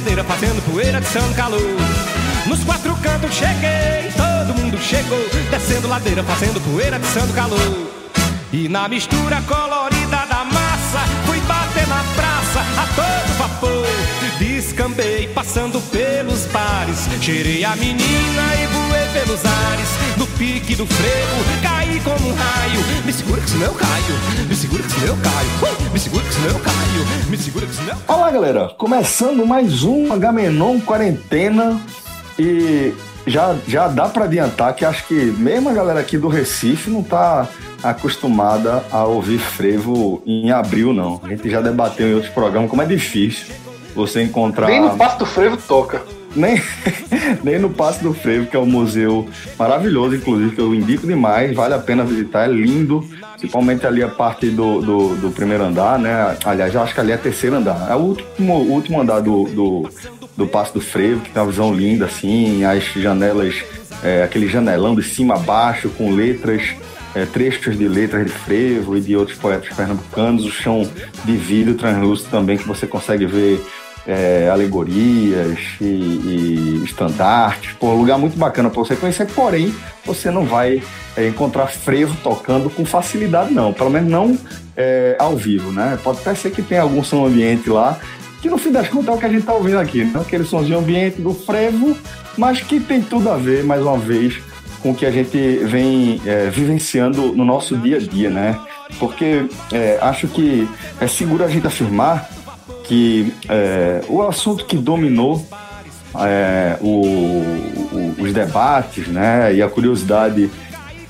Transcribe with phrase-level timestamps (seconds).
[0.00, 1.60] Ladeira, fazendo poeira de São Calor.
[2.46, 7.58] Nos quatro cantos cheguei, todo mundo chegou, descendo ladeira, fazendo poeira de São Calor.
[8.50, 13.86] E na mistura colorida da massa, fui bater na praça a todo vapor.
[14.38, 18.79] Descambei, passando pelos bares, cheirei a menina e
[19.12, 19.88] pelos ares.
[20.16, 22.80] No pique do frevo, caí como um raio.
[23.04, 25.90] Me segura que senão eu caio, me segura que senão eu caio.
[25.92, 28.18] Me segura que senão eu caio, me segura que senão eu caio.
[28.18, 28.68] Olá, galera.
[28.76, 31.80] Começando mais um Agamenon Quarentena
[32.38, 32.94] e
[33.26, 37.02] já, já dá para adiantar que acho que mesmo a galera aqui do Recife não
[37.02, 37.48] tá
[37.82, 41.20] acostumada a ouvir frevo em abril, não.
[41.24, 43.46] A gente já debateu em outros programas como é difícil
[43.94, 44.68] você encontrar...
[44.68, 46.02] Nem no Passo do Frevo toca.
[46.34, 46.62] Nem,
[47.42, 49.28] nem no Passo do Frevo, que é um museu
[49.58, 54.08] maravilhoso, inclusive, que eu indico demais, vale a pena visitar, é lindo, principalmente ali a
[54.08, 56.36] parte do, do, do primeiro andar, né?
[56.44, 57.90] Aliás, eu acho que ali é terceiro andar.
[57.90, 59.90] É o último, último andar do, do,
[60.36, 63.64] do Passo do Frevo, que tem uma visão linda, assim, as janelas,
[64.02, 66.62] é, aquele janelão de cima a baixo, com letras,
[67.14, 70.88] é, trechos de letras de Frevo e de outros poetas pernambucanos, o chão
[71.24, 73.60] de vidro translúcido também, que você consegue ver
[74.06, 77.70] é, alegorias e, e estandartes.
[77.80, 79.74] Um lugar muito bacana para você conhecer, porém,
[80.04, 80.82] você não vai
[81.16, 83.72] é, encontrar frevo tocando com facilidade, não.
[83.72, 84.38] Pelo menos não
[84.76, 85.98] é, ao vivo, né?
[86.02, 87.98] Pode até ser que tenha algum som ambiente lá,
[88.40, 90.20] que no fim das contas é o que a gente tá ouvindo aqui, né?
[90.20, 91.96] Aquele somzinho ambiente do frevo,
[92.36, 94.40] mas que tem tudo a ver, mais uma vez,
[94.82, 98.58] com o que a gente vem é, vivenciando no nosso dia a dia, né?
[98.98, 100.68] Porque é, acho que
[101.00, 102.28] é seguro a gente afirmar
[102.84, 105.44] que é, o assunto que dominou
[106.16, 110.50] é, o, o, os debates né, e a curiosidade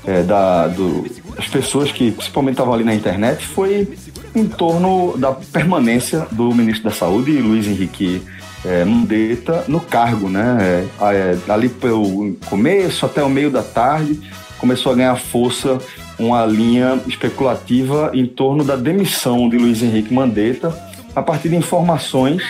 [0.05, 1.05] é, da, do,
[1.35, 3.97] das pessoas que principalmente estavam ali na internet foi
[4.35, 8.21] em torno da permanência do ministro da Saúde, Luiz Henrique
[8.63, 10.29] é, Mandetta, no cargo.
[10.29, 14.19] Né, é, ali pelo começo até o meio da tarde
[14.57, 15.79] começou a ganhar força
[16.19, 22.43] uma linha especulativa em torno da demissão de Luiz Henrique Mandetta a partir de informações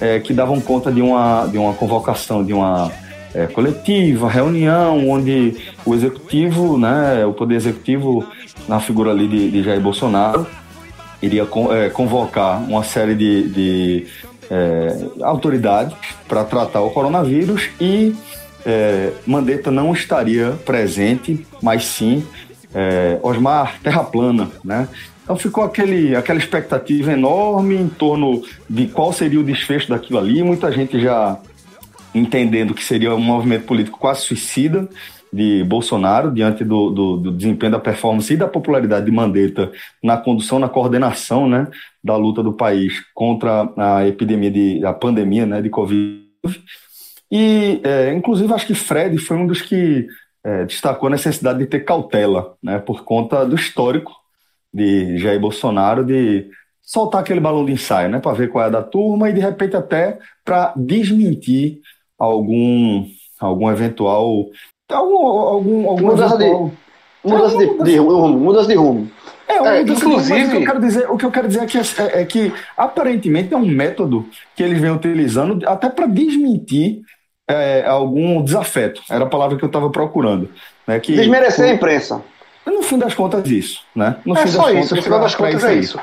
[0.00, 2.90] é, que davam conta de uma, de uma convocação, de uma
[3.34, 8.26] é, coletiva, reunião, onde o executivo, né, o poder executivo,
[8.68, 10.46] na figura ali de, de Jair Bolsonaro,
[11.20, 14.06] iria é, convocar uma série de, de
[14.50, 15.96] é, autoridades
[16.28, 18.14] para tratar o coronavírus e
[18.66, 22.24] é, Mandetta não estaria presente, mas sim
[22.74, 24.88] é, Osmar Terra Plana, né?
[25.22, 30.42] Então ficou aquele, aquela expectativa enorme em torno de qual seria o desfecho daquilo ali.
[30.42, 31.38] Muita gente já
[32.14, 34.88] entendendo que seria um movimento político quase suicida
[35.32, 39.72] de Bolsonaro diante do, do, do, desempenho da performance e da popularidade de Mandetta
[40.02, 41.68] na condução, na coordenação né,
[42.04, 46.22] da luta do país contra a epidemia, de, a pandemia né, de Covid.
[47.30, 50.06] E, é, inclusive, acho que Fred foi um dos que
[50.44, 54.12] é, destacou a necessidade de ter cautela, né, por conta do histórico
[54.72, 56.48] de Jair Bolsonaro de
[56.80, 59.40] soltar aquele balão de ensaio, né, para ver qual é a da turma e de
[59.40, 61.80] repente até para desmentir
[62.18, 63.06] algum
[63.40, 64.46] algum eventual
[64.90, 66.70] algum algum, algum mudança eventual,
[67.22, 69.10] de mudança de, de, de rumo, mudança de rumo.
[69.48, 72.22] É, É, inclusive, o que eu quero dizer, o que eu quero dizer aqui é,
[72.22, 74.26] é que aparentemente é um método
[74.56, 77.02] que eles vêm utilizando até para desmentir
[77.48, 79.02] é, algum desafeto.
[79.10, 80.48] Era a palavra que eu estava procurando.
[80.86, 82.22] Né, que, desmerecer a imprensa.
[82.66, 83.82] No fim das contas, isso.
[83.94, 84.16] Né?
[84.24, 85.98] No é fim só das isso, no final das contas é isso.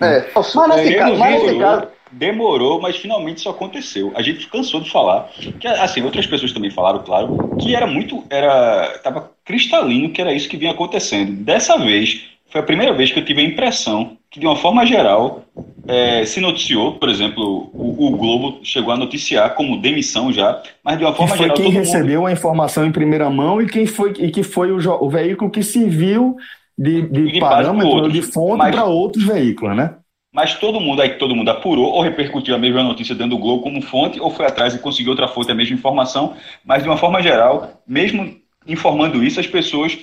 [0.00, 4.12] É, mas nesse É, caso, mas nesse demorou, caso, demorou, mas finalmente isso aconteceu.
[4.14, 5.28] A gente cansou de falar,
[5.60, 10.32] que assim, outras pessoas também falaram, claro, que era muito, era, tava cristalino que era
[10.32, 11.32] isso que vinha acontecendo.
[11.32, 14.84] Dessa vez, foi a primeira vez que eu tive a impressão que, de uma forma
[14.84, 15.44] geral,
[15.86, 20.98] é, se noticiou, por exemplo, o, o Globo chegou a noticiar como demissão já, mas
[20.98, 21.84] de uma Que forma foi geral, quem todo mundo...
[21.84, 25.50] recebeu a informação em primeira mão e quem foi e que foi o, o veículo
[25.50, 26.36] que se viu
[26.76, 28.74] de, de, de parâmetro, de fonte mas...
[28.74, 29.96] para outros veículos, né?
[30.32, 33.62] Mas todo mundo aí, todo mundo apurou, ou repercutiu a mesma notícia dentro do Globo
[33.62, 36.34] como fonte, ou foi atrás e conseguiu outra fonte, a mesma informação.
[36.64, 38.34] Mas, de uma forma geral, mesmo
[38.66, 39.96] informando isso, as pessoas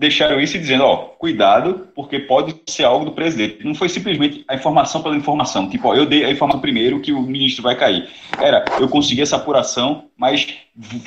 [0.00, 3.62] deixaram isso e dizendo, ó, cuidado, porque pode ser algo do presidente.
[3.62, 7.12] Não foi simplesmente a informação pela informação, tipo, ó, eu dei a informação primeiro que
[7.12, 8.08] o ministro vai cair.
[8.40, 10.54] Era, eu consegui essa apuração, mas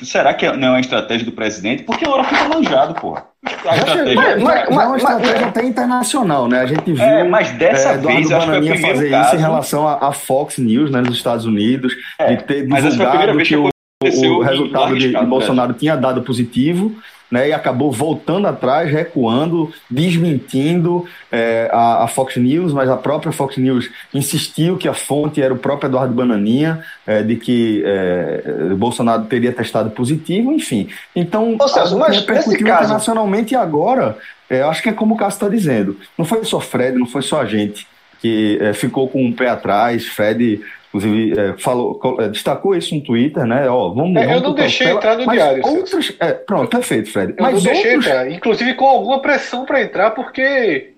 [0.04, 1.82] será que não é uma estratégia do presidente?
[1.82, 3.18] Porque a hora fica manjado, pô.
[3.66, 4.16] A estratégia...
[4.16, 6.62] Mas, mas, mas, é uma estratégia até internacional, né?
[6.62, 9.28] A gente viu é, mas dessa é, vez, acho que foi fazer caso...
[9.28, 12.96] isso em relação à Fox News, né, nos Estados Unidos, é, de ter mas essa
[12.96, 16.96] foi a primeira vez que, que o, o resultado de, de Bolsonaro tinha dado positivo,
[17.34, 23.32] né, e acabou voltando atrás, recuando, desmentindo é, a, a, Fox News, mas a própria
[23.32, 28.76] Fox News insistiu que a fonte era o próprio Eduardo Bananinha, é, de que é,
[28.78, 30.90] Bolsonaro teria testado positivo, enfim.
[31.16, 32.84] Então, Celso, mas repercutiu caso...
[32.84, 34.16] internacionalmente e agora,
[34.48, 37.24] é, acho que é como o Cássio está dizendo, não foi só Fred, não foi
[37.24, 37.88] só a gente
[38.22, 40.62] que é, ficou com um pé atrás, Fred
[40.94, 43.68] inclusive é, falou, é, destacou isso no Twitter, né?
[43.68, 45.66] Ó, vamos, é, vamos eu não deixei entrar no diário.
[45.66, 47.34] Outros, é, pronto, perfeito, Fred.
[47.36, 48.06] Eu mas não deixei outros...
[48.06, 50.94] entrar, inclusive com alguma pressão para entrar, porque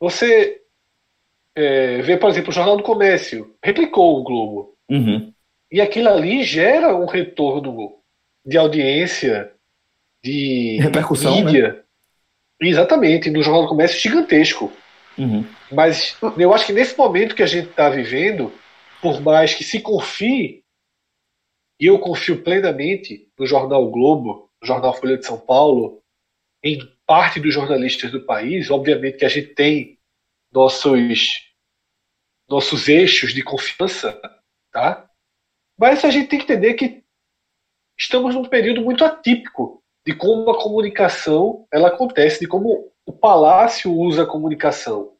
[0.00, 0.60] você
[1.56, 4.74] é, vê, por exemplo, o Jornal do Comércio replicou o Globo.
[4.90, 5.32] Uhum.
[5.70, 7.94] E aquilo ali gera um retorno
[8.44, 9.52] de audiência,
[10.24, 11.84] de repercussão, mídia.
[12.60, 12.68] Né?
[12.68, 14.72] Exatamente, no Jornal do Comércio gigantesco.
[15.16, 15.44] Uhum.
[15.70, 18.52] Mas eu acho que nesse momento que a gente está vivendo,
[19.00, 20.64] por mais que se confie,
[21.80, 26.02] e eu confio plenamente no jornal Globo, no jornal Folha de São Paulo,
[26.62, 29.98] em parte dos jornalistas do país, obviamente que a gente tem
[30.52, 31.50] nossos
[32.48, 34.20] nossos eixos de confiança,
[34.72, 35.08] tá?
[35.78, 37.04] Mas a gente tem que entender que
[37.96, 43.92] estamos num período muito atípico de como a comunicação ela acontece, de como o palácio
[43.92, 45.16] usa a comunicação.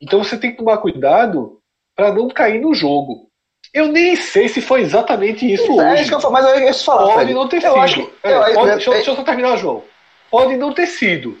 [0.00, 1.61] Então você tem que tomar cuidado
[1.96, 3.28] para não cair no jogo.
[3.72, 6.02] Eu nem sei se foi exatamente isso, é hoje.
[6.02, 7.04] Isso que eu falo, mas eu ia falar.
[7.04, 7.34] Pode Fred.
[7.34, 7.80] não ter eu sido.
[7.80, 9.82] Acho, é, eu, pode, eu, deixa, deixa eu só terminar, João.
[10.30, 11.38] Pode não ter sido.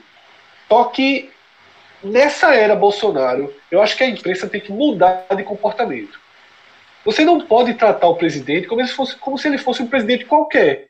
[0.68, 1.30] Só que
[2.02, 6.18] nessa era Bolsonaro, eu acho que a imprensa tem que mudar de comportamento.
[7.04, 10.24] Você não pode tratar o presidente como se, fosse, como se ele fosse um presidente
[10.24, 10.88] qualquer.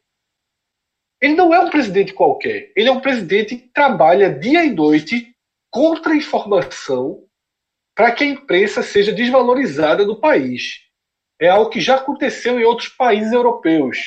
[1.20, 2.70] Ele não é um presidente qualquer.
[2.76, 5.34] Ele é um presidente que trabalha dia e noite
[5.70, 7.24] contra a informação
[7.94, 10.80] para que a imprensa seja desvalorizada no país.
[11.40, 13.98] É algo que já aconteceu em outros países europeus.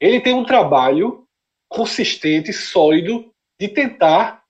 [0.00, 1.26] Ele tem um trabalho
[1.68, 4.44] consistente, sólido, de tentar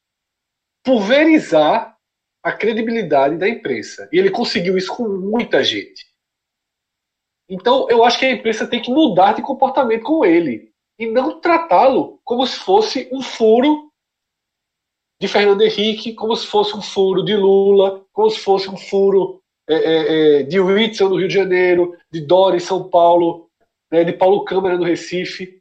[0.84, 1.96] pulverizar
[2.42, 4.08] a credibilidade da imprensa.
[4.12, 6.06] E ele conseguiu isso com muita gente.
[7.48, 11.40] Então, eu acho que a imprensa tem que mudar de comportamento com ele e não
[11.40, 13.85] tratá-lo como se fosse um furo
[15.20, 19.42] de Fernando Henrique, como se fosse um furo de Lula, como se fosse um furo
[19.68, 23.50] é, é, é de Whitson no Rio de Janeiro, de Dória em São Paulo,
[23.90, 25.60] né, de Paulo Câmara no Recife.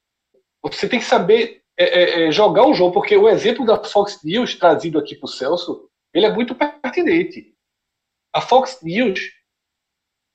[0.63, 4.23] Você tem que saber é, é, é, jogar o jogo, porque o exemplo da Fox
[4.23, 7.53] News trazido aqui para o Celso, ele é muito pertinente.
[8.33, 9.19] A Fox News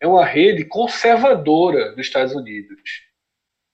[0.01, 3.10] é uma rede conservadora dos Estados Unidos.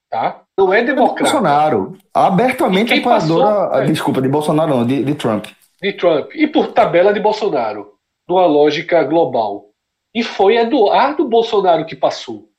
[0.09, 0.41] Tá?
[0.57, 1.23] Não é democrata.
[1.23, 1.97] Bolsonaro.
[2.13, 5.47] Abertamente apoiadora, passou, desculpa, de Bolsonaro não, de, de Trump.
[5.81, 6.31] De Trump.
[6.33, 7.93] E por tabela de Bolsonaro,
[8.27, 9.65] numa lógica global.
[10.15, 12.49] E foi Eduardo Bolsonaro que passou.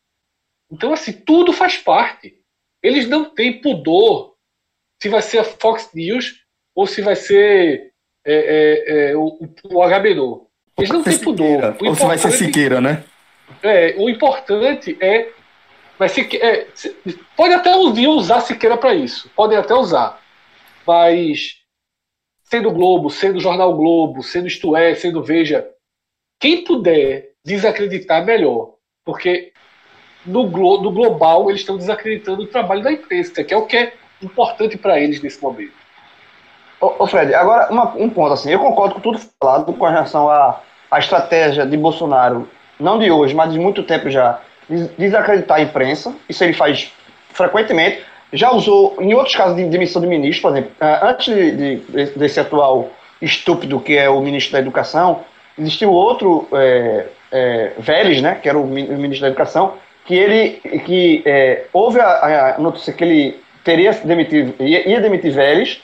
[0.71, 2.35] Então, assim, tudo faz parte.
[2.83, 4.35] Eles não têm pudor
[5.03, 6.45] se vai ser a Fox News
[6.77, 7.93] ou se vai ser
[8.27, 10.49] é, é, é, o, o.
[10.79, 11.77] Eles não têm pudor.
[11.81, 13.05] Ou se vai ser Siqueira, né?
[13.63, 15.33] É, o importante é.
[15.99, 16.67] Mas se, é,
[17.37, 19.31] pode até um dia usar Siqueira para isso.
[19.35, 20.21] Podem até usar.
[20.87, 21.57] Mas
[22.45, 25.69] sendo Globo, sendo Jornal Globo, sendo Isto É, sendo Veja,
[26.41, 28.75] quem puder desacreditar, melhor.
[29.05, 29.53] Porque
[30.25, 33.77] no, glo no global eles estão desacreditando o trabalho da imprensa, que é o que
[33.77, 35.73] é importante para eles nesse momento.
[36.81, 40.31] Ô, ô Fred, agora uma, um ponto assim, eu concordo com tudo falado com relação
[40.31, 44.41] à, à estratégia de Bolsonaro, não de hoje, mas de muito tempo já,
[44.99, 46.93] desacreditar a imprensa, isso ele faz
[47.31, 48.01] frequentemente,
[48.33, 52.07] já usou em outros casos de demissão de ministro, por exemplo, eh, antes de, de,
[52.19, 52.91] desse atual
[53.23, 55.25] estúpido que é o ministro da Educação,
[55.59, 61.23] existiu outro é, é, Vélez, né, que era o ministro da Educação, que ele que
[61.27, 65.81] é, houve a, a, notícia que ele teria demitido, ia, ia demitir Vélez,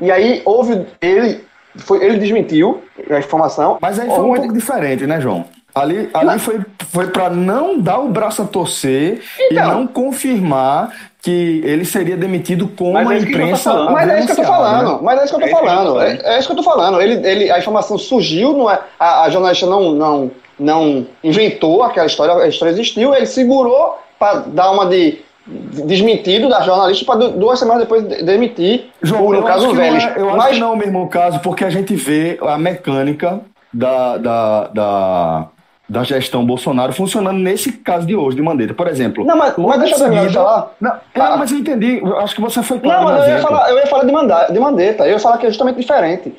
[0.00, 1.44] e aí houve ele
[1.76, 3.78] foi ele desmentiu a informação.
[3.80, 5.44] Mas aí foi um pouco diferente, né, João?
[5.74, 6.60] Ali, ali foi,
[6.90, 12.16] foi para não dar o braço a torcer então, e não confirmar que ele seria
[12.16, 13.72] demitido com a imprensa.
[13.90, 14.92] Mas é isso que eu tô falando.
[14.92, 14.98] Né?
[15.02, 16.00] Mas é isso que eu tô falando.
[16.00, 17.00] É, é, isso que eu tô falando.
[17.00, 22.06] Ele, ele, a informação surgiu, não é, a, a jornalista não, não, não inventou aquela
[22.06, 27.58] história, a história existiu, ele segurou para dar uma de desmentido da jornalista para duas
[27.58, 30.04] semanas depois demitir, João, no caso o Vélez.
[30.04, 30.54] É, eu acho Mas...
[30.54, 33.40] que não é o mesmo caso, porque a gente vê a mecânica
[33.72, 35.46] da, da, da,
[35.88, 38.74] da gestão Bolsonaro funcionando nesse caso de hoje, de Mandetta.
[38.74, 39.24] Por exemplo.
[39.24, 40.74] Não, mas, mas deixa eu terminar de falar.
[40.80, 41.36] Não, ah.
[41.36, 41.98] mas eu entendi.
[41.98, 43.04] Eu acho que você foi claro.
[43.04, 45.04] Não, mas eu ia, falar, eu ia falar de, Mandetta, de Mandetta.
[45.04, 46.34] Eu ia falar que é justamente diferente.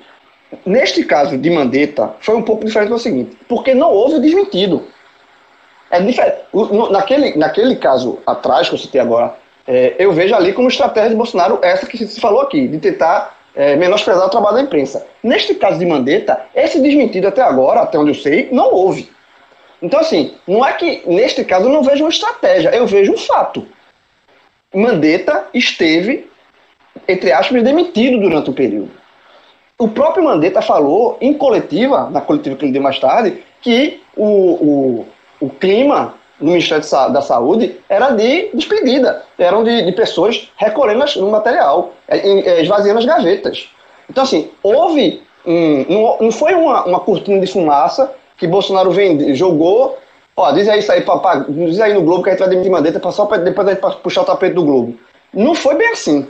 [0.65, 4.83] Neste caso de Mandetta, foi um pouco diferente do seguinte: porque não houve o desmentido.
[5.91, 6.37] É diferente.
[6.91, 9.35] Naquele, naquele caso atrás, que eu citei agora,
[9.67, 13.37] é, eu vejo ali como estratégia de Bolsonaro essa que se falou aqui, de tentar
[13.55, 15.05] é, menosprezar o trabalho da imprensa.
[15.23, 19.12] Neste caso de Mandetta, esse desmentido até agora, até onde eu sei, não houve.
[19.83, 23.17] Então, assim, não é que neste caso eu não vejo uma estratégia, eu vejo um
[23.17, 23.67] fato.
[24.73, 26.25] Mandetta esteve,
[27.05, 28.91] entre aspas, demitido durante o período.
[29.77, 34.25] O próprio Mandetta falou em coletiva, na coletiva que ele deu mais tarde, que o,
[34.25, 35.05] o,
[35.41, 41.29] o clima no Ministério da Saúde era de despedida, eram de, de pessoas recolhendo o
[41.29, 43.69] material, é, é, esvaziando as gavetas.
[44.09, 45.21] Então, assim, houve.
[45.45, 49.97] Um, não, não foi uma, uma cortina de fumaça que Bolsonaro vende, jogou.
[50.35, 51.03] Ó, diz aí isso aí,
[51.49, 53.97] diz aí no Globo que a gente vai demitir Mandetta só para depois a gente
[54.01, 54.97] puxar o tapete do Globo.
[55.33, 56.27] Não foi bem assim.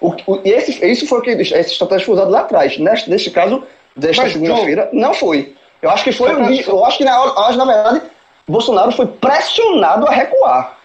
[0.00, 2.78] O, o, esse, isso foi o que essa estratégia foi usada lá atrás.
[2.78, 3.62] Neste, neste caso,
[3.94, 5.54] desta segunda-feira, não foi.
[5.82, 6.30] Eu acho que foi.
[6.66, 8.02] Eu acho que, na, na verdade,
[8.48, 10.78] Bolsonaro foi pressionado a recuar.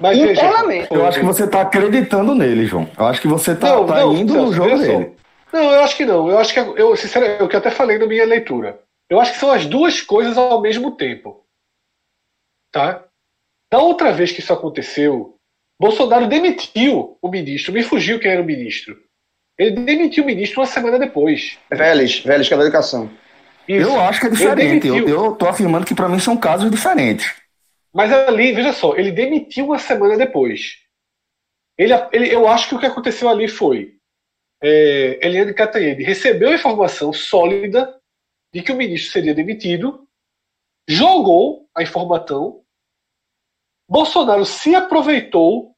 [0.00, 0.88] Mas internamente.
[0.92, 2.88] Eu acho que você está acreditando nele, João.
[2.96, 5.12] Eu acho que você está tá, tá indo no jogo dele.
[5.52, 6.28] Não, eu acho que não.
[6.28, 8.78] Eu acho que eu, sinceramente, eu que até falei na minha leitura.
[9.14, 11.46] Eu acho que são as duas coisas ao mesmo tempo.
[12.72, 13.04] Tá?
[13.72, 15.36] Da outra vez que isso aconteceu,
[15.80, 19.00] Bolsonaro demitiu o ministro, me fugiu quem era o ministro.
[19.56, 21.56] Ele demitiu o ministro uma semana depois.
[21.70, 23.08] Vélez, Vélez, que é da educação.
[23.68, 23.88] Isso.
[23.88, 24.88] Eu acho que é diferente.
[24.88, 27.32] Eu, eu tô afirmando que para mim são casos diferentes.
[27.94, 30.78] Mas ali, veja só, ele demitiu uma semana depois.
[31.78, 33.94] Ele, ele, eu acho que o que aconteceu ali foi
[34.60, 37.94] é, Eliane Cantanhede recebeu informação sólida
[38.54, 40.08] de que o ministro seria demitido,
[40.88, 42.64] jogou a informação,
[43.90, 45.76] Bolsonaro se aproveitou,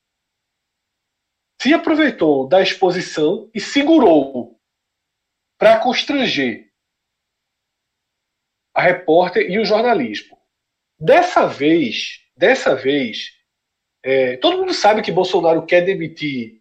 [1.60, 4.60] se aproveitou da exposição e segurou
[5.58, 6.70] para constranger
[8.74, 10.38] a repórter e o jornalismo.
[11.00, 13.30] Dessa vez, dessa vez,
[14.04, 16.60] é, todo mundo sabe que Bolsonaro quer demitir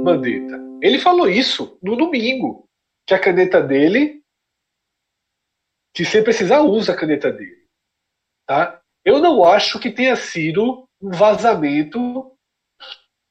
[0.00, 0.60] Mandetta.
[0.82, 2.68] Ele falou isso no domingo,
[3.06, 4.21] que a caneta dele,
[5.94, 7.68] que se precisar usa a caneta dele,
[8.46, 8.80] tá?
[9.04, 12.36] Eu não acho que tenha sido um vazamento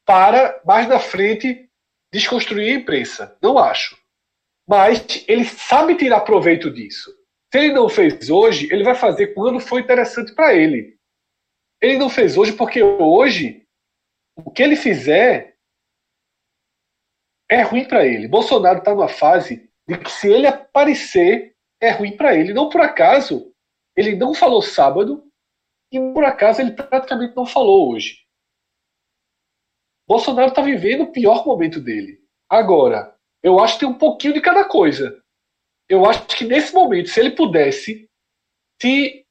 [0.06, 1.70] para mais na frente
[2.12, 3.38] desconstruir a imprensa.
[3.42, 3.98] Não acho.
[4.68, 7.12] Mas ele sabe tirar proveito disso.
[7.52, 10.98] Se ele não fez hoje, ele vai fazer quando for interessante para ele.
[11.82, 13.66] Ele não fez hoje porque hoje
[14.36, 15.58] o que ele fizer
[17.50, 18.28] é ruim para ele.
[18.28, 21.51] Bolsonaro está numa fase de que se ele aparecer
[21.82, 22.54] é ruim para ele.
[22.54, 23.52] Não por acaso
[23.96, 25.28] ele não falou sábado
[25.92, 28.22] e por acaso ele praticamente não falou hoje.
[30.08, 32.20] Bolsonaro está vivendo o pior momento dele.
[32.50, 35.22] Agora, eu acho que tem um pouquinho de cada coisa
[35.92, 38.10] eu acho que nesse momento, se ele pudesse,
[38.82, 39.26] se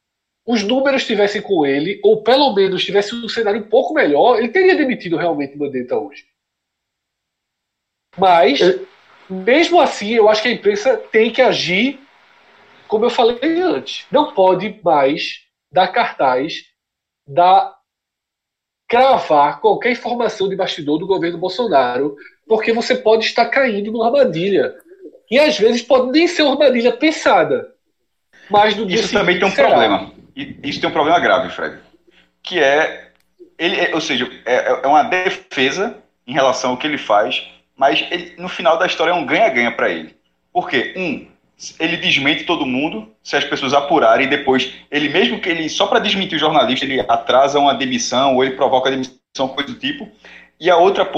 [0.45, 4.49] os números estivessem com ele, ou pelo menos tivesse um cenário um pouco melhor, ele
[4.49, 6.23] teria demitido realmente Mandetta hoje.
[8.15, 8.59] Mas,
[9.27, 11.99] mesmo assim, eu acho que a imprensa tem que agir
[12.91, 14.05] como eu falei antes.
[14.11, 16.55] Não pode mais dar cartaz,
[17.25, 17.73] dar
[18.85, 24.75] cravar qualquer informação de bastidor do governo Bolsonaro, porque você pode estar caindo numa armadilha.
[25.31, 27.73] E às vezes pode nem ser uma armadilha pensada.
[28.49, 29.69] Mas no Isso também tem um será.
[29.69, 30.11] problema.
[30.35, 31.79] Isso tem um problema grave, Fred.
[32.43, 33.13] Que é.
[33.57, 38.05] Ele, é, ou seja, é, é uma defesa em relação ao que ele faz, mas
[38.11, 40.13] ele, no final da história é um ganha-ganha para ele.
[40.51, 40.93] Por quê?
[40.97, 41.31] Um,
[41.79, 45.99] ele desmente todo mundo se as pessoas apurarem depois ele mesmo que ele só para
[45.99, 50.09] desmentir o jornalista ele atrasa uma demissão ou ele provoca a demissão coisa do tipo
[50.61, 51.09] e a outra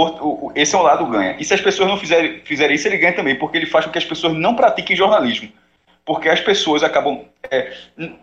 [0.55, 1.35] esse é um lado ganha.
[1.37, 3.91] E se as pessoas não fizerem, fizerem isso, ele ganha também, porque ele faz com
[3.91, 5.51] que as pessoas não pratiquem jornalismo.
[6.05, 7.73] Porque as pessoas acabam é,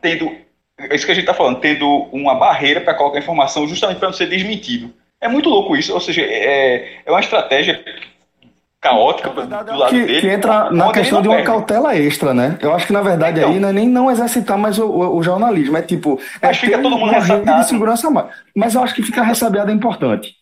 [0.01, 0.35] tendo,
[0.79, 4.09] é isso que a gente está falando, tendo uma barreira para colocar informação justamente para
[4.09, 4.95] não ser desmentido.
[5.21, 7.85] É muito louco isso, ou seja, é, é uma estratégia
[8.81, 10.21] caótica do lado que, dele.
[10.21, 11.51] Que entra na questão de uma perde.
[11.51, 12.59] cautela extra, né?
[12.61, 15.17] Eu acho que na verdade então, aí não é nem não exercitar mais o, o,
[15.19, 16.19] o jornalismo, é tipo.
[16.41, 17.61] Mas é fica todo mundo ressabiado.
[17.61, 18.29] de segurança mais.
[18.57, 20.35] Mas eu acho que ficar ressabiado é importante.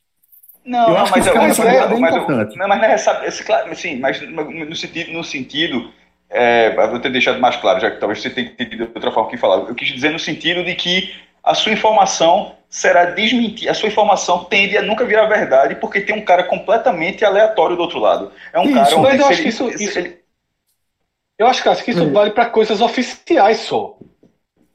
[0.65, 2.59] Não, Eu não, acho que mas, ficar eu- nessa mas, jogada é eu- mas, importante.
[2.59, 5.91] não, mas não é essa, esse, claro, sim, mas no sentido, no sentido
[6.31, 9.31] é, vou ter deixado mais claro, já que talvez você tenha entendido de outra forma
[9.31, 9.67] que falar.
[9.67, 11.11] Eu quis dizer no sentido de que
[11.43, 16.15] a sua informação será desmentida, a sua informação tende a nunca virar verdade, porque tem
[16.15, 18.31] um cara completamente aleatório do outro lado.
[18.53, 20.19] É um Isso, cara onde mas eu acho que ele- isso- se isso- ele-
[21.39, 22.13] Eu acho, que isso Hum.
[22.13, 23.97] vale para coisas oficiais só.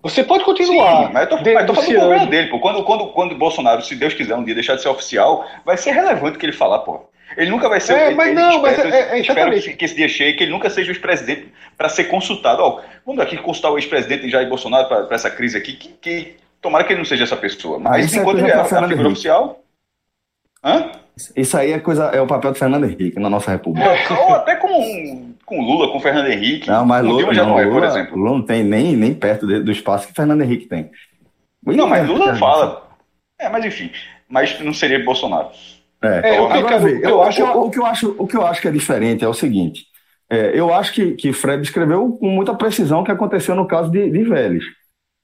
[0.01, 1.07] Você pode continuar.
[1.07, 2.59] Sim, mas eu tô, mas eu tô falando do governo dele, pô.
[2.59, 5.77] Quando, quando, quando o Bolsonaro, se Deus quiser um dia deixar de ser oficial, vai
[5.77, 7.01] ser relevante o que ele falar, pô.
[7.37, 9.85] Ele nunca vai ser É, mas ele não, mas espera- é- é espero que, que
[9.85, 12.61] esse dia chegue, que ele nunca seja o ex-presidente para ser consultado.
[12.61, 16.83] Ó, vamos aqui consultar o ex-presidente Jair Bolsonaro para essa crise aqui, que, que tomara
[16.83, 17.77] que ele não seja essa pessoa.
[17.77, 19.05] Mas isso é enquanto coisa ele é a, figura Henrique.
[19.11, 19.63] oficial.
[20.63, 20.91] Hã?
[21.35, 23.87] Isso aí é coisa, é o papel do Fernando Henrique na nossa república.
[24.19, 26.67] Ou até com, com Lula, com Fernando Henrique.
[26.67, 28.17] Não, mas Lula, Dilma já não, é, por Lula, exemplo.
[28.17, 30.89] Lula não tem nem, nem perto de- do espaço que Fernando Henrique tem.
[31.63, 32.87] Não, mas Lula É, fala.
[33.39, 33.91] É, mas enfim.
[34.27, 35.49] Mas não seria Bolsonaro.
[36.01, 38.27] É, É, o que eu Agora, eu eu- acho- o, o que eu acho, o
[38.27, 39.85] que eu acho que é diferente é o seguinte:
[40.29, 43.91] é, eu acho que, que Fred escreveu com muita precisão o que aconteceu no caso
[43.91, 44.63] de, de Vélez.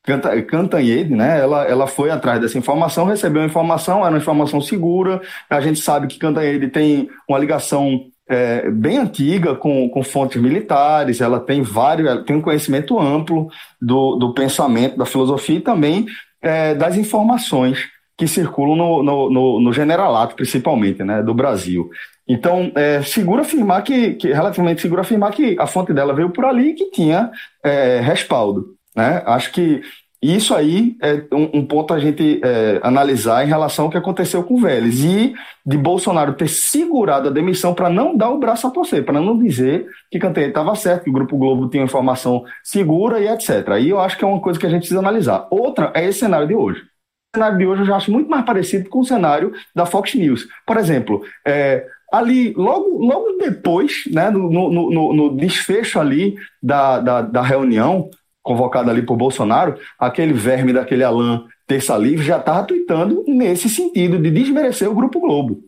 [0.04, 1.40] Canta- Cantanhede, né?
[1.40, 5.22] Ela, ela foi atrás dessa informação, recebeu a informação, era uma informação segura.
[5.50, 11.20] A gente sabe que Cantanhede tem uma ligação é, bem antiga com, com fontes militares,
[11.20, 13.50] ela tem vários, ela tem um conhecimento amplo
[13.82, 16.06] do, do pensamento, da filosofia e também
[16.42, 21.90] é, das informações que circulam no, no, no, no generalato, principalmente, né, do Brasil.
[22.28, 26.46] Então, é seguro afirmar que, que, relativamente seguro afirmar que a fonte dela veio por
[26.46, 27.32] ali e que tinha
[27.64, 28.76] é, respaldo.
[29.00, 29.24] Né?
[29.26, 29.82] Acho que
[30.22, 34.44] isso aí é um, um ponto a gente é, analisar em relação ao que aconteceu
[34.44, 35.34] com o Vélez e
[35.66, 39.40] de Bolsonaro ter segurado a demissão para não dar o braço a torcer, para não
[39.40, 43.70] dizer que Cantanhede estava certo, que o Grupo Globo tinha informação segura e etc.
[43.70, 45.48] Aí eu acho que é uma coisa que a gente precisa analisar.
[45.50, 46.82] Outra é esse cenário de hoje.
[46.82, 50.14] O cenário de hoje eu já acho muito mais parecido com o cenário da Fox
[50.16, 50.46] News.
[50.68, 57.00] Por exemplo, é, ali, logo, logo depois, né, no, no, no, no desfecho ali da,
[57.00, 58.10] da, da reunião
[58.42, 64.18] convocada ali por Bolsonaro, aquele verme daquele Alain Terça Livre já estava tweetando nesse sentido,
[64.18, 65.60] de desmerecer o Grupo Globo.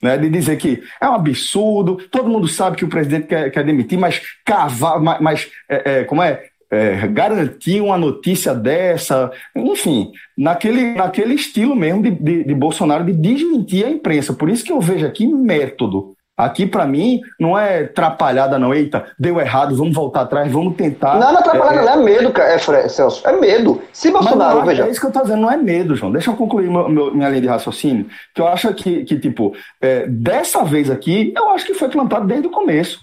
[0.00, 3.64] Né, de dizer que é um absurdo, todo mundo sabe que o presidente quer, quer
[3.64, 10.12] demitir, mas cavar, mas, mas é, é, como é, é, garantir uma notícia dessa, enfim,
[10.36, 14.32] naquele, naquele estilo mesmo de, de, de Bolsonaro de desmentir a imprensa.
[14.32, 16.14] Por isso que eu vejo aqui método.
[16.38, 18.72] Aqui, para mim, não é atrapalhada, não.
[18.72, 21.14] Eita, deu errado, vamos voltar atrás, vamos tentar.
[21.18, 23.26] Não, não é atrapalhada, não é medo, cara, é, Celso.
[23.28, 23.82] É medo.
[23.92, 24.86] Se Bolsonaro, não, veja.
[24.86, 26.12] É isso que eu tô dizendo, não é medo, João.
[26.12, 28.06] Deixa eu concluir meu- meu- minha linha de raciocínio.
[28.32, 32.26] Que eu acho que, que tipo, é, dessa vez aqui, eu acho que foi plantado
[32.26, 33.00] desde o começo.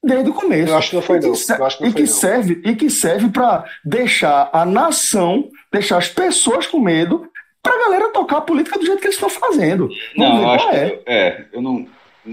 [0.00, 0.70] Desde o começo.
[0.70, 1.56] Eu acho que não foi, E que não.
[1.58, 2.16] Eu acho que não e foi, que não.
[2.16, 7.26] serve E que serve para deixar a nação, deixar as pessoas com medo,
[7.60, 9.88] pra galera tocar a política do jeito que eles estão fazendo.
[10.16, 10.76] Vamos Não, ver eu acho que.
[10.76, 11.02] é.
[11.08, 11.84] É, eu não.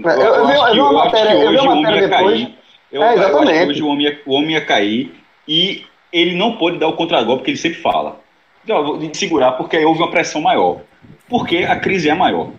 [0.04, 2.08] Eu- eu vi- eu vi uma matéria- eu vi hoje uma o homem matéria ia
[2.08, 2.40] depois.
[2.40, 2.54] cair.
[2.92, 3.70] Eu, É, eu acho que exatamente.
[3.70, 5.14] hoje o homem, ia, o homem ia cair
[5.48, 5.82] e
[6.12, 8.20] ele não pôde dar o contragolpe que ele sempre fala.
[8.64, 10.80] Então, De segurar, porque aí houve uma pressão maior.
[11.28, 12.50] Porque a crise é maior.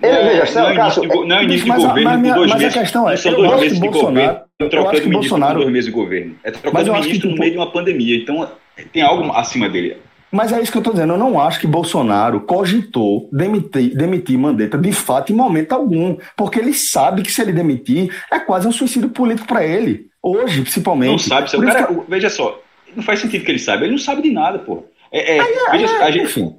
[0.00, 1.88] Não é- veja, não é Celso, início de, Cássio, não é início de mas a-
[1.88, 2.78] governo mas com minha- dois mas a meses.
[2.80, 4.40] questão é, são eu dois meses de Bolsonaro- governo.
[4.60, 6.34] eu trocando ministro Bolsonaro- com dois meses de governo.
[6.44, 8.16] É trocando eu acho que, ministro no meio de uma pandemia.
[8.16, 8.48] Então
[8.92, 9.96] tem algo acima dele.
[10.30, 11.14] Mas é isso que eu estou dizendo.
[11.14, 16.16] Eu não acho que Bolsonaro cogitou demitir, demitir Mandetta de fato em momento algum.
[16.36, 20.06] Porque ele sabe que se ele demitir, é quase um suicídio político para ele.
[20.22, 21.10] Hoje, principalmente.
[21.10, 21.48] Não sabe.
[21.50, 22.60] se O Por isso cara, que- veja só,
[22.94, 23.84] não faz sentido que ele saiba.
[23.84, 24.84] Ele não sabe de nada, pô.
[25.12, 26.56] É, é, veja, é, a gente, enfim.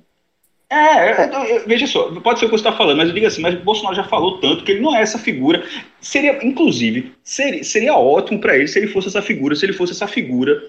[0.70, 3.26] É, eu- eu- veja só, pode ser o que você está falando, mas eu digo
[3.28, 5.64] assim, mas o Bolsonaro já falou tanto que ele não é essa figura.
[6.02, 9.94] Seria, inclusive, seria, seria ótimo para ele se ele fosse essa figura, se ele fosse
[9.94, 10.62] essa figura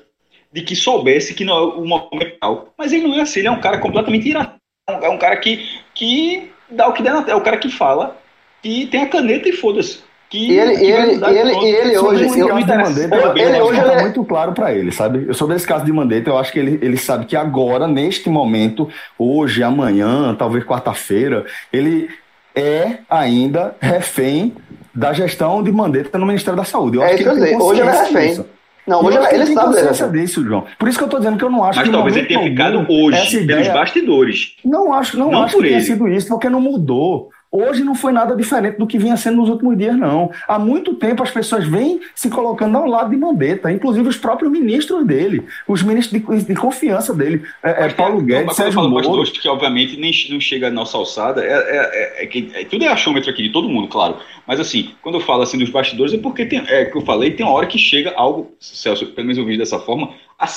[0.52, 2.72] de que soubesse que não é o momento tal.
[2.78, 4.52] Mas ele não é assim, ele é um cara completamente irado.
[4.88, 5.60] É um cara que,
[5.94, 8.16] que dá o que der na tela, é o cara que fala
[8.64, 10.00] e tem a caneta e foda-se.
[10.30, 13.62] Que, E ele- que ele- ele- e ele hoje- eu- Mandetta, eu- ele né?
[13.62, 15.32] hoje- tá é- muito claro para ele, sabe?
[15.32, 18.90] Sobre esse caso de Mandetta, eu acho que ele, ele sabe que agora, neste momento,
[19.18, 22.10] hoje, amanhã, talvez quarta-feira, ele
[22.54, 24.54] é ainda refém
[24.94, 26.98] da gestão de Mandetta no Ministério da Saúde.
[26.98, 27.56] Eu É acho isso que eu ele.
[27.56, 28.28] Hoje ele é refém.
[28.30, 28.46] disso.
[28.88, 30.08] Não, hoje ele tem sabe consciência dessa.
[30.10, 30.64] disso, João.
[30.78, 32.26] Por isso que eu tô dizendo que eu não acho Mas que em talvez ele
[32.34, 34.54] momento tenha ficado hoje, pelos bastidores.
[34.64, 35.84] não acho, não Não acho que tenha ele.
[35.84, 37.28] sido isso, porque não mudou.
[37.50, 40.30] Hoje não foi nada diferente do que vinha sendo nos últimos dias, não.
[40.46, 44.52] Há muito tempo as pessoas vêm se colocando ao lado de Mandetta, inclusive os próprios
[44.52, 48.74] ministros dele, os ministros de, de confiança dele, é, é, Mas Paulo Guedes, eu Sérgio
[48.74, 49.02] falo Moro.
[49.02, 52.84] bastidores, que obviamente nem não chega à nossa alçada, é, é- é- é é- tudo
[52.84, 54.16] é achômetro aqui de todo mundo, claro.
[54.46, 57.30] Mas assim, quando eu falo assim dos bastidores, é porque tem, é que eu falei,
[57.30, 60.10] tem uma hora que chega algo, Celso, pelo menos eu vejo dessa forma,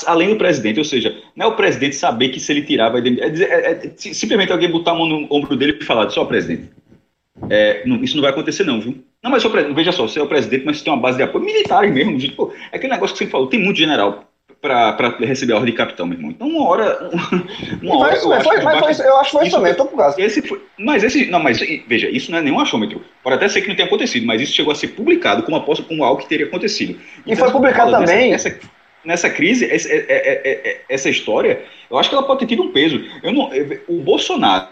[0.06, 3.02] além do presidente, ou seja, não é o presidente saber que se ele tirar vai
[3.02, 6.26] demitir, é, é- é simplesmente alguém botar a mão no ombro dele e falar, só
[6.26, 6.70] presidente.
[7.50, 9.04] É, não, isso não vai acontecer, não, viu?
[9.24, 11.46] Não, mas veja só, você é o presidente, mas você tem uma base de apoio
[11.46, 12.20] militares mesmo.
[12.20, 15.72] Gente, pô, é aquele negócio que você falou, tem muito general para receber a ordem
[15.72, 16.32] de capitão, meu irmão.
[16.32, 17.10] Então, uma hora.
[17.82, 19.86] Uma hora mas, eu, acho foi, mas foi, eu acho que foi isso também, tô
[19.86, 20.22] por causa.
[20.22, 21.26] Esse foi, mas esse.
[21.32, 23.02] Não, mas veja, isso não é nenhum achômetro.
[23.24, 25.84] Pode até ser que não tenha acontecido, mas isso chegou a ser publicado como aposta
[25.84, 27.00] como algo que teria acontecido.
[27.26, 28.32] E então, foi publicado também.
[28.32, 28.60] Nessa,
[29.04, 32.62] nessa crise, essa, é, é, é, essa história, eu acho que ela pode ter tido
[32.62, 33.04] um peso.
[33.24, 33.50] Eu não,
[33.88, 34.68] o Bolsonaro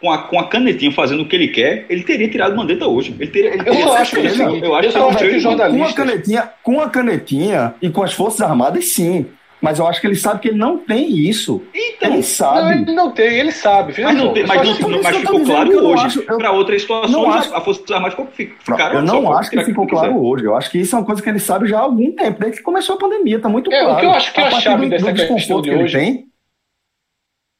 [0.00, 3.14] com a, com a canetinha fazendo o que ele quer, ele teria tirado Mandetta hoje.
[3.18, 4.42] Ele teria, ele eu, acho que, sim.
[4.62, 8.92] eu acho eu que, com a canetinha, com a canetinha e com as Forças Armadas,
[8.92, 9.26] sim.
[9.60, 11.60] Mas eu acho que ele sabe que ele não tem isso.
[11.74, 12.60] Então, ele sabe.
[12.60, 13.92] Não, ele não tem, ele sabe.
[14.00, 16.22] Mas, não tem, mas, não, mas ficou claro hoje.
[16.22, 18.28] Para outras situações, acho, a Força Armada ficou,
[18.60, 18.96] ficaram.
[18.96, 20.44] Eu não acho que ficou claro hoje.
[20.44, 22.58] Eu acho que isso é uma coisa que ele sabe já há algum tempo, desde
[22.58, 23.36] que começou a pandemia.
[23.36, 23.96] Está muito é, claro.
[23.96, 25.98] O que eu acho que é a, a chave do, dessa do questão de hoje.
[25.98, 26.27] Tem,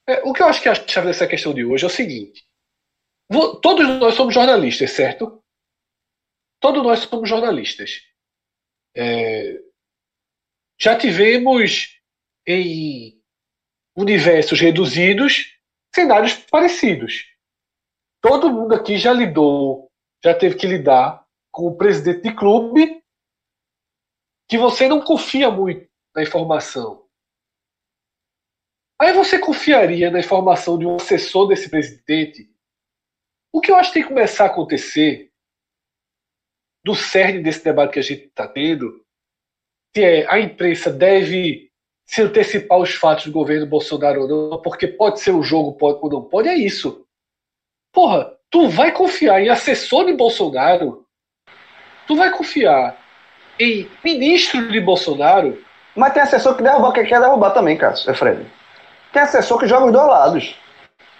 [0.08, 1.90] é, o que eu acho que é a chave dessa questão de hoje é o
[1.90, 2.46] seguinte:
[3.62, 5.44] todos nós somos jornalistas, certo?
[6.60, 8.00] Todos nós somos jornalistas.
[8.96, 9.60] É,
[10.80, 12.00] já tivemos
[12.46, 13.22] em
[13.96, 15.54] universos reduzidos
[15.94, 17.26] cenários parecidos.
[18.20, 19.90] Todo mundo aqui já lidou,
[20.24, 23.02] já teve que lidar com o presidente de clube
[24.48, 27.07] que você não confia muito na informação.
[29.00, 32.50] Aí você confiaria na informação de um assessor desse presidente?
[33.52, 35.30] O que eu acho que tem que começar a acontecer
[36.84, 39.04] do cerne desse debate que a gente está tendo,
[39.94, 41.70] que é a imprensa deve
[42.06, 45.98] se antecipar os fatos do governo Bolsonaro ou não, porque pode ser um jogo, pode
[46.00, 47.06] ou não pode, é isso.
[47.92, 51.06] Porra, tu vai confiar em assessor de Bolsonaro?
[52.06, 52.98] Tu vai confiar
[53.60, 55.62] em ministro de Bolsonaro?
[55.94, 58.57] Mas tem assessor que derrubar, que quer derrubar também, Cássio, é Fred.
[59.12, 60.54] Tem assessor que joga os dois lados.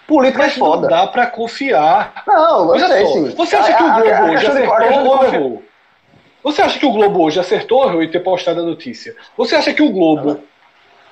[0.07, 0.81] Política Mas é foda.
[0.81, 2.23] Não dá pra confiar.
[2.25, 3.29] Não, eu sei, sim.
[3.35, 5.63] Você acha que o Globo hoje acertou ou errou?
[6.43, 9.15] Você acha que o Globo hoje acertou ou errou em ter postado a notícia?
[9.37, 10.41] Você acha que o Globo,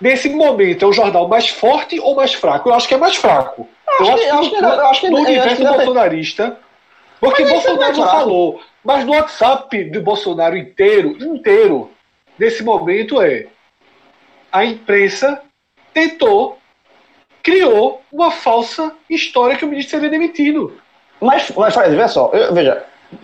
[0.01, 2.69] nesse momento, é o jornal mais forte ou mais fraco?
[2.69, 3.67] Eu acho que é mais fraco.
[3.99, 6.57] Eu acho, que, eu acho que no universo bolsonarista.
[7.19, 8.61] Porque Bolsonaro não falou.
[8.83, 11.91] Mas no WhatsApp do Bolsonaro inteiro, inteiro,
[12.39, 13.47] nesse momento é
[14.51, 15.41] a imprensa
[15.93, 16.56] tentou
[17.47, 20.73] criou uma falsa história que o ministro seria demitido.
[21.21, 22.83] Mas, mas Fred, veja só, eu, veja,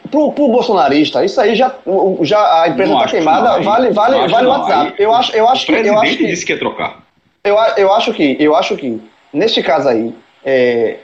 [0.10, 1.76] pro, pro bolsonarista, isso aí já,
[2.22, 4.96] já a empresa está queimada, não, vale, vale, vale o WhatsApp.
[4.98, 5.74] Eu acho, eu acho que.
[5.74, 7.04] eu acho que, disse que ia trocar.
[7.44, 9.02] Eu, eu acho que, eu acho que,
[9.34, 11.00] neste caso aí, é,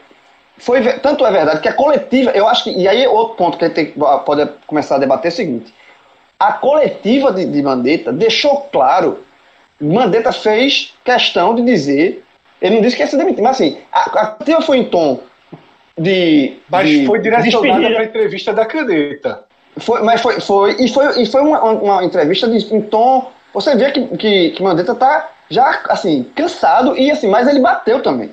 [0.58, 3.66] foi, tanto é verdade que a coletiva, eu acho que, e aí outro ponto que
[3.66, 5.74] a gente pode começar a debater é o seguinte,
[6.40, 9.26] a coletiva de, de Mandetta deixou claro,
[9.80, 12.24] Mandetta fez questão de dizer
[12.62, 15.22] ele não disse que ia se demitir, mas assim, a, a coletiva foi em tom
[15.98, 16.58] de.
[16.70, 19.44] Mas de, foi direcionada para a entrevista da caneta.
[19.78, 23.32] Foi, mas foi, foi, e foi, e foi uma, uma entrevista de, em tom.
[23.54, 28.02] Você vê que, que, que Mandetta tá já, assim, cansado e assim, mas ele bateu
[28.02, 28.32] também.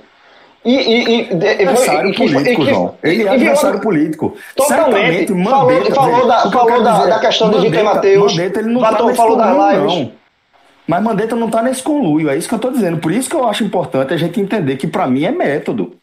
[0.64, 2.94] E, e, e, de, adversário que, político, que, João.
[3.02, 4.36] Ele é adversário político.
[4.56, 5.32] Totalmente.
[5.32, 8.32] Mandetta, falou, falou, da, falou da, da, questão Mandetta, de Vitor Matheus.
[8.32, 9.94] Mandetta, ele não tá falou das lives.
[9.94, 10.12] Não.
[10.87, 12.99] Mas Mandetta não está nesse conluio, é isso que eu estou dizendo.
[12.99, 15.96] Por isso que eu acho importante a gente entender que para mim é método.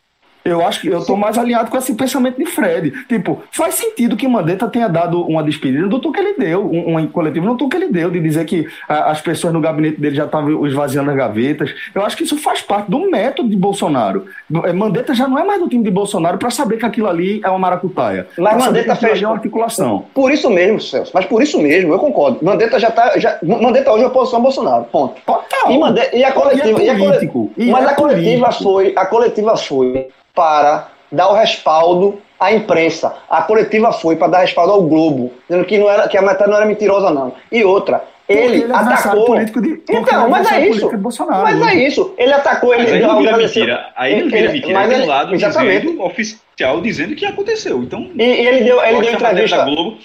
[0.46, 2.92] Eu acho que eu estou mais alinhado com esse pensamento de Fred.
[3.08, 6.98] Tipo, faz sentido que Mandetta tenha dado uma despedida do tom que ele deu, um,
[6.98, 10.00] um coletivo no tom que ele deu, de dizer que a, as pessoas no gabinete
[10.00, 11.74] dele já estavam esvaziando as gavetas.
[11.96, 14.26] Eu acho que isso faz parte do método de Bolsonaro.
[14.66, 17.42] É, Mandetta já não é mais do time de Bolsonaro para saber que aquilo ali
[17.44, 18.28] é uma maracutaia.
[18.38, 20.06] Mas Mandetta fez uma articulação.
[20.14, 21.12] Por isso mesmo, Celso.
[21.14, 22.40] Mas por isso mesmo, eu concordo.
[22.44, 23.18] Mandetta já está.
[23.18, 24.84] Já, Mandetta hoje é oposição a Bolsonaro.
[24.86, 25.22] Ponto.
[25.26, 25.72] Total.
[25.72, 26.84] E, Mandetta, e a coletiva.
[26.84, 28.94] E é político, e a, mas é a coletiva foi.
[28.96, 33.16] A coletiva foi para dar o respaldo à imprensa.
[33.30, 36.48] A coletiva foi para dar respaldo ao Globo, dizendo que, não era, que a matéria
[36.48, 37.34] não era mentirosa, não.
[37.52, 39.26] E outra, ele, ele é atacou.
[39.26, 40.90] Político de, então, mas é isso.
[41.28, 42.14] mas é isso.
[42.18, 43.90] Ele atacou, ele mas aí não vira mentira.
[43.96, 44.74] Aí não vira mentira.
[44.74, 45.82] Mas ele, lado exatamente.
[45.82, 47.84] Dizendo, oficial dizendo que aconteceu.
[47.84, 49.62] Então, e, e ele deu, ele deu entrevista.
[49.62, 49.98] A, Globo,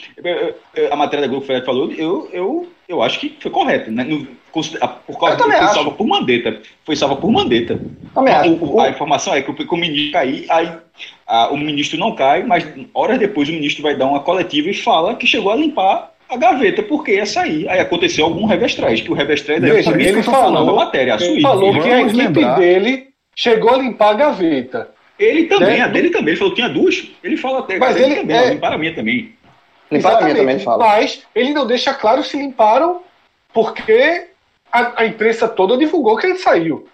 [0.91, 3.90] a matéria da Globo, o Fred falou, eu, eu, eu acho que foi correto.
[3.90, 4.03] Né?
[4.03, 5.74] No, por causa foi acho.
[5.74, 6.61] salva por Mandetta.
[6.85, 7.79] Foi salva por Mandetta.
[8.16, 10.72] O, o, a informação é que o, o ministro cair, aí
[11.27, 14.74] a, o ministro não cai, mas horas depois o ministro vai dar uma coletiva e
[14.74, 17.68] fala que chegou a limpar a gaveta porque ia sair.
[17.68, 21.40] Aí aconteceu algum revestrez, que o revestrez deve Veja, ele falou, a matéria, a ele
[21.42, 22.59] falou que a equipe lembrar.
[22.59, 24.90] dele chegou a limpar a gaveta.
[25.18, 25.81] Ele também, né?
[25.81, 27.09] a dele também, ele falou que tinha duas.
[27.24, 28.51] Ele fala até, mas ele também, é...
[28.51, 29.33] limparam a minha também.
[29.90, 30.87] Limparam a minha também, fala.
[30.87, 33.03] Mas ele não deixa claro se limparam
[33.53, 34.29] porque
[34.70, 36.87] a, a imprensa toda divulgou que ele saiu.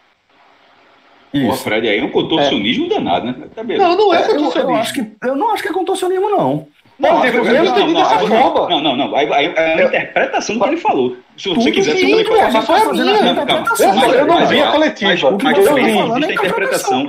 [1.33, 3.35] Pô, Fred, aí é um contorcionismo danado, né?
[3.53, 3.65] Tá.
[3.65, 4.71] Não, não é contorcionismo.
[4.71, 6.69] Eu, acho que, eu não acho que é contorcionismo, não.
[6.97, 8.69] Não, não, eu não, entendi dessa forma.
[8.69, 9.17] Não, não, não.
[9.17, 11.17] Aí, aí, é a interpretação do que ele falou.
[11.37, 12.53] Se você quiser, você pode fazer.
[12.53, 14.15] Mas foi a minha interpretação.
[14.15, 15.39] Eu não vi a coletiva.
[15.43, 17.09] Mas, existe a interpretação.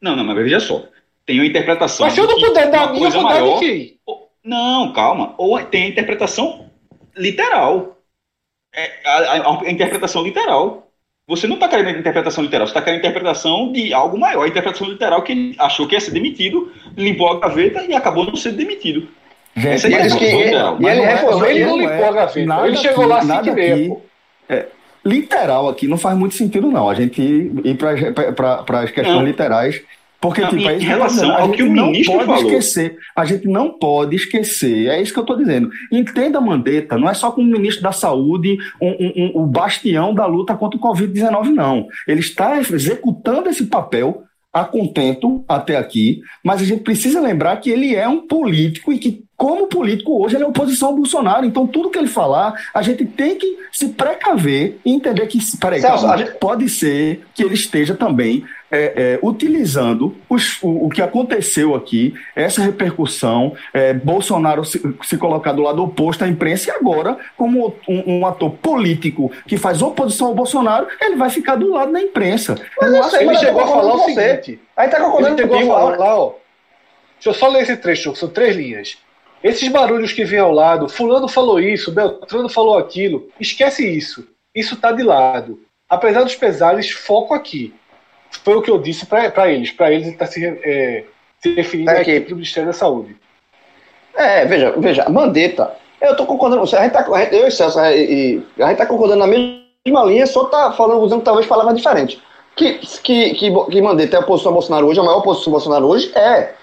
[0.00, 0.84] Não, não, mas veja só.
[1.26, 2.06] Tem uma interpretação.
[2.06, 3.96] Mas se eu não puder dar a minha, eu vou dar de quem?
[4.46, 5.34] Não, calma.
[5.36, 6.70] Ou tem a interpretação
[7.16, 7.98] literal.
[8.72, 10.86] É, a, a, a interpretação literal.
[11.28, 14.44] Você não está querendo a interpretação literal, você está querendo a interpretação de algo maior.
[14.44, 18.24] A interpretação literal que ele achou que ia ser demitido, limpou a gaveta e acabou
[18.24, 19.08] não sendo demitido.
[19.56, 20.76] Gente, Essa é a interpretação literal.
[20.80, 22.66] E ele reforçou, ele não limpou a gaveta.
[22.66, 23.96] Ele chegou lá assim que
[24.48, 24.66] é,
[25.04, 26.88] literal aqui não faz muito sentido, não.
[26.88, 29.24] A gente ir para as questões não.
[29.24, 29.82] literais
[30.26, 32.42] porque, não, tipo, em, relação ao que o ministro pode falou.
[32.42, 35.70] esquecer, a gente não pode esquecer, é isso que eu estou dizendo.
[35.92, 40.26] Entenda, Mandetta, não é só como ministro da Saúde, o um, um, um, bastião da
[40.26, 41.86] luta contra o Covid-19, não.
[42.08, 47.70] Ele está executando esse papel a contento até aqui, mas a gente precisa lembrar que
[47.70, 51.44] ele é um político e que, como político hoje, ele é oposição ao Bolsonaro.
[51.44, 55.80] Então, tudo que ele falar, a gente tem que se precaver e entender que, peraí,
[55.80, 56.38] Celso, gente...
[56.38, 62.14] pode ser que ele esteja também é, é, utilizando os, o, o, que aconteceu aqui,
[62.34, 67.74] essa repercussão, é, Bolsonaro se, se, colocar do lado oposto à imprensa e agora, como
[67.88, 72.00] um, um, ator político que faz oposição ao Bolsonaro, ele vai ficar do lado da
[72.00, 72.56] imprensa.
[72.80, 74.60] Mas eu que ele chegou a falar o seguinte.
[74.76, 76.32] Aí tá concordando ele chegou a falar lá, ó.
[77.14, 78.98] Deixa eu só ler esse trecho, são três linhas.
[79.42, 84.26] Esses barulhos que vêm ao lado, fulano falou isso, Beltrano falou aquilo, esquece isso.
[84.54, 85.60] Isso tá de lado.
[85.88, 87.72] Apesar dos pesares, foco aqui
[88.38, 89.70] foi o que eu disse para eles.
[89.70, 91.04] Para eles, ele está se, é,
[91.40, 93.16] se referindo à equipe do Ministério da Saúde.
[94.16, 97.78] É, veja, veja, Mandetta, eu estou concordando com você, a gente tá, eu e Celso,
[97.78, 102.18] a gente está concordando na mesma linha, só está falando, usando talvez palavras diferentes.
[102.56, 105.58] Que, que, que, que Mandetta é a oposição ao Bolsonaro hoje, a maior oposição ao
[105.58, 106.54] Bolsonaro hoje, é.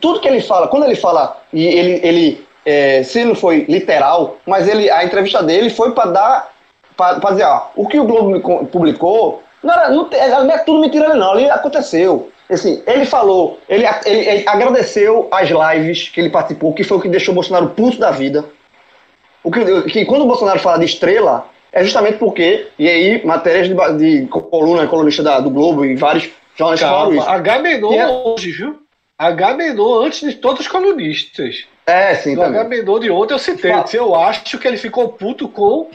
[0.00, 4.38] Tudo que ele fala, quando ele fala, e ele, ele é, se não foi literal,
[4.46, 6.52] mas ele, a entrevista dele foi para dar,
[6.96, 10.08] para dizer, ó, o que o Globo publicou não, era, não,
[10.44, 11.32] não é tudo mentira, não.
[11.32, 12.30] Ali aconteceu.
[12.50, 17.00] Assim, ele falou, ele, ele, ele, agradeceu as lives que ele participou, que foi o
[17.00, 18.44] que deixou o Bolsonaro puto da vida.
[19.42, 23.68] O que, que quando o Bolsonaro fala de estrela, é justamente porque, e aí, matérias
[23.68, 27.28] de, de coluna, colunista da, do Globo e vários jornais falaram isso.
[27.94, 28.82] É, hoje, viu?
[29.18, 31.64] H-Menon antes de todos os colunistas.
[31.86, 32.36] É, sim.
[32.36, 33.72] O H-Menon de ontem eu citei.
[33.94, 35.88] Eu acho que ele ficou puto com,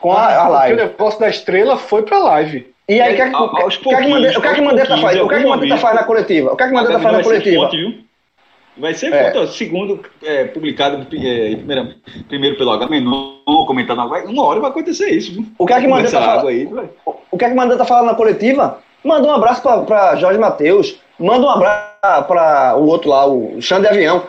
[0.00, 0.76] com a, a live.
[0.76, 2.71] Porque o negócio da estrela foi pra live.
[2.88, 5.20] E aí, o que, é que, o que é que Mandetta faz?
[5.20, 6.52] O que é que Mandetta faz na coletiva?
[6.52, 7.70] O que é que Mandetta faz na coletiva?
[8.76, 9.30] Vai ser é.
[9.30, 11.94] foto, segundo é, publicado é, primeiro,
[12.26, 15.34] primeiro pelo Agamenon, comentado agora, uma hora vai acontecer isso.
[15.34, 15.46] Viu?
[15.58, 16.48] O que é que Mandetta fala?
[16.48, 16.66] Aí,
[17.04, 18.78] o, o que é que Mandetta fala na coletiva?
[19.04, 23.88] Manda um abraço para Jorge Matheus, manda um abraço para o outro lá, o Xande
[23.88, 24.22] Avião.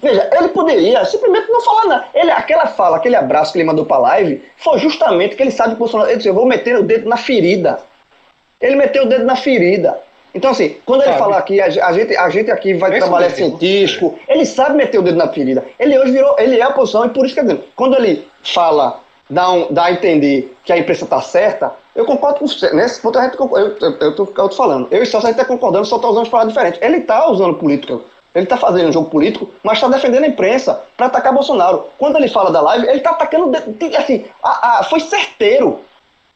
[0.00, 2.06] Veja, ele poderia simplesmente não falar nada.
[2.14, 5.70] Ele, aquela fala, aquele abraço que ele mandou pra live, foi justamente que ele sabe
[5.70, 6.08] que o Bolsonaro.
[6.08, 7.80] Ele disse: Eu vou meter o dedo na ferida.
[8.60, 10.00] Ele meteu o dedo na ferida.
[10.34, 14.18] Então, assim, quando ele falar aqui, a, gente, a gente aqui vai Esse trabalhar científico,
[14.28, 15.64] ele sabe meter o dedo na ferida.
[15.78, 19.50] Ele hoje virou, ele é a oposição, e por isso que quando ele fala, dá,
[19.50, 22.72] um, dá a entender que a imprensa está certa, eu concordo com você.
[22.74, 24.86] Nesse ponto, a gente, eu, eu, eu, eu, eu tô falando.
[24.90, 26.80] Eu e Celso, a gente está concordando, só está usando palavras diferentes.
[26.82, 27.98] Ele está usando política
[28.38, 31.90] ele está fazendo um jogo político, mas está defendendo a imprensa para atacar Bolsonaro.
[31.98, 33.56] Quando ele fala da live, ele está atacando.
[33.96, 35.84] Assim, a, a, foi certeiro.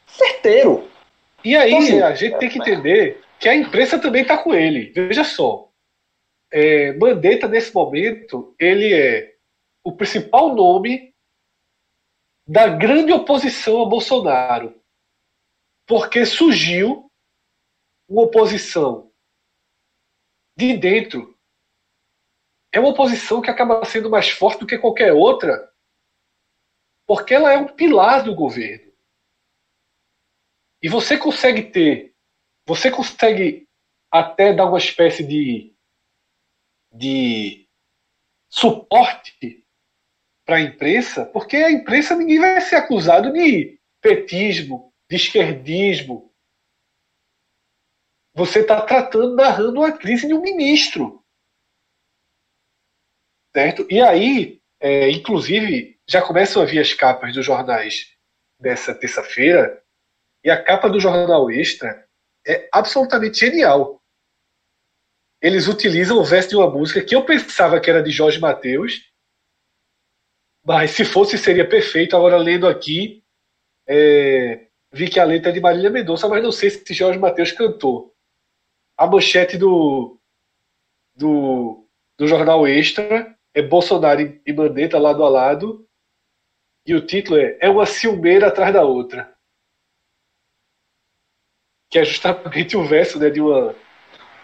[0.07, 0.89] Certeiro.
[1.45, 4.53] E aí, então, assim, a gente tem que entender que a imprensa também está com
[4.53, 4.93] ele.
[4.95, 5.69] Veja só.
[6.53, 9.35] É, Mandetta, nesse momento, ele é
[9.85, 11.15] o principal nome
[12.47, 14.75] da grande oposição a Bolsonaro.
[15.87, 17.11] Porque surgiu
[18.09, 19.11] uma oposição
[20.57, 21.32] de dentro
[22.73, 25.71] é uma oposição que acaba sendo mais forte do que qualquer outra,
[27.07, 28.91] porque ela é um pilar do governo.
[30.83, 32.15] E você consegue ter,
[32.67, 33.69] você consegue
[34.11, 35.77] até dar uma espécie de,
[36.91, 37.69] de
[38.49, 39.65] suporte
[40.45, 46.35] para a imprensa, porque a imprensa ninguém vai ser acusado de petismo, de esquerdismo.
[48.35, 51.22] Você está tratando, narrando a crise de um ministro.
[53.55, 53.87] Certo?
[53.91, 58.17] E aí, é, inclusive, já começam a vir as capas dos jornais
[58.59, 59.83] dessa terça-feira,
[60.45, 62.09] e a capa do Jornal Extra
[62.47, 64.03] é absolutamente genial.
[65.41, 69.11] Eles utilizam o verso de uma música que eu pensava que era de Jorge Mateus,
[70.65, 72.17] mas se fosse seria perfeito.
[72.17, 73.25] Agora, lendo aqui,
[73.87, 77.53] é, vi que a letra é de Marília Mendonça, mas não sei se Jorge Mateus
[77.53, 78.15] cantou.
[78.97, 80.21] a manchete do,
[81.15, 85.87] do, do jornal Extra é Bolsonaro e Mandetta lado a lado.
[86.87, 89.33] E o título é É uma ciumeira atrás da outra.
[91.91, 93.75] Que é justamente o verso né, de, uma,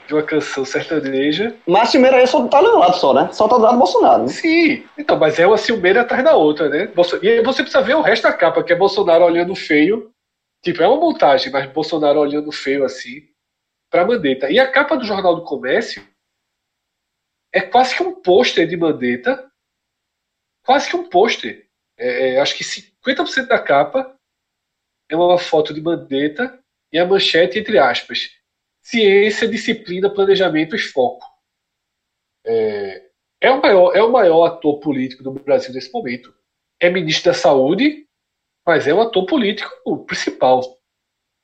[0.06, 1.56] de uma canção sertaneja.
[1.66, 3.32] Mas a ciumeira aí só tá do lado só, né?
[3.32, 4.22] Só tá do lado do Bolsonaro.
[4.22, 4.28] Né?
[4.28, 6.92] Sim, então, mas é uma ciumeira atrás da outra, né?
[7.22, 10.12] E aí você precisa ver o resto da capa, que é Bolsonaro olhando feio.
[10.62, 13.22] Tipo, é uma montagem, mas Bolsonaro olhando feio assim
[13.90, 14.50] para Mandetta.
[14.50, 16.06] E a capa do Jornal do Comércio
[17.52, 19.50] é quase que um pôster de Mandetta,
[20.64, 21.68] quase que um pôster.
[21.96, 24.16] É, é acho que 50% da capa
[25.08, 28.30] é uma foto de Mandetta e a manchete, entre aspas,
[28.82, 31.26] ciência, disciplina, planejamento e foco.
[32.44, 36.34] É, é, o maior, é o maior ator político do Brasil nesse momento.
[36.80, 38.06] É ministro da Saúde,
[38.66, 40.62] mas é o ator político principal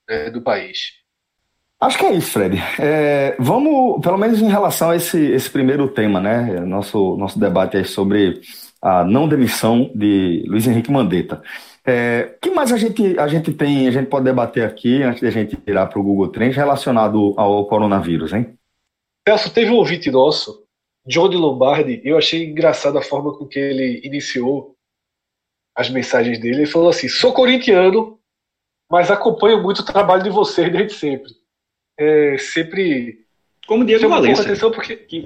[0.08, 1.03] né, do país.
[1.84, 2.56] Acho que é isso, Fred.
[2.80, 6.60] É, vamos, pelo menos em relação a esse, esse primeiro tema, né?
[6.60, 8.40] Nosso, nosso debate sobre
[8.80, 11.42] a não demissão de Luiz Henrique Mandetta.
[11.86, 15.26] É, que mais a gente, a gente tem, a gente pode debater aqui, antes de
[15.26, 18.56] a gente tirar para o Google Trends, relacionado ao coronavírus, hein?
[19.28, 20.64] Celso, teve um ouvinte nosso,
[21.06, 24.74] Johnny Lombardi, eu achei engraçada a forma com que ele iniciou
[25.76, 26.62] as mensagens dele.
[26.62, 28.18] Ele falou assim: sou corintiano,
[28.90, 31.43] mas acompanho muito o trabalho de vocês desde sempre
[31.98, 33.20] é, sempre.
[33.66, 34.42] Como Diego Valença.
[34.42, 34.96] atenção porque.
[34.96, 35.24] Que,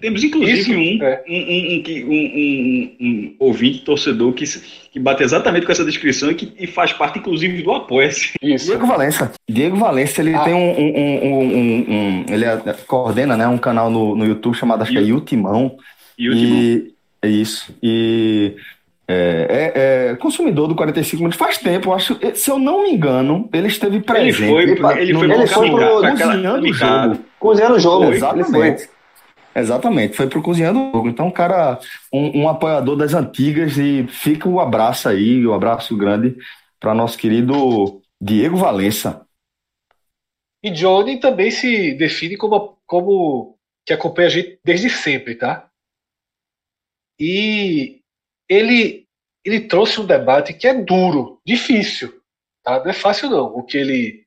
[0.00, 1.22] temos inclusive Isso, um, é.
[1.28, 4.44] um, um, um, um, ouvinte, torcedor, que,
[4.90, 8.32] que bate exatamente com essa descrição e que e faz parte, inclusive, do Apoia-se.
[8.42, 9.30] Diego Valença.
[9.48, 10.40] Diego Valença, ele ah.
[10.40, 15.02] tem um, Ele é, coordena né, um canal no, no YouTube chamado, acho que é
[15.02, 15.76] Yutimão.
[16.18, 16.58] Yutimão.
[16.58, 16.92] E,
[17.22, 17.72] é isso.
[17.80, 18.56] E
[19.08, 23.48] é, é, é, consumidor do 45 minutos faz tempo, acho, se eu não me engano,
[23.52, 24.42] ele esteve presente.
[24.42, 27.24] Ele foi, ele, foi, ele foi pro cozinhando o jogo.
[27.38, 28.88] Cozinhando o jogo, exatamente.
[29.54, 31.08] Exatamente, foi pro cozinhando o jogo.
[31.08, 31.78] Então, cara,
[32.12, 36.36] um, um, apoiador das antigas e fica o um abraço aí, o um abraço grande
[36.80, 39.24] para nosso querido Diego Valença.
[40.62, 45.70] E Johnny também se define como, como que acompanha a gente desde sempre, tá?
[47.18, 48.02] E
[48.48, 49.06] ele,
[49.44, 52.22] ele trouxe um debate que é duro, difícil.
[52.62, 52.80] Tá?
[52.80, 54.26] Não é fácil, não, o que ele,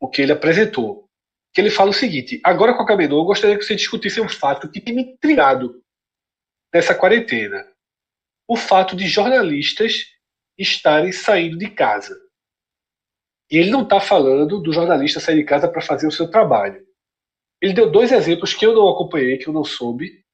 [0.00, 1.08] o que ele apresentou.
[1.54, 4.28] Que ele fala o seguinte: agora com a Caminô, eu gostaria que você discutisse um
[4.28, 5.82] fato que tem me intrigado
[6.72, 7.66] nessa quarentena.
[8.48, 10.04] O fato de jornalistas
[10.58, 12.16] estarem saindo de casa.
[13.50, 16.84] E ele não está falando do jornalista sair de casa para fazer o seu trabalho.
[17.60, 20.24] Ele deu dois exemplos que eu não acompanhei, que eu não soube,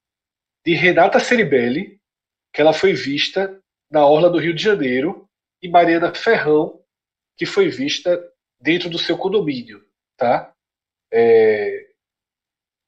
[0.65, 2.01] de Renata Ceribelli,
[2.53, 3.61] que ela foi vista
[3.91, 5.29] na orla do Rio de Janeiro,
[5.63, 6.83] e Mariana Ferrão,
[7.37, 8.21] que foi vista
[8.61, 9.85] dentro do seu condomínio,
[10.17, 10.53] tá?
[11.13, 11.91] É...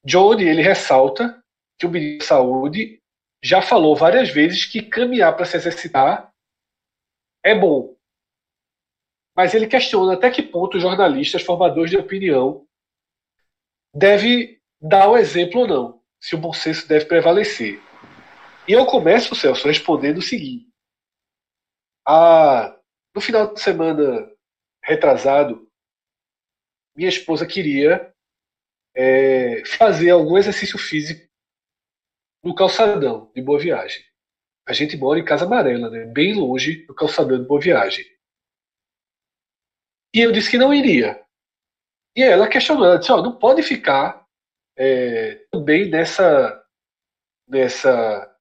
[0.03, 1.41] Johnny ele ressalta
[1.79, 3.01] que o ministro da Saúde
[3.41, 6.31] já falou várias vezes que caminhar para se exercitar
[7.43, 7.95] é bom,
[9.35, 12.65] mas ele questiona até que ponto os jornalistas, formadores de opinião,
[13.93, 17.81] deve dar o exemplo ou não, se o bom senso deve prevalecer.
[18.67, 20.67] E eu começo, Celso, respondendo o seguinte.
[22.07, 22.79] A,
[23.13, 24.31] no final de semana
[24.83, 25.69] retrasado,
[26.95, 28.11] minha esposa queria
[28.95, 31.29] é, fazer algum exercício físico
[32.43, 34.03] no calçadão de Boa Viagem.
[34.67, 38.05] A gente mora em Casa Amarela, né, bem longe do calçadão de Boa Viagem.
[40.13, 41.23] E eu disse que não iria.
[42.15, 44.25] E ela questionou, ela disse, oh, não pode ficar
[44.75, 46.65] é, também nessa,
[47.47, 48.34] nessa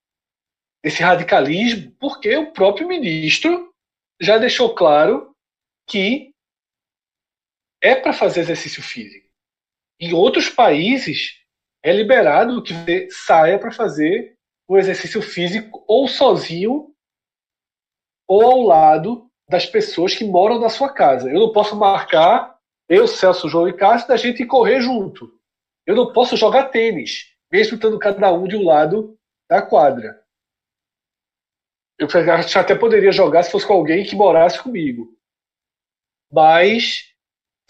[0.85, 3.73] esse radicalismo, porque o próprio ministro
[4.21, 5.35] já deixou claro
[5.89, 6.31] que
[7.83, 9.27] é para fazer exercício físico.
[9.99, 11.41] Em outros países
[11.83, 14.37] é liberado que você saia para fazer
[14.69, 16.95] o exercício físico ou sozinho
[18.29, 21.31] ou ao lado das pessoas que moram na sua casa.
[21.31, 25.33] Eu não posso marcar eu, Celso, João e Cássio da gente correr junto.
[25.87, 29.19] Eu não posso jogar tênis, mesmo estando cada um de um lado
[29.49, 30.24] da quadra.
[31.99, 32.09] Eu
[32.61, 35.17] até poderia jogar se fosse com alguém que morasse comigo.
[36.33, 37.15] Mas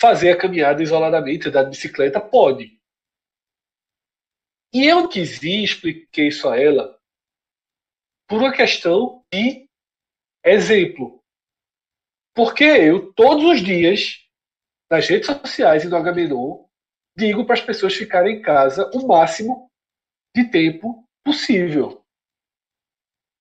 [0.01, 2.81] fazer a caminhada isoladamente, andar de bicicleta, pode.
[4.73, 6.99] E eu quis ir, expliquei isso a ela,
[8.29, 9.69] por uma questão de
[10.45, 11.23] exemplo.
[12.35, 14.27] Porque eu, todos os dias,
[14.91, 16.69] nas redes sociais e no HMNO,
[17.17, 19.71] digo para as pessoas ficarem em casa o máximo
[20.35, 22.04] de tempo possível.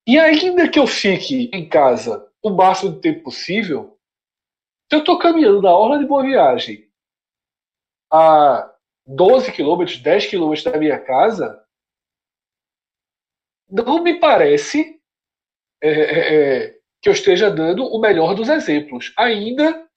[0.06, 3.98] E ainda que eu fique em casa o máximo de tempo possível,
[4.90, 6.90] se eu estou caminhando da Orla de Boa Viagem
[8.12, 8.74] a
[9.08, 11.64] 12 quilômetros, 10 quilômetros da minha casa,
[13.70, 15.02] não me parece
[15.82, 16.36] é, é,
[16.66, 19.88] é, que eu esteja dando o melhor dos exemplos, ainda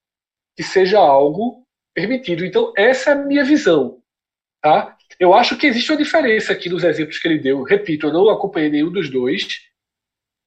[0.57, 2.45] que seja algo permitido.
[2.45, 4.03] Então, essa é a minha visão.
[4.63, 4.97] Tá?
[5.21, 7.63] Eu acho que existe uma diferença aqui nos exemplos que ele deu.
[7.63, 9.66] Repito, eu não acompanhei nenhum dos dois,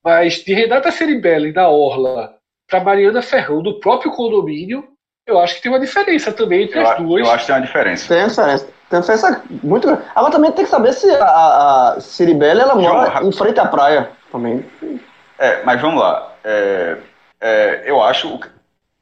[0.04, 2.36] mas de Renata Ceribelli na Orla
[2.68, 4.88] para Mariana Ferrão do próprio condomínio,
[5.26, 7.28] eu acho que tem uma diferença também entre eu, as duas.
[7.28, 8.08] Eu acho que tem uma diferença.
[8.08, 8.68] Tem diferença.
[8.90, 10.04] Tem diferença muito grande.
[10.16, 13.66] Agora também tem que saber se a, a Ciribelli ela mora João, em frente à
[13.68, 14.66] praia também.
[15.38, 16.34] É, mas vamos lá.
[16.44, 16.98] É,
[17.40, 18.40] é, eu acho o,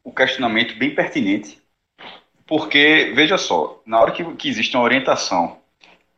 [0.04, 1.62] o, questionamento bem pertinente,
[2.45, 5.58] porque, veja só, na hora que, que existe uma orientação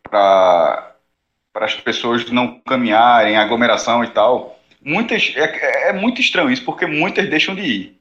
[0.03, 0.95] para
[1.55, 4.58] as pessoas não caminharem, aglomeração e tal,
[4.89, 7.99] muitas é, é muito estranho isso, porque muitas deixam de ir.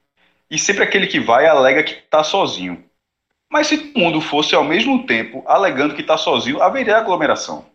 [0.51, 2.83] E sempre aquele que vai alega que está sozinho.
[3.51, 7.67] Mas se todo mundo fosse ao mesmo tempo alegando que está sozinho, haveria aglomeração.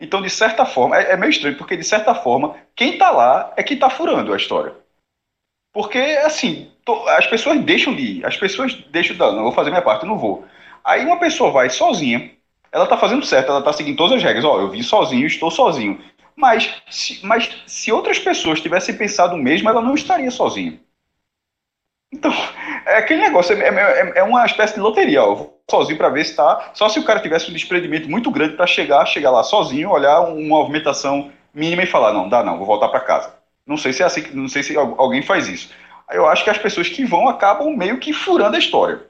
[0.00, 3.52] Então, de certa forma, é, é meio estranho, porque de certa forma, quem está lá
[3.56, 4.74] é quem está furando a história.
[5.72, 9.70] Porque, assim, to, as pessoas deixam de ir, as pessoas deixam de, não vou fazer
[9.70, 10.44] minha parte, não vou.
[10.82, 12.32] Aí uma pessoa vai sozinha,
[12.72, 14.44] ela está fazendo certo, ela está seguindo todas as regras.
[14.44, 16.00] Ó, eu vim sozinho, estou sozinho.
[16.40, 20.80] Mas se, mas se outras pessoas tivessem pensado o mesmo, ela não estaria sozinha.
[22.10, 22.32] Então,
[22.86, 25.22] é aquele negócio, é, é, é uma espécie de loteria.
[25.22, 25.46] Ó.
[25.70, 26.70] Sozinho para ver se está.
[26.74, 30.20] Só se o cara tivesse um desprendimento muito grande para chegar, chegar lá sozinho, olhar
[30.22, 33.34] uma movimentação mínima e falar: não, dá não, vou voltar para casa.
[33.66, 35.70] Não sei se é assim, não sei se alguém faz isso.
[36.10, 39.02] Eu acho que as pessoas que vão acabam meio que furando a história.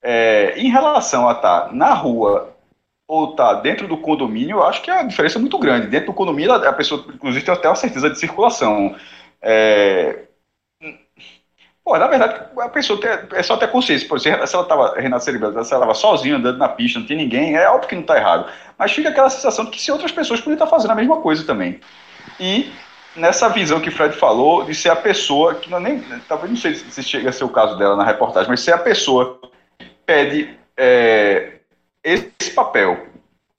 [0.00, 2.54] É, em relação a estar tá na rua
[3.08, 5.86] ou tá dentro do condomínio, eu acho que a diferença é muito grande.
[5.86, 8.94] Dentro do condomínio, a pessoa, inclusive, tem até uma certeza de circulação.
[9.40, 10.24] É...
[11.82, 14.06] Pô, na verdade, a pessoa tem, é só ter consciência.
[14.06, 17.16] Por exemplo, se ela estava, Renata se ela estava sozinha andando na pista, não tem
[17.16, 18.52] ninguém, é óbvio que não está errado.
[18.76, 21.46] Mas fica aquela sensação de que se outras pessoas poderiam estar fazendo a mesma coisa
[21.46, 21.80] também.
[22.38, 22.70] E
[23.16, 26.58] nessa visão que o Fred falou, de ser a pessoa, que não nem, talvez não
[26.58, 29.40] sei se chega a ser o caso dela na reportagem, mas ser a pessoa
[29.78, 31.57] que pede é,
[32.08, 33.06] esse papel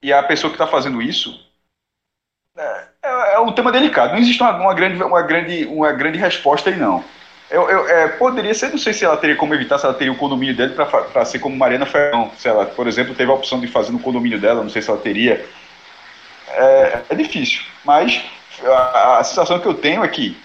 [0.02, 1.38] e a pessoa que está fazendo isso
[2.56, 4.12] é, é, é, um tema delicado.
[4.12, 7.04] Não existe uma, uma, grande, uma, grande, uma grande resposta aí, não.
[7.50, 10.12] Eu, eu é, poderia ser, não sei se ela teria como evitar, se ela teria
[10.12, 12.30] o condomínio dele para ser como Mariana Ferrão.
[12.36, 14.90] Se ela, por exemplo, teve a opção de fazer no condomínio dela, não sei se
[14.90, 15.44] ela teria.
[16.48, 17.62] É, é difícil.
[17.84, 18.22] Mas
[18.64, 20.36] a, a, sensação que eu tenho é que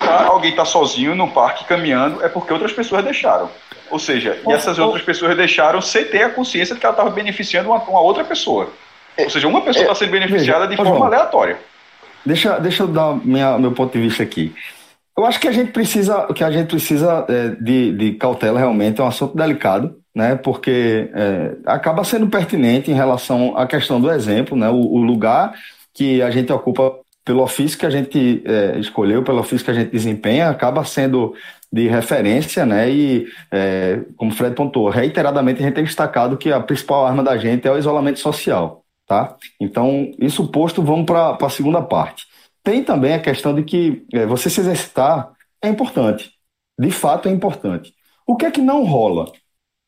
[0.00, 3.50] alguém está sozinho no parque caminhando é porque outras pessoas deixaram.
[3.90, 7.10] Ou seja, e essas outras pessoas deixaram sem ter a consciência de que ela estava
[7.10, 8.70] beneficiando uma, uma, outra pessoa.
[9.18, 11.58] Ou seja, uma pessoa está é, sendo beneficiada de forma aleatória.
[12.24, 14.54] Deixa, deixa eu dar minha, meu ponto de vista aqui.
[15.16, 19.00] Eu acho que a gente precisa, que a gente precisa é, de, de cautela realmente,
[19.00, 20.36] é um assunto delicado, né?
[20.36, 24.70] Porque é, acaba sendo pertinente em relação à questão do exemplo, né?
[24.70, 25.52] O, o lugar
[25.92, 29.74] que a gente ocupa pelo ofício que a gente é, escolheu, pelo ofício que a
[29.74, 31.34] gente desempenha, acaba sendo
[31.72, 32.90] de referência, né?
[32.90, 37.22] E, é, como o Fred pontuou, reiteradamente a gente tem destacado que a principal arma
[37.22, 39.36] da gente é o isolamento social, tá?
[39.58, 42.26] Então, isso posto, vamos para a segunda parte.
[42.62, 46.30] Tem também a questão de que é, você se exercitar é importante.
[46.78, 47.94] De fato, é importante.
[48.26, 49.32] O que é que não rola?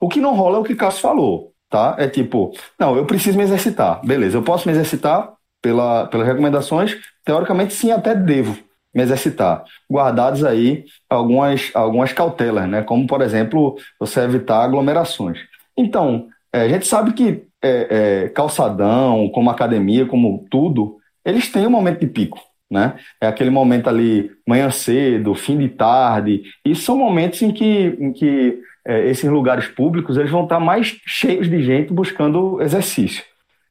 [0.01, 1.97] O que não rola é o que Cássio falou, tá?
[1.99, 4.05] É tipo, não, eu preciso me exercitar.
[4.05, 6.97] Beleza, eu posso me exercitar pela, pelas recomendações?
[7.24, 8.59] Teoricamente, sim, até devo
[8.95, 9.64] me exercitar.
[9.90, 12.82] Guardados aí algumas, algumas cautelas, né?
[12.82, 15.38] como, por exemplo, você evitar aglomerações.
[15.76, 21.66] Então, é, a gente sabe que é, é, calçadão, como academia, como tudo, eles têm
[21.66, 22.38] um momento de pico.
[22.70, 22.95] Né?
[23.20, 28.12] É aquele momento ali, manhã cedo, fim de tarde, e são momentos em que, em
[28.12, 33.24] que é, esses lugares públicos eles vão estar mais cheios de gente buscando exercício.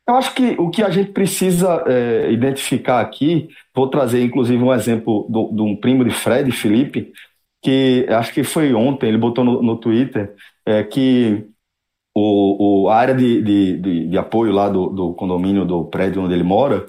[0.08, 4.74] Eu acho que o que a gente precisa é, identificar aqui, vou trazer inclusive um
[4.74, 7.14] exemplo de um primo de Fred, Felipe,
[7.62, 10.36] que acho que foi ontem, ele botou no, no Twitter,
[10.66, 11.47] é, que
[12.14, 16.22] o, o, a área de, de, de, de apoio lá do, do, condomínio, do prédio
[16.22, 16.86] onde ele mora,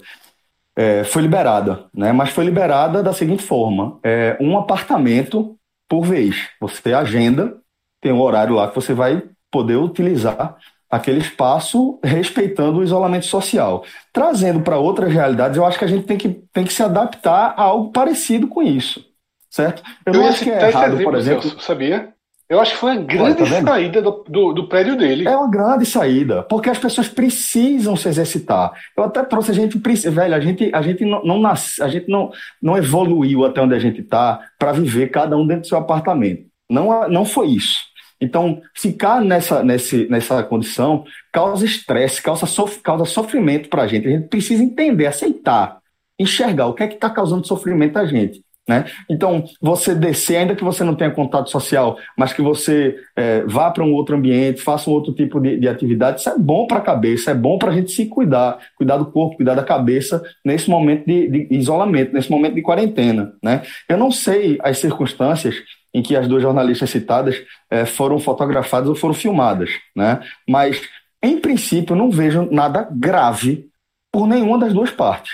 [0.77, 2.13] é, foi liberada, né?
[2.13, 5.57] mas foi liberada da seguinte forma: é, um apartamento
[5.89, 6.49] por vez.
[6.61, 7.57] Você agenda,
[8.01, 10.57] tem um horário lá que você vai poder utilizar
[10.95, 13.85] aquele espaço respeitando o isolamento social.
[14.13, 17.55] Trazendo para outras realidades, eu acho que a gente tem que, tem que se adaptar
[17.57, 19.05] a algo parecido com isso,
[19.51, 19.83] certo?
[20.07, 21.43] Eu, eu não acho que é errado, por exemplo...
[21.43, 22.15] Celso, sabia?
[22.47, 25.27] Eu acho que foi uma grande tá saída do, do, do, prédio dele.
[25.27, 28.71] É uma grande saída, porque as pessoas precisam se exercitar.
[28.97, 32.07] Eu até trouxe, a gente velho, a gente, a gente não, não nasce, a gente
[32.07, 32.31] não,
[32.63, 36.45] não evoluiu até onde a gente está para viver cada um dentro do seu apartamento.
[36.71, 37.79] Não, não foi isso.
[38.25, 44.09] Então, ficar nessa, nessa, nessa condição causa estresse, causa, sof causa sofrimento para a gente.
[44.09, 45.79] A gente precisa entender, aceitar,
[46.19, 48.43] enxergar o que é que está causando sofrimento a gente.
[48.67, 48.87] Né?
[49.11, 53.71] Então, você descer, ainda que você não tenha contato social, mas que você é, vá
[53.71, 56.79] para um outro ambiente, faça um outro tipo de, de atividade, isso é bom para
[56.79, 60.23] a cabeça, é bom para a gente se cuidar, cuidar do corpo, cuidar da cabeça
[60.43, 63.35] nesse momento de, de, isolamento, nesse momento de quarentena.
[63.43, 63.61] Né?
[63.87, 65.57] Eu não sei as circunstâncias
[65.95, 67.41] em que as duas jornalistas citadas
[67.71, 70.21] é, foram fotografadas ou foram filmadas, né?
[70.49, 70.83] mas,
[71.23, 73.69] em princípio, eu não vejo nada grave
[74.13, 75.33] por nenhuma das duas partes.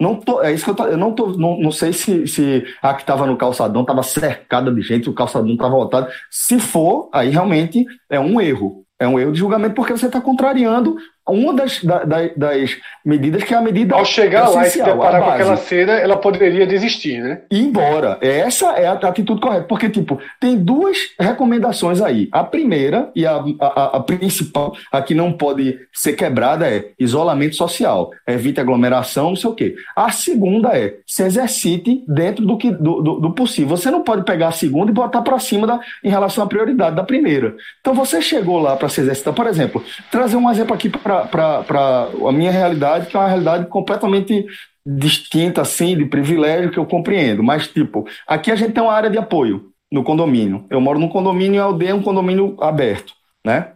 [0.00, 2.64] Não tô, é isso que eu tô, eu não, tô, não, não sei se, se
[2.80, 6.08] a que estava no calçadão estava cercada de gente, o calçadão estava voltado.
[6.30, 8.84] Se for, aí realmente é um erro.
[9.00, 10.96] É um erro de julgamento porque você está contrariando
[11.28, 12.04] uma das, da,
[12.36, 13.94] das medidas que é a medida.
[13.94, 17.40] Ao chegar lá e se deparar com aquela cena, ela poderia desistir, né?
[17.50, 18.18] Ir embora.
[18.20, 19.64] Essa é a atitude correta.
[19.64, 22.28] Porque, tipo, tem duas recomendações aí.
[22.32, 27.56] A primeira e a, a, a principal, a que não pode ser quebrada, é isolamento
[27.56, 28.10] social.
[28.26, 29.74] Evite aglomeração, não sei o quê.
[29.96, 33.76] A segunda é se exercite dentro do, que, do, do, do possível.
[33.76, 36.96] Você não pode pegar a segunda e botar para cima da, em relação à prioridade
[36.96, 37.54] da primeira.
[37.80, 42.08] Então, você chegou lá para se exercitar, por exemplo, trazer um exemplo aqui para para
[42.28, 44.46] a minha realidade, que é uma realidade completamente
[44.86, 47.42] distinta, assim, de privilégio que eu compreendo.
[47.42, 50.66] Mas, tipo, aqui a gente tem uma área de apoio no condomínio.
[50.70, 53.12] Eu moro num condomínio e a aldeia é um condomínio aberto,
[53.44, 53.72] né?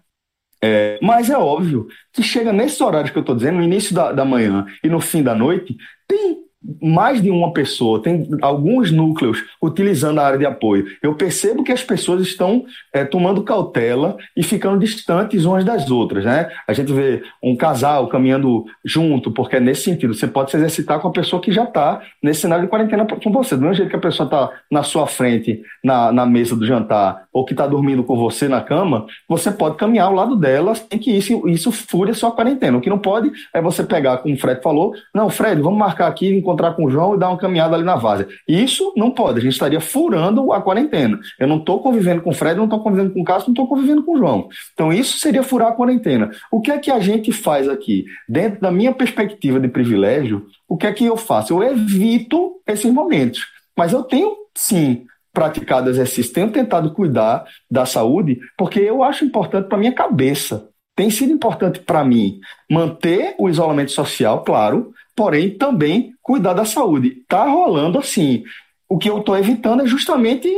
[0.64, 4.12] É, mas é óbvio que chega nesses horários que eu estou dizendo, no início da,
[4.12, 5.76] da manhã e no fim da noite,
[6.06, 6.41] tem
[6.80, 10.86] mais de uma pessoa, tem alguns núcleos utilizando a área de apoio.
[11.02, 16.24] Eu percebo que as pessoas estão é, tomando cautela e ficando distantes umas das outras.
[16.24, 16.48] Né?
[16.66, 20.14] A gente vê um casal caminhando junto, porque é nesse sentido.
[20.14, 23.32] Você pode se exercitar com a pessoa que já está nesse cenário de quarentena com
[23.32, 23.56] você.
[23.56, 27.24] Do mesmo jeito que a pessoa está na sua frente, na, na mesa do jantar,
[27.32, 30.98] ou que está dormindo com você na cama, você pode caminhar ao lado dela sem
[30.98, 32.78] que isso, isso fure a sua quarentena.
[32.78, 36.06] O que não pode é você pegar, como o Fred falou, não, Fred, vamos marcar
[36.06, 38.28] aqui encontrar com o João e dar uma caminhada ali na várzea.
[38.46, 41.18] Isso não pode, a gente estaria furando a quarentena.
[41.38, 43.66] Eu não estou convivendo com o Fred, não estou convivendo com o Cássio, não estou
[43.66, 44.48] convivendo com o João.
[44.72, 46.30] Então isso seria furar a quarentena.
[46.50, 48.04] O que é que a gente faz aqui?
[48.28, 51.52] Dentro da minha perspectiva de privilégio, o que é que eu faço?
[51.52, 53.46] Eu evito esses momentos.
[53.76, 59.68] Mas eu tenho, sim, praticado exercício, tenho tentado cuidar da saúde, porque eu acho importante
[59.68, 60.68] para minha cabeça.
[60.94, 62.38] Tem sido importante para mim
[62.70, 67.18] manter o isolamento social, claro, porém também cuidar da saúde.
[67.22, 68.42] Está rolando assim.
[68.88, 70.48] O que eu estou evitando é justamente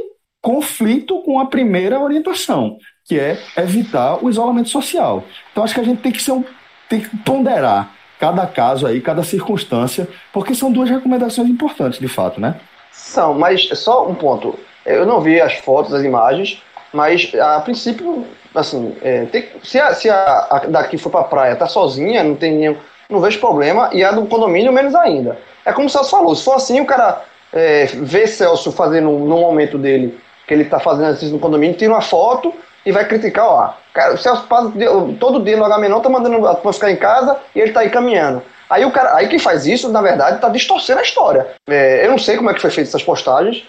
[0.42, 2.76] conflito com a primeira orientação,
[3.07, 5.24] que é evitar o isolamento social.
[5.50, 6.44] Então acho que a gente tem que ser um,
[6.88, 12.40] tem que ponderar cada caso aí, cada circunstância, porque são duas recomendações importantes, de fato,
[12.40, 12.61] né?
[12.92, 14.59] São, mas só um ponto.
[14.84, 19.94] Eu não vi as fotos, as imagens, mas a princípio, assim, é, tem, se, a,
[19.94, 22.76] se a, a daqui for para a praia, tá sozinha, não tem nenhum
[23.14, 25.38] não vejo problema, e a do condomínio menos ainda.
[25.64, 29.40] É como o Celso falou, se for assim, o cara é, vê Celso fazendo no
[29.40, 32.52] momento dele, que ele está fazendo exercício no condomínio, tira uma foto
[32.84, 34.72] e vai criticar, ó, cara, o Celso passa
[35.18, 38.42] todo dia no H-Menor, tá mandando a ficar em casa e ele tá aí caminhando.
[38.68, 41.46] Aí o cara, aí quem faz isso, na verdade, tá distorcendo a história.
[41.68, 43.64] É, eu não sei como é que foi feito essas postagens,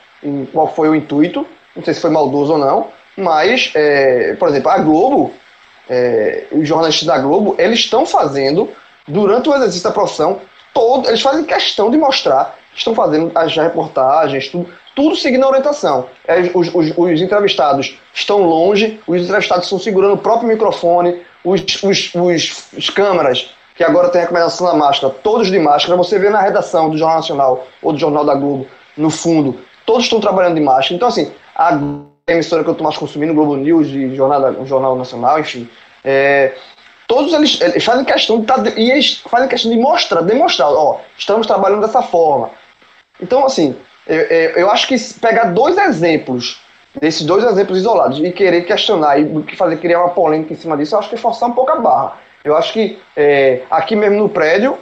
[0.52, 2.88] qual foi o intuito, não sei se foi maldoso ou não,
[3.18, 5.32] mas, é, por exemplo, a Globo,
[5.90, 8.70] é, os jornalistas da Globo, eles estão fazendo
[9.08, 10.42] durante o exercício da profissão,
[10.74, 15.48] todo, eles fazem questão de mostrar que estão fazendo as reportagens, tudo, tudo seguindo a
[15.48, 16.08] orientação.
[16.28, 21.62] É, os, os, os, entrevistados estão longe, os entrevistados estão segurando o próprio microfone, os,
[21.82, 25.98] os, os, os câmeras, que agora tem a recomendação da máscara, todos de máscara.
[25.98, 30.04] Você vê na redação do Jornal Nacional ou do Jornal da Globo, no fundo, todos
[30.04, 30.96] estão trabalhando de máscara.
[30.96, 31.80] Então, assim, a
[32.28, 35.70] emissora que eu estou mais consumindo, Globo News, e Jornal, Jornal Nacional, enfim,
[36.04, 36.54] é,
[37.08, 41.02] Todos eles, eles fazem questão de tá, e eles fazem questão de mostrar, demonstrar, ó,
[41.18, 42.50] estamos trabalhando dessa forma.
[43.22, 43.76] Então, assim,
[44.08, 46.60] eu, eu acho que pegar dois exemplos,
[47.00, 50.96] desses dois exemplos isolados, e querer questionar e fazer criar uma polêmica em cima disso,
[50.96, 52.18] eu acho que é forçar um pouco a barra.
[52.44, 54.78] Eu acho que é, aqui mesmo no prédio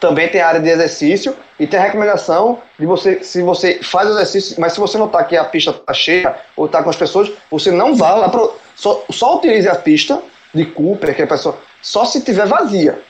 [0.00, 4.60] também tem área de exercício e tem a recomendação de você, se você faz exercício,
[4.60, 7.70] mas se você notar que a pista está cheia ou está com as pessoas, você
[7.70, 10.22] não vá lá pro, só, só utilize a pista
[10.54, 11.58] de Cooper, que a pessoa.
[11.80, 13.00] Só se tiver vazia.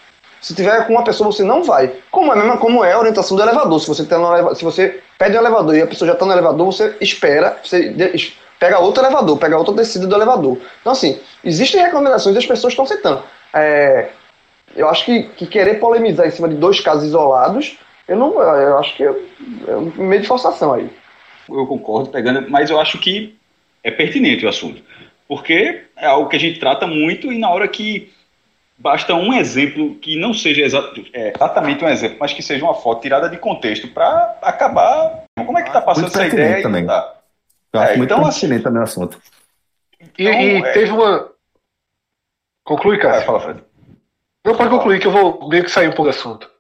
[0.40, 1.92] Se tiver com uma pessoa, você não vai.
[2.10, 3.80] Como é mesmo como é a orientação do elevador.
[3.80, 6.32] Se você, tá no, se você pede um elevador e a pessoa já está no
[6.32, 7.92] elevador, você espera, você
[8.58, 10.58] pega outro elevador, pega outra descida do elevador.
[10.80, 13.22] Então, assim, existem recomendações e as pessoas estão citando.
[13.52, 14.10] É,
[14.76, 17.76] eu acho que, que, querer polemizar em cima de dois casos isolados,
[18.06, 18.40] eu não.
[18.40, 19.12] Eu acho que é,
[19.66, 20.88] é um meio de forçação aí.
[21.48, 23.36] Eu concordo, pegando, mas eu acho que
[23.82, 24.82] é pertinente o assunto.
[25.28, 28.10] Porque é algo que a gente trata muito e na hora que
[28.78, 30.62] basta um exemplo que não seja
[31.12, 35.24] é, exatamente um exemplo, mas que seja uma foto tirada de contexto para acabar.
[35.36, 36.62] Como é que está passando essa ideia?
[36.62, 36.86] Também.
[36.86, 37.16] Tá.
[37.72, 39.20] Eu acho é, muito então, assim, pertinente também o assunto.
[40.00, 40.72] Então, e, e é...
[40.72, 41.30] teve uma.
[42.64, 43.20] Conclui, cara.
[43.22, 43.64] fala, Fred.
[44.46, 46.50] Não pode concluir, que eu vou meio que sair um pouco do assunto.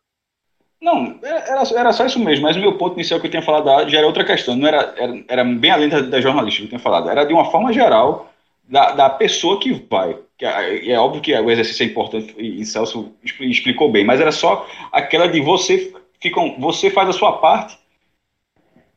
[0.80, 3.88] Não, era, era só isso mesmo, mas o meu ponto inicial que eu tinha falado
[3.88, 6.68] já era outra questão, não era, era, era bem além da, da jornalista que eu
[6.68, 8.30] tinha falado, era de uma forma geral
[8.68, 10.16] da, da pessoa que vai.
[10.40, 14.30] É, é óbvio que o exercício é importante e, e Celso explicou bem, mas era
[14.30, 17.76] só aquela de você, ficam, você faz a sua parte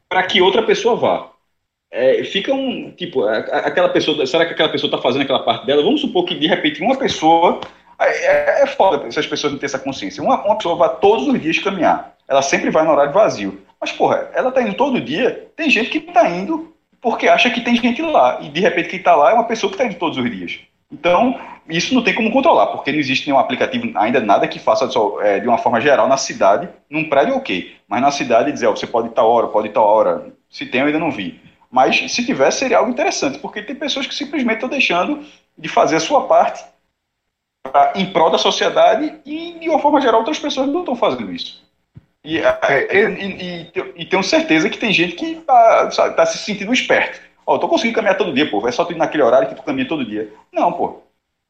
[0.07, 1.31] para que outra pessoa vá.
[1.89, 5.83] É, fica um tipo, aquela pessoa, será que aquela pessoa está fazendo aquela parte dela?
[5.83, 7.59] Vamos supor que de repente uma pessoa
[7.99, 10.23] é, é foda se as pessoas não têm essa consciência.
[10.23, 12.15] Uma, uma pessoa vai todos os dias caminhar.
[12.27, 13.61] Ela sempre vai no horário vazio.
[13.79, 15.49] Mas, porra, ela tá indo todo dia.
[15.55, 18.39] Tem gente que tá indo porque acha que tem gente lá.
[18.41, 20.59] E de repente quem tá lá é uma pessoa que tá indo todos os dias.
[20.91, 21.39] Então,
[21.69, 25.21] isso não tem como controlar, porque não existe nenhum aplicativo, ainda nada que faça só,
[25.21, 27.75] é, de uma forma geral na cidade, num prédio, ok.
[27.87, 30.33] Mas na cidade dizer, ó, você pode tal hora, pode tal hora.
[30.49, 31.39] Se tem, eu ainda não vi.
[31.71, 35.25] Mas se tivesse, seria algo interessante, porque tem pessoas que simplesmente estão deixando
[35.57, 36.61] de fazer a sua parte
[37.63, 41.31] pra, em prol da sociedade e, de uma forma geral, outras pessoas não estão fazendo
[41.31, 41.60] isso.
[42.23, 46.37] E, é, é e, e, e, tenho certeza que tem gente que está tá se
[46.37, 47.19] sentindo esperto.
[47.45, 48.65] Ó, oh, tô conseguindo caminhar todo dia, pô.
[48.67, 50.31] É só tu ir naquele horário que tu caminha todo dia.
[50.51, 51.01] Não, pô.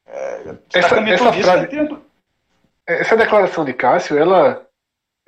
[0.06, 2.02] É, tá essa, tá essa, dia, frase,
[2.86, 4.66] essa declaração de Cássio, ela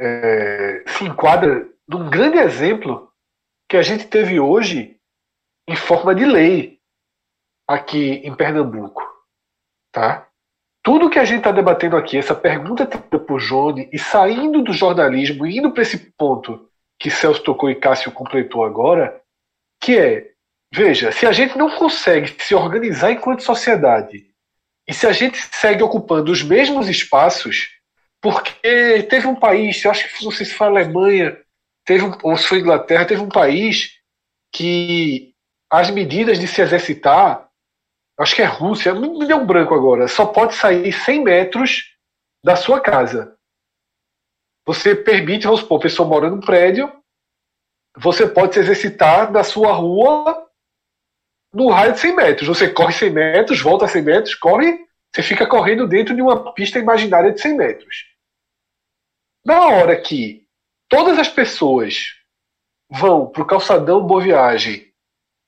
[0.01, 3.12] é, se enquadra num grande exemplo
[3.68, 4.97] que a gente teve hoje
[5.68, 6.80] em forma de lei
[7.68, 9.03] aqui em Pernambuco.
[9.92, 10.26] Tá?
[10.85, 14.70] Tudo que a gente está debatendo aqui, essa pergunta tida por Johnny e saindo do
[14.70, 16.68] jornalismo, indo para esse ponto
[17.01, 19.18] que Celso tocou e Cássio completou agora,
[19.80, 20.30] que é,
[20.70, 24.26] veja, se a gente não consegue se organizar enquanto sociedade
[24.87, 27.70] e se a gente segue ocupando os mesmos espaços,
[28.20, 31.39] porque teve um país, eu acho que não sei se foi a Alemanha,
[31.87, 33.93] teve ou se foi a Inglaterra, teve um país
[34.53, 35.32] que
[35.70, 37.49] as medidas de se exercitar
[38.18, 41.94] acho que é Rússia, me deu um branco agora, só pode sair 100 metros
[42.44, 43.36] da sua casa.
[44.66, 46.90] Você permite, vamos supor, a pessoa mora num prédio,
[47.96, 50.48] você pode se exercitar na sua rua
[51.52, 52.48] no raio de 100 metros.
[52.48, 54.84] Você corre 100 metros, volta 100 metros, corre,
[55.14, 58.04] você fica correndo dentro de uma pista imaginária de 100 metros.
[59.44, 60.46] Na hora que
[60.88, 62.14] todas as pessoas
[62.90, 64.92] vão para o calçadão Boa Viagem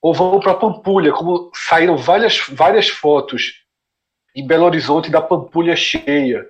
[0.07, 3.61] ou vão para Pampulha, como saíram várias, várias fotos
[4.33, 6.49] em Belo Horizonte da Pampulha cheia.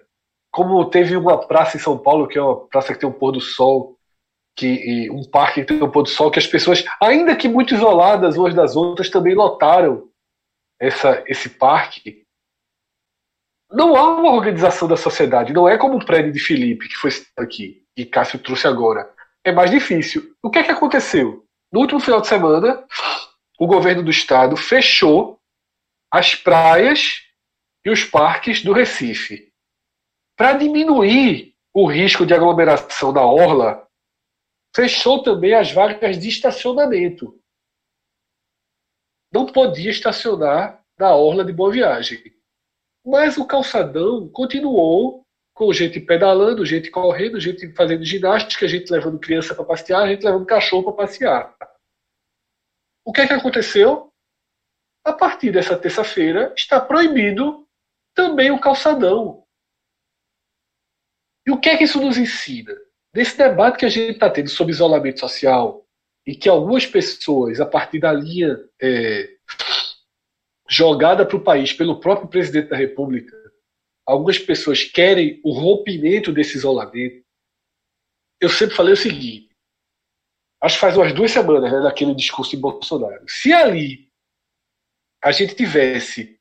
[0.51, 3.32] Como teve uma praça em São Paulo, que é uma praça que tem um pôr
[3.32, 3.97] do sol,
[4.55, 7.74] que um parque que tem um pôr do sol, que as pessoas, ainda que muito
[7.74, 10.08] isoladas umas das outras, também lotaram
[10.80, 12.22] essa, esse parque.
[13.72, 17.10] Não há uma organização da sociedade, não é como o prédio de Felipe, que foi
[17.36, 19.12] aqui, e Cássio trouxe agora.
[19.43, 20.36] É mais difícil.
[20.43, 21.43] O que é que aconteceu?
[21.74, 22.86] No último final de semana,
[23.58, 25.39] o governo do estado fechou
[26.12, 27.24] as praias
[27.84, 29.51] e os parques do Recife.
[30.36, 33.88] Para diminuir o risco de aglomeração da orla,
[34.76, 37.39] fechou também as vagas de estacionamento.
[39.34, 42.34] Não podia estacionar na orla de Boa Viagem.
[43.05, 49.55] Mas o calçadão continuou com gente pedalando, gente correndo, gente fazendo ginástica, gente levando criança
[49.55, 51.55] para passear, gente levando cachorro para passear.
[53.08, 54.12] O que é que aconteceu?
[55.05, 57.66] A partir dessa terça-feira está proibido
[58.14, 59.45] também o calçadão.
[61.47, 62.76] E o que é que isso nos ensina?
[63.16, 65.88] Nesse debate que a gente está tendo sobre isolamento social
[66.26, 69.38] e que algumas pessoas, a partir da linha é,
[70.68, 73.38] jogada para o país pelo próprio presidente da República,
[74.05, 77.24] algumas pessoas querem o rompimento desse isolamento.
[78.41, 79.47] Eu sempre falei o seguinte:
[80.62, 83.24] acho que faz umas duas semanas, né, daquele discurso de Bolsonaro.
[83.28, 84.08] Se ali
[85.24, 86.38] a gente tivesse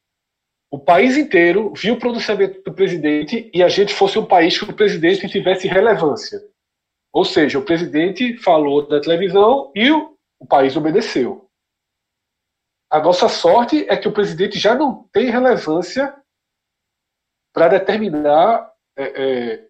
[0.71, 4.65] o país inteiro viu o pronunciamento do presidente e a gente fosse um país que
[4.65, 6.41] o presidente tivesse relevância.
[7.13, 11.49] Ou seja, o presidente falou na televisão e o, o país obedeceu.
[12.91, 16.15] A nossa sorte é que o presidente já não tem relevância
[17.55, 19.69] para determinar é, é,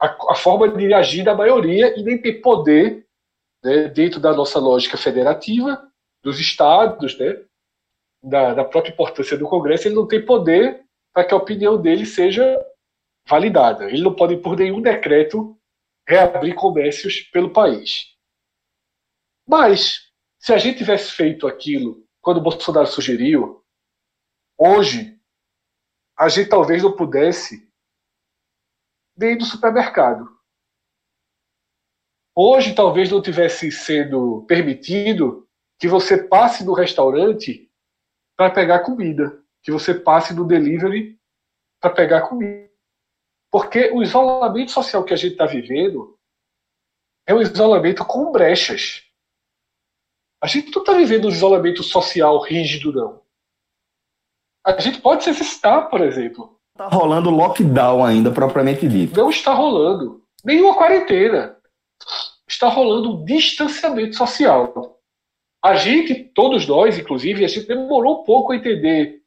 [0.00, 3.03] a, a, forma de agir da maioria e nem ter poder
[3.64, 5.90] né, dentro da nossa lógica federativa,
[6.22, 7.42] dos estados, né,
[8.22, 12.06] da, da própria importância do Congresso, ele não tem poder para que a opinião dele
[12.06, 12.44] seja
[13.26, 13.84] validada.
[13.90, 15.58] Ele não pode, por nenhum decreto,
[16.06, 18.14] reabrir comércios pelo país.
[19.46, 23.64] Mas, se a gente tivesse feito aquilo quando Bolsonaro sugeriu,
[24.56, 25.20] Hoje,
[26.16, 27.68] a gente talvez não pudesse
[29.16, 30.28] nem ir do supermercado.
[32.36, 35.46] Hoje, talvez não tivesse sendo permitido
[35.78, 37.70] que você passe no restaurante
[38.36, 41.18] para pegar comida, que você passe no delivery
[41.80, 42.68] para pegar comida.
[43.52, 46.18] Porque o isolamento social que a gente está vivendo
[47.26, 49.04] é um isolamento com brechas.
[50.42, 53.22] A gente não está vivendo um isolamento social rígido, não.
[54.66, 56.58] A gente pode se exercitar, por exemplo.
[56.74, 59.16] Está rolando lockdown ainda, propriamente dito.
[59.16, 60.24] Não está rolando.
[60.44, 61.56] Nenhuma quarentena.
[62.64, 64.98] Está rolando um distanciamento social.
[65.62, 69.22] A gente, todos nós, inclusive, a gente demorou um pouco a entender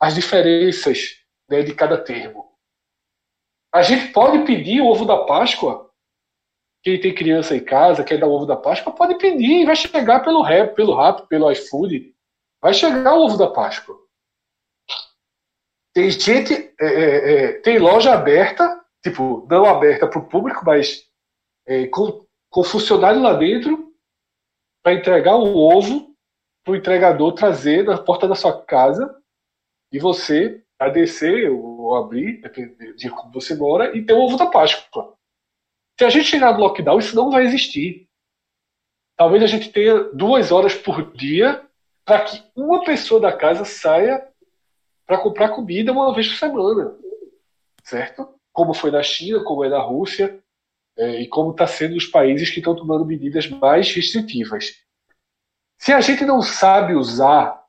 [0.00, 1.16] as diferenças
[1.50, 2.52] né, de cada termo.
[3.74, 5.90] A gente pode pedir o ovo da Páscoa
[6.84, 10.20] quem tem criança em casa, quer dar ovo da Páscoa, pode pedir e vai chegar
[10.20, 12.14] pelo rap, pelo rap, pelo iFood.
[12.60, 13.96] Vai chegar o ovo da Páscoa.
[15.92, 21.11] Tem gente, é, é, é tem loja aberta, tipo, não aberta para o público, mas
[21.66, 23.92] é, com, com funcionário lá dentro
[24.82, 26.12] para entregar o ovo
[26.64, 29.16] para o entregador trazer na porta da sua casa
[29.90, 34.36] e você a descer ou abrir, dependendo de como você mora, e ter o ovo
[34.36, 35.16] da Páscoa.
[35.98, 38.08] Se a gente chegar no lockdown, isso não vai existir.
[39.16, 41.64] Talvez a gente tenha duas horas por dia
[42.04, 44.26] para que uma pessoa da casa saia
[45.06, 46.96] para comprar comida uma vez por semana.
[47.84, 48.34] Certo?
[48.52, 50.42] Como foi na China, como é na Rússia,
[50.96, 54.72] é, e como está sendo os países que estão tomando medidas mais restritivas.
[55.78, 57.60] Se a gente não sabe usar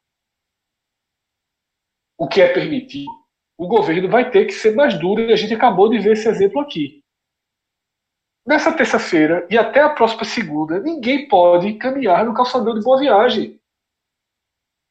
[2.18, 3.12] o que é permitido,
[3.58, 6.28] o governo vai ter que ser mais duro, e a gente acabou de ver esse
[6.28, 7.04] exemplo aqui.
[8.46, 13.60] Nessa terça-feira e até a próxima segunda, ninguém pode caminhar no calçadão de boa viagem.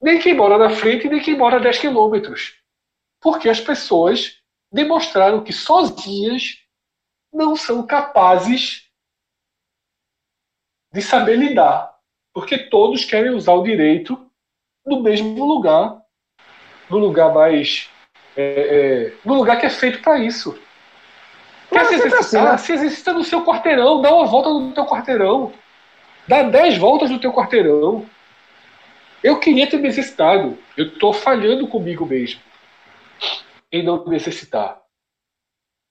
[0.00, 2.60] Nem quem mora na frente, nem quem mora a 10 quilômetros.
[3.20, 6.61] Porque as pessoas demonstraram que sozinhas
[7.32, 8.88] não são capazes
[10.92, 11.92] de saber lidar.
[12.34, 14.18] Porque todos querem usar o direito
[14.86, 16.00] no mesmo lugar,
[16.88, 17.88] no lugar mais.
[18.36, 20.58] É, é, no lugar que é feito para isso.
[21.68, 22.20] Quer se exercitar?
[22.20, 22.58] Assim, né?
[22.58, 25.52] Se exercita no seu quarteirão, dá uma volta no teu quarteirão.
[26.26, 28.06] Dá dez voltas no teu quarteirão.
[29.22, 30.58] Eu queria ter me exercitado.
[30.76, 32.40] Eu estou falhando comigo mesmo
[33.70, 34.81] em não necessitar.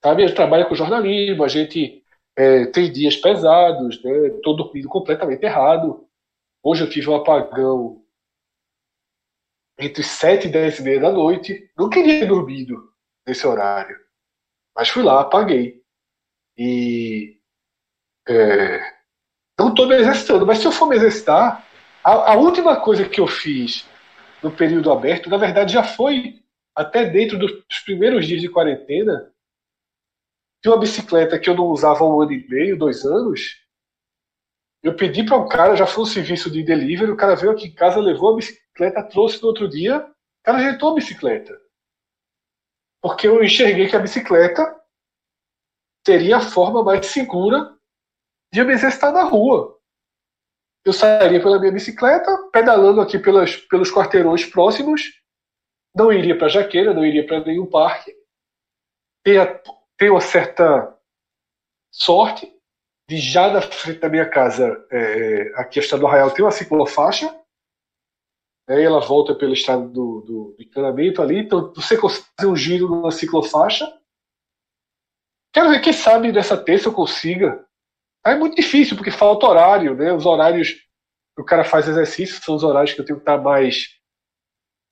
[0.03, 2.03] Sabe, gente trabalha com jornalismo, a gente
[2.35, 4.63] é, tem dias pesados, estou né?
[4.63, 6.07] dormindo completamente errado.
[6.63, 8.03] Hoje eu tive um apagão
[9.79, 11.69] entre 7 e 10 e meia da noite.
[11.77, 12.91] Não queria ter dormido
[13.27, 13.97] nesse horário.
[14.75, 15.81] Mas fui lá, paguei.
[16.57, 17.39] E.
[18.27, 18.79] É,
[19.59, 21.67] não estou me exercitando, mas se eu for me exercitar,
[22.03, 23.87] a, a, última coisa que eu fiz
[24.41, 26.39] no período aberto, na verdade, já foi
[26.75, 29.31] até dentro dos primeiros dias de quarentena.
[30.61, 33.57] Tinha uma bicicleta que eu não usava há um ano e meio, dois anos.
[34.83, 37.67] Eu pedi para um cara, já foi um serviço de delivery, o cara veio aqui
[37.67, 41.61] em casa, levou a bicicleta, trouxe no outro dia, o cara ajeitou a bicicleta
[43.01, 44.79] porque eu enxerguei que a bicicleta
[46.05, 47.75] seria a forma mais segura
[48.53, 49.79] de eu me exercitar na rua.
[50.85, 55.01] Eu sairia pela minha bicicleta, pedalando aqui pelas, pelos quarteirões próximos,
[55.95, 58.15] não iria para Jaqueira, não iria para nenhum parque.
[59.23, 59.43] Tenho,
[60.01, 60.97] tenho uma certa
[61.93, 62.51] sorte
[63.07, 66.49] de já na frente da minha casa, é, aqui a Estado do Arraial, tem uma
[66.49, 67.31] ciclofaixa,
[68.67, 72.55] Aí ela volta pelo estado do, do, do encanamento ali, então você consegue fazer um
[72.55, 73.91] giro numa ciclofaixa.
[75.53, 77.65] Quero ver, quem sabe dessa terça eu consiga.
[78.23, 80.13] Aí é muito difícil, porque falta horário, né?
[80.13, 80.71] Os horários
[81.35, 83.87] que o cara faz exercício são os horários que eu tenho que estar mais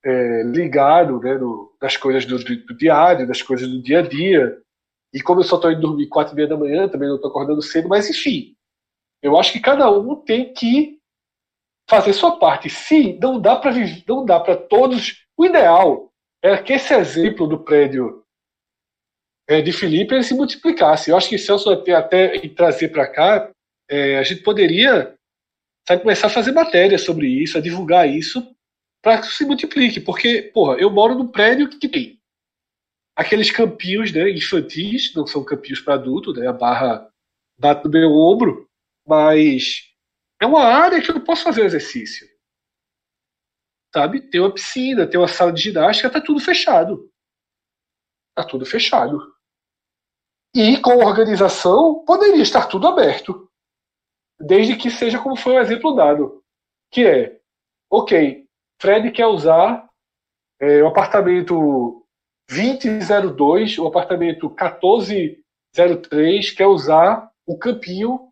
[0.04, 4.62] é, ligado né, no, coisas do, do, diário, das coisas do dia a dia.
[5.14, 7.30] E como eu só estou indo dormir quatro e meia da manhã, também não estou
[7.30, 8.56] acordando cedo, mas enfim.
[9.22, 11.00] Eu acho que cada um tem que
[11.90, 12.70] fazer sua parte.
[12.70, 13.74] Se não dá para
[14.08, 18.24] não dá para todos, o ideal é que esse exemplo do prédio
[19.48, 21.10] é, de Felipe ele se multiplicasse.
[21.10, 23.52] Eu acho que Celso até, até trazer para cá,
[23.90, 25.16] é, a gente poderia
[25.88, 28.56] sabe, começar a fazer matéria sobre isso, a divulgar isso
[29.02, 32.19] para que se multiplique, porque porra, eu moro num prédio que tem
[33.20, 37.12] aqueles campinhos né, infantis, não são campinhos para adulto, né, a barra
[37.60, 38.66] bate no meu ombro,
[39.06, 39.94] mas
[40.42, 42.26] é uma área que eu posso fazer exercício.
[43.94, 44.22] Sabe?
[44.22, 47.12] Tem uma piscina, tem uma sala de ginástica, tá tudo fechado.
[48.34, 49.20] Tá tudo fechado.
[50.56, 53.52] E com organização, poderia estar tudo aberto.
[54.40, 56.42] Desde que seja como foi o exemplo dado.
[56.90, 57.42] Que é,
[57.92, 58.48] ok,
[58.82, 59.90] Fred quer usar
[60.62, 61.99] é, o apartamento
[62.50, 68.28] 2002, o apartamento 1403 quer usar o campinho.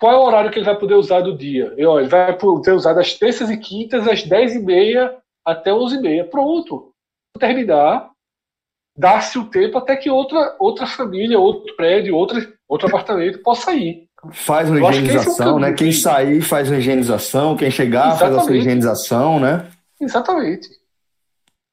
[0.00, 1.76] Qual é o horário que ele vai poder usar do dia?
[1.86, 5.14] Ó, ele vai poder usar das terças e quintas, às 10h30
[5.44, 6.30] até 11h30.
[6.30, 6.90] Pronto.
[7.38, 8.10] Terminar,
[8.96, 14.08] dar-se o tempo até que outra, outra família, outro prédio, outro, outro apartamento possa ir.
[14.32, 15.72] Faz uma é higienização, é né?
[15.72, 18.34] Quem sair faz uma higienização, quem chegar Exatamente.
[18.34, 19.70] faz a sua higienização, né?
[20.00, 20.79] Exatamente.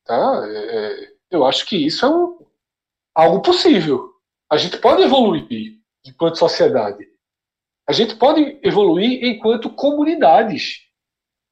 [0.07, 0.47] Tá?
[0.47, 2.39] É, é, eu acho que isso é um,
[3.13, 4.11] algo possível.
[4.49, 5.73] A gente pode evoluir
[6.05, 7.05] enquanto sociedade.
[7.87, 10.87] A gente pode evoluir enquanto comunidades.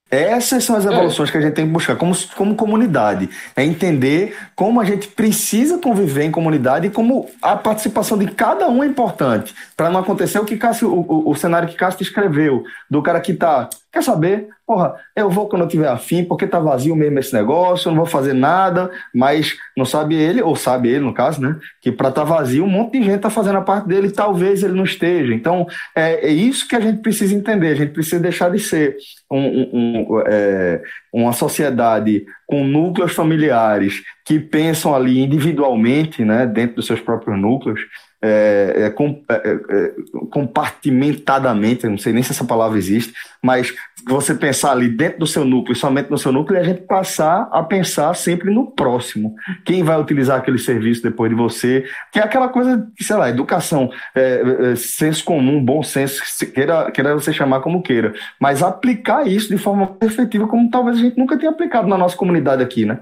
[0.09, 0.89] Essas são as é.
[0.89, 1.31] evoluções é.
[1.31, 3.29] que a gente tem que buscar como, como comunidade.
[3.55, 8.69] É entender como a gente precisa conviver em comunidade e como a participação de cada
[8.69, 9.53] um é importante.
[9.75, 13.19] Para não acontecer o que Cássio, o, o, o cenário que Cássio escreveu, do cara
[13.19, 14.49] que está Quer saber?
[14.67, 17.99] Porra, eu vou quando eu tiver afim, porque tá vazio mesmo esse negócio, eu não
[17.99, 21.55] vou fazer nada, mas não sabe ele, ou sabe ele, no caso, né?
[21.79, 24.73] Que para tá vazio, um monte de gente tá fazendo a parte dele, talvez ele
[24.73, 25.35] não esteja.
[25.35, 27.67] Então, é, é isso que a gente precisa entender.
[27.67, 28.97] A gente precisa deixar de ser
[29.29, 30.81] um, um, um, é,
[31.13, 37.81] uma sociedade com núcleos familiares que pensam ali individualmente, né, dentro dos seus próprios núcleos,
[38.21, 39.93] é, é, é, é,
[40.31, 43.73] compartimentadamente, não sei nem se essa palavra existe, mas
[44.07, 47.47] você pensar ali dentro do seu núcleo, somente no seu núcleo, e a gente passar
[47.51, 49.35] a pensar sempre no próximo.
[49.63, 53.91] Quem vai utilizar aquele serviço depois de você, que é aquela coisa, sei lá, educação,
[54.15, 56.21] é, é, senso comum, bom senso,
[56.53, 61.01] queira, queira você chamar como queira, mas aplicar isso de forma efetiva, como talvez a
[61.01, 62.99] gente nunca tenha aplicado na nossa comunidade aqui, né?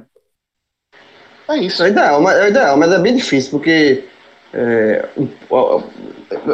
[1.50, 1.84] É isso.
[1.84, 4.04] É ideal, mas, é ideal, mas é bem difícil, porque
[4.54, 5.06] é,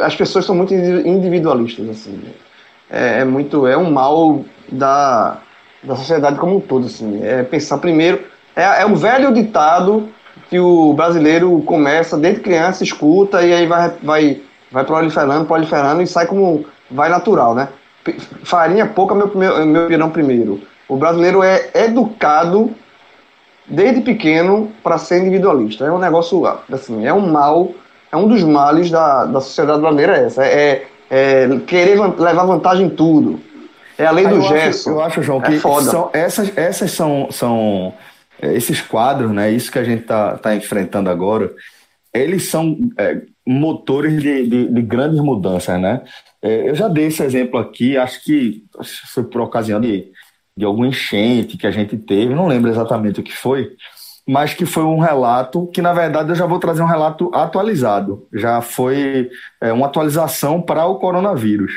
[0.02, 2.20] as pessoas são muito individualistas, assim.
[2.90, 5.38] É, é, muito, é um mal da,
[5.82, 7.22] da sociedade como um todo, assim.
[7.22, 8.24] É pensar primeiro,
[8.56, 10.08] é, é um velho ditado
[10.48, 14.42] que o brasileiro começa desde criança, escuta e aí vai, vai,
[14.72, 17.68] vai proliferando, proliferando e sai como vai natural, né?
[18.42, 20.60] Farinha pouca, meu, meu, meu pirão primeiro.
[20.88, 22.70] O brasileiro é educado
[23.66, 25.84] desde pequeno para ser individualista.
[25.84, 27.72] É um negócio, assim, é um mal
[28.12, 30.44] é um dos males da, da sociedade brasileira é essa.
[30.44, 33.40] É, é querer levar vantagem em tudo.
[33.96, 34.90] É a lei do gesto.
[34.90, 37.92] eu acho, João, é que são, essas, essas são, são
[38.40, 39.50] é, esses quadros, né?
[39.50, 41.52] Isso que a gente está tá enfrentando agora,
[42.12, 46.02] eles são é, motores de, de, de, grandes mudanças, né?
[46.40, 48.64] É, eu já dei esse exemplo aqui, acho que
[49.12, 50.10] foi por ocasião de,
[50.56, 53.76] de algum enchente que a gente teve, não lembro exatamente o que foi,
[54.26, 58.26] mas que foi um relato que, na verdade, eu já vou trazer um relato atualizado.
[58.32, 61.72] Já foi é, uma atualização para o coronavírus,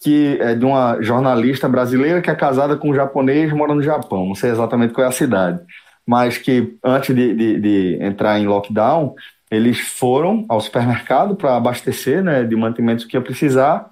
[0.00, 4.26] que é de uma jornalista brasileira que é casada com um japonês mora no Japão.
[4.26, 5.60] Não sei exatamente qual é a cidade,
[6.06, 9.14] mas que antes de, de, de entrar em lockdown,
[9.50, 13.90] eles foram ao supermercado para abastecer né, de mantimentos que ia precisar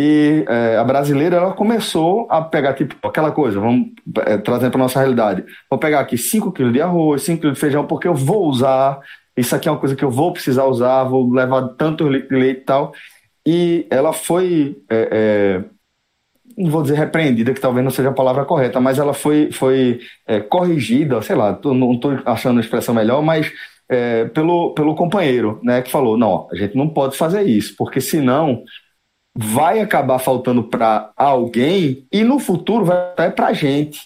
[0.00, 3.88] e é, a brasileira ela começou a pegar tipo aquela coisa, vamos
[4.26, 5.44] é, trazer para nossa realidade.
[5.68, 9.00] Vou pegar aqui 5 kg de arroz, 5 kg de feijão, porque eu vou usar.
[9.36, 12.54] Isso aqui é uma coisa que eu vou precisar usar, vou levar tanto leite e
[12.54, 12.92] tal.
[13.44, 15.64] E ela foi, é, é,
[16.56, 19.98] não vou dizer repreendida, que talvez não seja a palavra correta, mas ela foi, foi
[20.28, 23.50] é, corrigida, sei lá, tô, não estou achando a expressão melhor, mas
[23.88, 28.00] é, pelo, pelo companheiro, né, que falou: não, a gente não pode fazer isso, porque
[28.00, 28.62] senão
[29.40, 34.00] vai acabar faltando para alguém e no futuro vai até para a gente.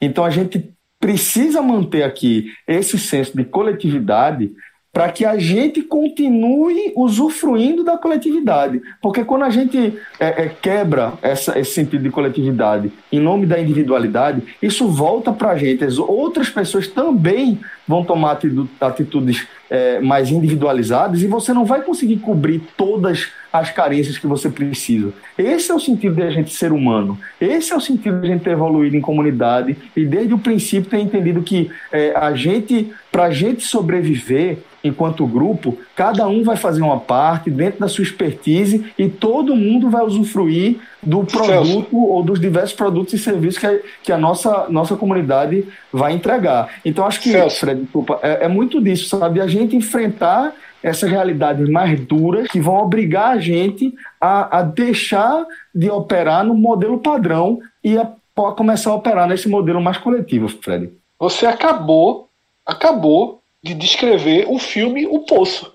[0.00, 4.50] Então a gente precisa manter aqui esse senso de coletividade
[4.96, 8.80] para que a gente continue usufruindo da coletividade.
[9.02, 13.60] Porque quando a gente é, é, quebra essa, esse sentido de coletividade em nome da
[13.60, 15.84] individualidade, isso volta para a gente.
[15.84, 18.38] As outras pessoas também vão tomar
[18.80, 24.50] atitudes é, mais individualizadas e você não vai conseguir cobrir todas as carências que você
[24.50, 25.12] precisa.
[25.38, 27.18] Esse é o sentido de a gente ser humano.
[27.40, 30.90] Esse é o sentido de a gente ter evoluído em comunidade e desde o princípio
[30.90, 36.54] ter entendido que é, a gente, para a gente sobreviver, enquanto grupo, cada um vai
[36.54, 42.22] fazer uma parte dentro da sua expertise e todo mundo vai usufruir do produto ou
[42.22, 46.68] dos diversos produtos e serviços que a, que a nossa, nossa comunidade vai entregar.
[46.84, 47.60] Então, acho que, Celso.
[47.60, 49.40] Fred, desculpa, é, é muito disso, sabe?
[49.40, 50.52] A gente enfrentar
[50.82, 55.42] essas realidades mais duras que vão obrigar a gente a, a deixar
[55.74, 60.48] de operar no modelo padrão e a, a começar a operar nesse modelo mais coletivo,
[60.48, 60.90] Fred.
[61.18, 62.25] Você acabou,
[62.66, 65.72] acabou de descrever o filme O Poço.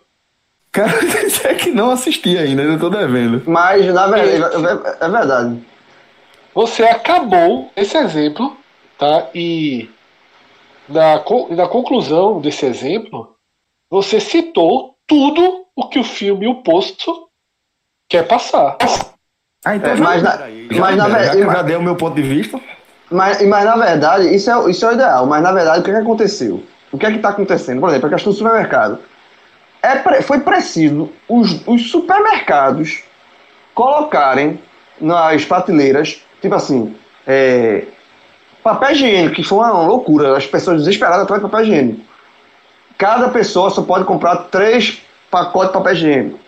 [0.72, 0.92] Cara,
[1.46, 3.44] é que não assisti ainda, eu tô devendo.
[3.46, 4.56] Mas, na verdade,
[5.00, 5.60] é, é verdade.
[6.54, 8.56] Você acabou esse exemplo,
[8.98, 9.30] tá?
[9.34, 9.90] E
[10.88, 13.36] na, na conclusão desse exemplo,
[13.90, 17.28] você citou tudo o que o filme O Posto
[18.10, 18.78] quer passar.
[19.64, 21.40] Ah, então é, já, mas, na, já, mas na verdade.
[21.40, 22.60] Já, já dei o meu ponto de vista.
[23.10, 25.26] Mas, mas na verdade, isso é, isso é o ideal.
[25.26, 26.64] Mas na verdade, o que, é que aconteceu?
[26.92, 27.80] O que é que está acontecendo?
[27.80, 29.00] Por exemplo, a questão do supermercado.
[29.82, 33.04] É, foi preciso os, os supermercados
[33.74, 34.60] colocarem
[35.00, 37.86] nas prateleiras, tipo assim, é,
[38.64, 42.02] papel higiênico, que foi uma loucura, as pessoas desesperadas atrás de papel higiênico.
[42.98, 46.40] Cada pessoa só pode comprar três pacotes de papel higiênico.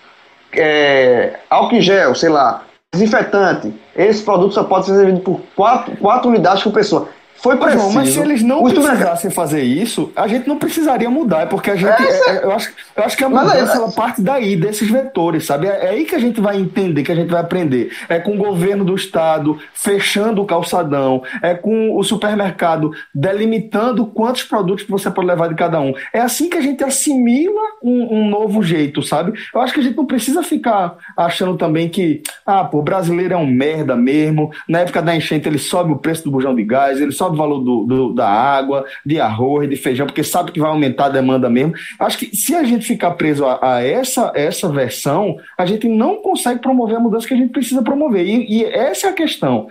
[0.52, 2.64] É, álcool em gel, sei lá,
[2.94, 3.74] desinfetante.
[3.96, 7.10] Esse produto só pode ser vendido por quatro, quatro unidades por pessoa.
[7.44, 7.92] Foi preciso.
[7.92, 11.76] mas se eles não precisassem fazer isso, a gente não precisaria mudar, é porque a
[11.76, 11.92] gente.
[11.92, 15.68] É, é, eu, acho, eu acho que a mudança ela parte daí, desses vetores, sabe?
[15.68, 17.92] É, é, aí que a gente vai entender, que a gente vai aprender.
[18.08, 24.44] É com o governo do Estado fechando o calçadão, é com o supermercado delimitando quantos
[24.44, 25.94] produtos você pode levar de cada um.
[26.14, 29.38] É assim que a gente assimila um, um novo jeito, sabe?
[29.54, 33.34] Eu acho que a gente não precisa ficar achando também que, ah, pô, o brasileiro
[33.34, 34.50] é um merda mesmo.
[34.66, 37.38] Na época da enchente ele sobe o preço do bujão de gás, ele sobe o
[37.38, 41.10] valor do, do, da água, de arroz, de feijão, porque sabe que vai aumentar a
[41.10, 41.74] demanda mesmo.
[42.00, 46.18] Acho que se a gente ficar preso a, a essa, essa versão, a gente não
[46.22, 48.26] consegue promover a mudança que a gente precisa promover.
[48.26, 49.68] E, e essa é a questão.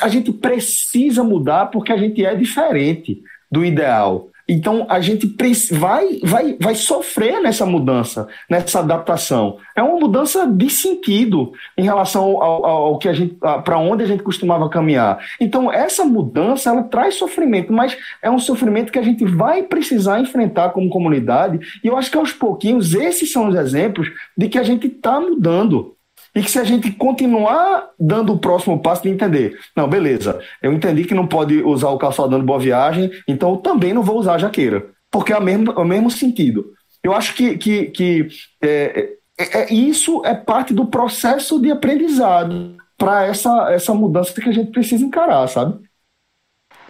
[0.00, 4.31] A gente precisa mudar porque a gente é diferente do ideal.
[4.52, 5.34] Então a gente
[5.72, 9.56] vai, vai, vai sofrer nessa mudança, nessa adaptação.
[9.74, 13.34] É uma mudança de sentido em relação ao, ao que a gente,
[13.64, 15.18] para onde a gente costumava caminhar.
[15.40, 20.20] Então essa mudança ela traz sofrimento, mas é um sofrimento que a gente vai precisar
[20.20, 21.58] enfrentar como comunidade.
[21.82, 25.18] E eu acho que aos pouquinhos esses são os exemplos de que a gente está
[25.18, 25.96] mudando.
[26.34, 30.72] E que se a gente continuar dando o próximo passo de entender, não, beleza, eu
[30.72, 34.18] entendi que não pode usar o calçadão de boa viagem, então eu também não vou
[34.18, 36.72] usar a jaqueira, porque é o mesmo, é o mesmo sentido.
[37.02, 38.28] Eu acho que, que, que
[38.62, 44.48] é, é, é isso é parte do processo de aprendizado para essa, essa mudança que
[44.48, 45.78] a gente precisa encarar, sabe?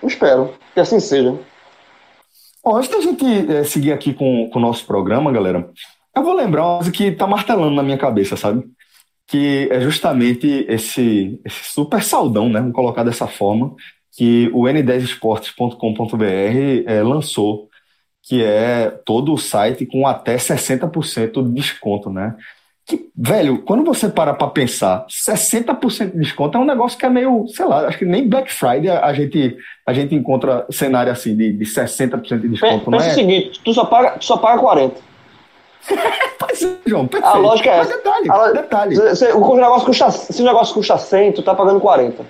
[0.01, 1.37] Eu espero que assim seja.
[2.63, 5.69] Bom, antes da gente é, seguir aqui com, com o nosso programa, galera,
[6.15, 8.63] eu vou lembrar uma coisa que está martelando na minha cabeça, sabe?
[9.27, 13.75] Que é justamente esse, esse super saldão, né, vamos colocar dessa forma,
[14.17, 16.25] que o n10esportes.com.br
[16.87, 17.69] é, lançou,
[18.23, 22.37] que é todo o site com até 60% de desconto, né?
[22.85, 27.09] Que, velho, quando você para para pensar, 60% de desconto é um negócio que é
[27.09, 29.57] meio, sei lá, acho que nem Black Friday a gente,
[29.87, 32.91] a gente encontra cenário assim de, de 60% de desconto.
[32.91, 33.13] Pensa é?
[33.13, 34.95] o seguinte, tu só paga, tu só paga 40%.
[36.39, 37.37] pois é, João, perfeito.
[37.37, 37.91] A lógica é essa.
[37.91, 38.97] Mas detalhe, a, detalhe.
[38.97, 42.25] Se, se, o negócio custa, se o negócio custa 100, tu tá pagando 40.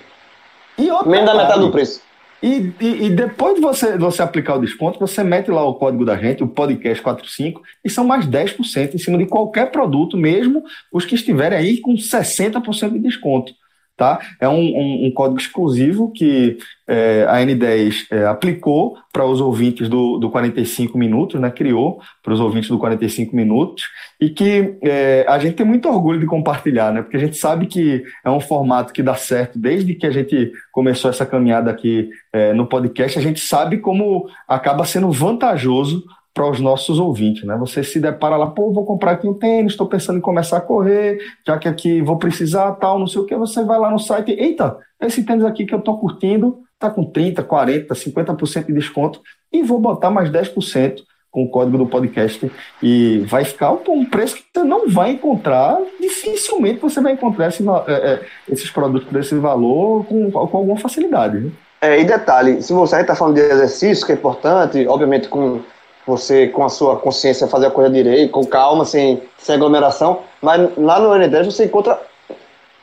[0.77, 2.01] E outra, Menos da metade do preço.
[2.41, 6.03] E, e, e, depois de você, você aplicar o desconto, você mete lá o código
[6.03, 10.61] da gente, o podcast 45, e são mais 10% em cima de qualquer produto, mesmo
[10.91, 13.53] os que estiverem aí com 60% de desconto.
[13.95, 14.19] Tá?
[14.41, 19.87] É um, um, um código exclusivo que é, a N10 é, aplicou para os ouvintes
[19.87, 21.51] do, do 45 Minutos, né?
[21.51, 23.83] criou para os ouvintes do 45 Minutos,
[24.19, 27.03] e que é, a gente tem muito orgulho de compartilhar, né?
[27.03, 30.51] porque a gente sabe que é um formato que dá certo desde que a gente
[30.71, 36.03] começou essa caminhada aqui é, no podcast, a gente sabe como acaba sendo vantajoso
[36.33, 37.55] para os nossos ouvintes, né?
[37.57, 40.61] Você se depara lá, pô, vou comprar aqui um tênis, estou pensando em começar a
[40.61, 43.99] correr, já que aqui vou precisar, tal, não sei o que, você vai lá no
[43.99, 48.73] site, eita, esse tênis aqui que eu estou curtindo, tá com 30, 40, 50% de
[48.73, 49.21] desconto
[49.51, 54.35] e vou botar mais 10% com o código do podcast e vai ficar um preço
[54.35, 59.35] que você não vai encontrar, dificilmente você vai encontrar esse, é, é, esses produtos desse
[59.35, 61.39] valor com, com alguma facilidade.
[61.39, 61.51] Né?
[61.81, 65.61] É, e detalhe, se você está falando de exercício, que é importante, obviamente com
[66.05, 70.21] você com a sua consciência fazer a coisa direito, com calma, sem, sem aglomeração.
[70.41, 71.99] Mas lá no N10 você encontra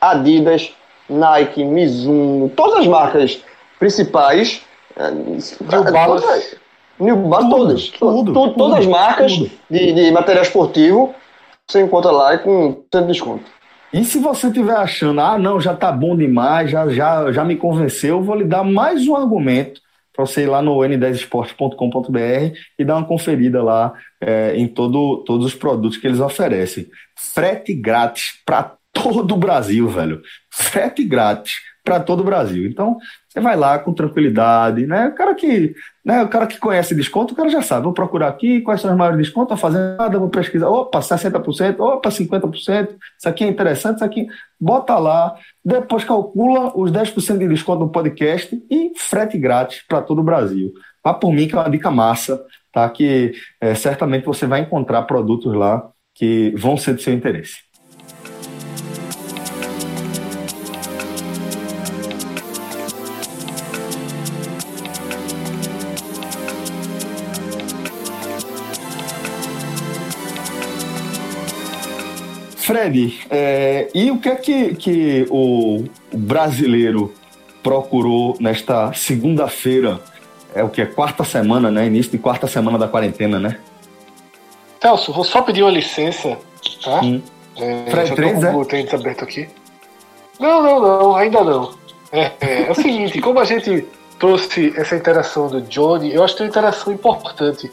[0.01, 0.73] Adidas,
[1.09, 3.43] Nike, Mizuno, todas as marcas
[3.79, 4.63] principais.
[4.97, 6.57] É, New Balance.
[6.99, 7.89] New Balance, todas.
[7.89, 11.15] Tudo, tudo, todas as marcas de, de material esportivo
[11.71, 13.45] você encontra lá e com tanto desconto.
[13.93, 17.57] E se você estiver achando, ah, não, já tá bom demais, já, já, já me
[17.57, 19.81] convenceu, eu vou lhe dar mais um argumento
[20.21, 25.47] para você ir lá no n10esporte.com.br e dar uma conferida lá é, em todo, todos
[25.47, 26.87] os produtos que eles oferecem.
[27.17, 30.21] Frete grátis para todo o Brasil, velho.
[30.51, 32.67] Frete grátis para todo o Brasil.
[32.67, 32.99] Então,
[33.31, 35.07] Você vai lá com tranquilidade, né?
[35.07, 35.73] O cara que,
[36.05, 37.85] né, o cara que conhece desconto, o cara já sabe.
[37.85, 40.69] Vou procurar aqui quais são os maiores descontos, vou fazer nada, vou pesquisar.
[40.69, 42.89] Opa, 60%, opa, 50%.
[43.17, 44.27] Isso aqui é interessante, isso aqui.
[44.59, 50.19] Bota lá, depois calcula os 10% de desconto no podcast e frete grátis para todo
[50.19, 50.73] o Brasil.
[51.05, 52.91] Vá por mim, que é uma dica massa, tá?
[52.91, 57.70] Que é, certamente você vai encontrar produtos lá que vão ser do seu interesse.
[72.71, 77.13] Fred, é, e o que é que, que o brasileiro
[77.65, 80.01] procurou nesta segunda-feira?
[80.55, 80.81] É o que?
[80.81, 81.87] É quarta semana, né?
[81.87, 83.59] Início de quarta semana da quarentena, né?
[84.81, 86.39] Celso, vou só pedir uma licença,
[86.85, 87.01] tá?
[87.01, 87.21] Hum.
[87.57, 89.01] É, Fred já tô 3, com é?
[89.01, 89.49] aberto aqui.
[90.39, 91.75] Não, não, não, ainda não.
[92.13, 93.85] É, é, é o seguinte, como a gente
[94.17, 97.69] trouxe essa interação do Johnny, eu acho que tem uma interação importante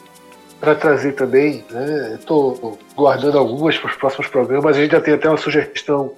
[0.60, 1.64] para trazer também.
[1.70, 2.16] Né?
[2.20, 4.78] Estou guardando algumas para os próximos programas.
[4.78, 6.14] A gente já tem até uma sugestão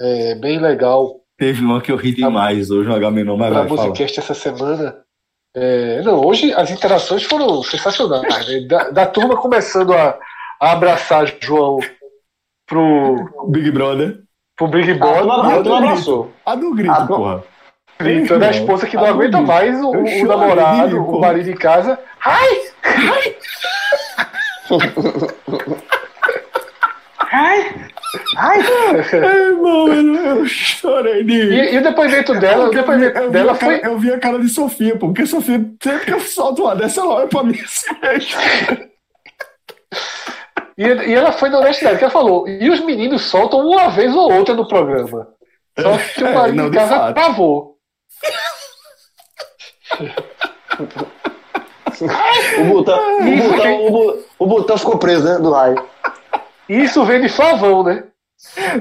[0.00, 3.62] é, bem legal Teve uma que eu ri demais hoje no H menor, mas para
[3.64, 3.68] vai.
[3.88, 4.96] Musicast essa semana.
[5.54, 8.46] É, não, hoje as interações foram sensacionais.
[8.48, 8.60] Né?
[8.66, 10.18] Da, da turma começando a,
[10.58, 11.78] a abraçar João
[12.66, 14.18] pro, Big Brother.
[14.56, 15.26] pro Big Ah, Brother.
[15.26, 16.32] não, e tu eu não abraçou.
[16.46, 17.06] A do grito, Ah, não.
[17.06, 17.44] porra.
[17.98, 19.46] Gritando a esposa que não aguenta não.
[19.46, 21.98] mais o, Eu o namorado, o marido em casa.
[22.24, 22.58] Ai!
[27.32, 27.70] Ai,
[28.36, 33.56] Ai, mano, eu chorei de E, e o depoimento dela, o depoimento eu dela a
[33.56, 33.90] cara- foi.
[33.90, 37.00] Eu vi a cara de Sofia, pô, porque Sofia, sempre que eu solto uma dessa,
[37.00, 37.94] ela olha pra mim assim.
[40.78, 42.46] E, e ela foi na honestidade, que ela falou.
[42.48, 45.28] E os meninos soltam uma vez ou outra no programa.
[45.78, 47.14] Só que o É, marido não, em de casa fato.
[47.14, 47.75] travou.
[52.60, 55.38] O botão, o botão, o, o botão ficou preso, né?
[55.38, 55.82] Do raio.
[56.68, 58.04] Isso vem de Flavão, né?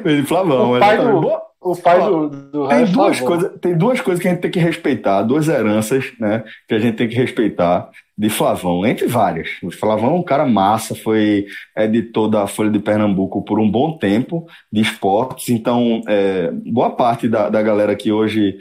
[0.03, 1.21] Ele Flavão, O pai exatamente.
[1.21, 4.31] do- O pai Ó, do, do Tem Raio duas, coisas, tem duas coisas que a
[4.31, 8.85] gente tem que respeitar, duas heranças, né, que a gente tem que respeitar de Flavão,
[8.85, 9.49] entre várias.
[9.63, 11.45] O Flavão é um cara massa, foi
[11.77, 17.27] editor da Folha de Pernambuco por um bom tempo de esportes, então é, boa parte
[17.27, 18.57] da, da galera que hoje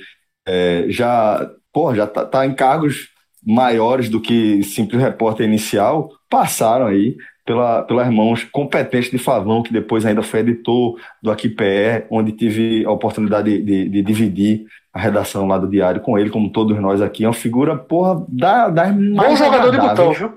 [0.47, 3.09] é, já, porra, já tá, tá em cargos
[3.47, 9.71] maiores do que simples repórter inicial, passaram aí pela, pelas mãos competentes de Flavão, que
[9.73, 14.65] depois ainda foi editor do Aqui PE, onde tive a oportunidade de, de- de dividir
[14.95, 17.25] a redação lá do Diário com ele, como todos nós aqui.
[17.25, 20.33] É uma figura, porra, da, das Bom mais jogador de botão, viu?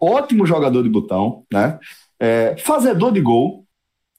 [0.00, 1.78] Ótimo jogador de botão, né?
[2.18, 3.59] É, fazedor de gol,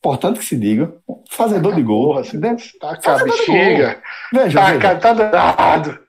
[0.04, 0.92] importante que se diga.
[1.30, 2.08] Fazedor de gol.
[2.08, 3.98] Porra, você Deve- tá com a bexiga.
[4.34, 4.96] Veja, Tá, veja.
[4.96, 6.00] tá danado.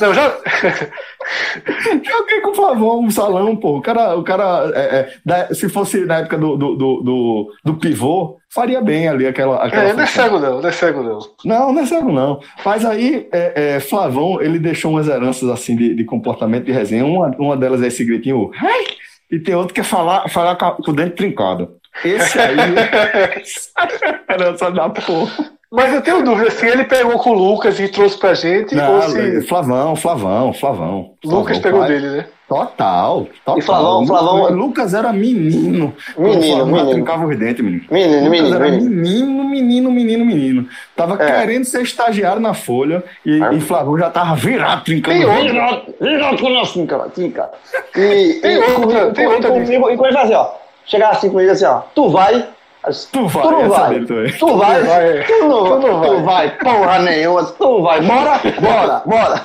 [0.00, 0.36] Não, já.
[2.04, 3.78] Joguei com o Flavão, um salão, pô.
[3.78, 7.52] O cara, o cara é, é, da- se fosse na época do, do, do, do,
[7.64, 9.64] do pivô, faria bem ali aquela.
[9.64, 11.18] aquela É, não é cego, não, não é cego, não.
[11.44, 12.40] Não, não é cego, não.
[12.64, 17.04] Mas aí, é, é, Flavão, ele deixou umas heranças assim de, de comportamento de resenha.
[17.04, 18.84] Uma, uma delas é esse gritinho, "Ai!",
[19.30, 21.76] e tem outro que é falar, falar com o dente trincado.
[22.04, 22.56] Esse aí
[24.28, 25.50] herança da porra.
[25.70, 28.94] Mas eu tenho dúvida se ele pegou com o Lucas e trouxe pra gente, Não,
[28.94, 31.10] ou se Flavão, Flavão, Flavão.
[31.24, 31.88] Lucas Flavão, pegou pai.
[31.88, 32.26] dele, né?
[32.48, 33.58] Total, total.
[33.58, 35.92] E Flavão- Flavão- Lucas era menino.
[36.16, 36.90] Menino, menino.
[36.90, 37.82] trincava os dentes, menino.
[37.90, 39.44] Menino, Lucas menino, era menino.
[39.44, 40.68] menino, menino, menino.
[40.94, 41.26] Tava É.
[41.40, 43.54] querendo ser estagiário na Folha e, É.
[43.54, 45.16] e Flavão já tava virado, trincando.
[45.18, 45.42] Tem outro.
[45.52, 47.04] Virado, virado com o nosso, cara.
[47.04, 47.50] Assim, cara.
[47.96, 50.50] E, Tem e outra, comigo, tem e outra comigo, e comigo assim, ó.
[50.86, 51.80] Chegar assim comigo assim, ó.
[51.94, 52.48] Tu vai.
[53.10, 54.00] Tu vai, tu não vai.
[54.04, 54.32] Tu vai.
[54.32, 55.24] Tu vai.
[55.24, 56.58] Tu não, Tu não tu vai.
[56.58, 57.42] Porra nenhuma.
[57.44, 58.00] Tu vai.
[58.02, 59.44] Bora, bora, bora.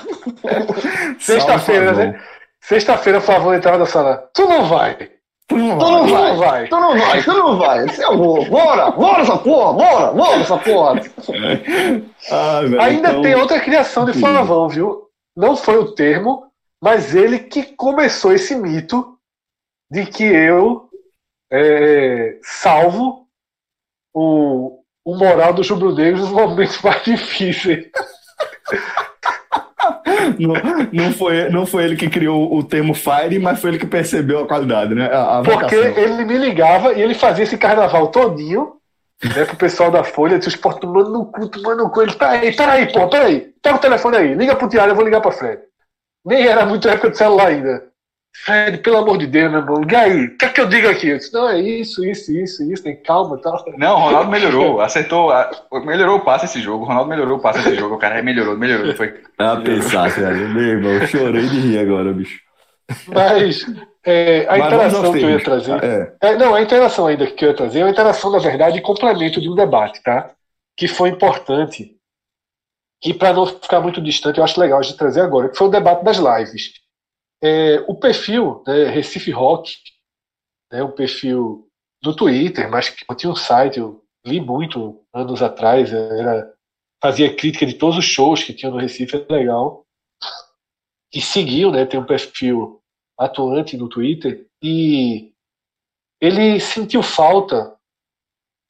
[1.19, 2.19] Sexta-feira, né?
[2.61, 4.29] Sexta-feira, Flavão entrava na sala.
[4.33, 5.09] Tu não vai.
[5.47, 6.35] Tu não Tu não vai.
[6.35, 6.37] vai.
[6.37, 6.67] vai.
[6.67, 7.23] Tu não vai.
[7.23, 7.85] Tu não vai.
[7.99, 8.45] Eu vou.
[8.49, 9.73] Bora, bora essa porra.
[9.73, 11.01] Bora, bora essa porra.
[12.31, 14.13] Ah, velho, Ainda então- tem outra criação de.
[14.13, 15.03] Flavão, viu?
[15.35, 16.43] Não foi o termo,
[16.83, 19.15] mas ele que começou esse mito
[19.89, 20.88] de que eu
[21.51, 23.27] é, salvo
[24.13, 27.85] o, o moral dos rubro-negros nos momentos mais difíceis.
[30.37, 30.53] Não,
[30.91, 34.39] não, foi, não foi ele que criou o termo Fire, mas foi ele que percebeu
[34.39, 35.09] a qualidade, né?
[35.11, 38.73] A, a Porque ele me ligava e ele fazia esse carnaval todinho,
[39.23, 42.01] né, pro pessoal da Folha, disse, os portos tomando no cu, tomando no cu.
[42.01, 43.53] Ele, peraí, peraí, pô, peraí.
[43.61, 45.61] Pega o telefone aí, liga pro Tiago, eu vou ligar pra Fred.
[46.25, 47.88] Nem era muito época de celular ainda.
[48.45, 49.81] Fred, pelo amor de Deus, meu irmão.
[49.89, 50.25] E aí?
[50.25, 51.09] O que é que eu digo aqui?
[51.09, 53.63] Eu disse, não, é isso, isso, isso, isso, tem calma e tal.
[53.77, 55.31] Não, o Ronaldo melhorou, acertou,
[55.85, 56.83] melhorou o passe esse jogo.
[56.83, 57.95] O Ronaldo melhorou o passe esse jogo.
[57.95, 58.95] O cara melhorou, melhorou.
[58.95, 59.21] Foi.
[59.37, 60.49] Ah, pensar, velho.
[60.49, 62.39] Meu irmão, eu chorei de rir agora, bicho.
[63.07, 63.65] Mas
[64.05, 65.83] é, a Mas interação que eu ia trazer.
[65.83, 66.13] É.
[66.21, 69.41] É, não, a interação ainda que eu ia trazer é uma interação, na verdade, complemento
[69.41, 70.31] de um debate, tá?
[70.75, 71.95] Que foi importante.
[73.03, 75.71] E para não ficar muito distante, eu acho legal de trazer agora, que foi o
[75.71, 76.71] debate das lives.
[77.41, 79.75] É, o perfil né, Recife Rock,
[80.71, 81.69] né, um perfil
[82.01, 86.53] do Twitter, mas que tinha um site, eu li muito anos atrás, era,
[87.01, 89.85] fazia crítica de todos os shows que tinha no Recife, é legal.
[91.13, 92.81] E seguiu, né, tem um perfil
[93.17, 95.33] atuante no Twitter, e
[96.21, 97.77] ele sentiu falta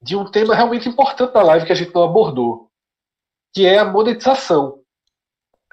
[0.02, 2.70] de um tema realmente importante da live que a gente não abordou,
[3.54, 4.79] que é a monetização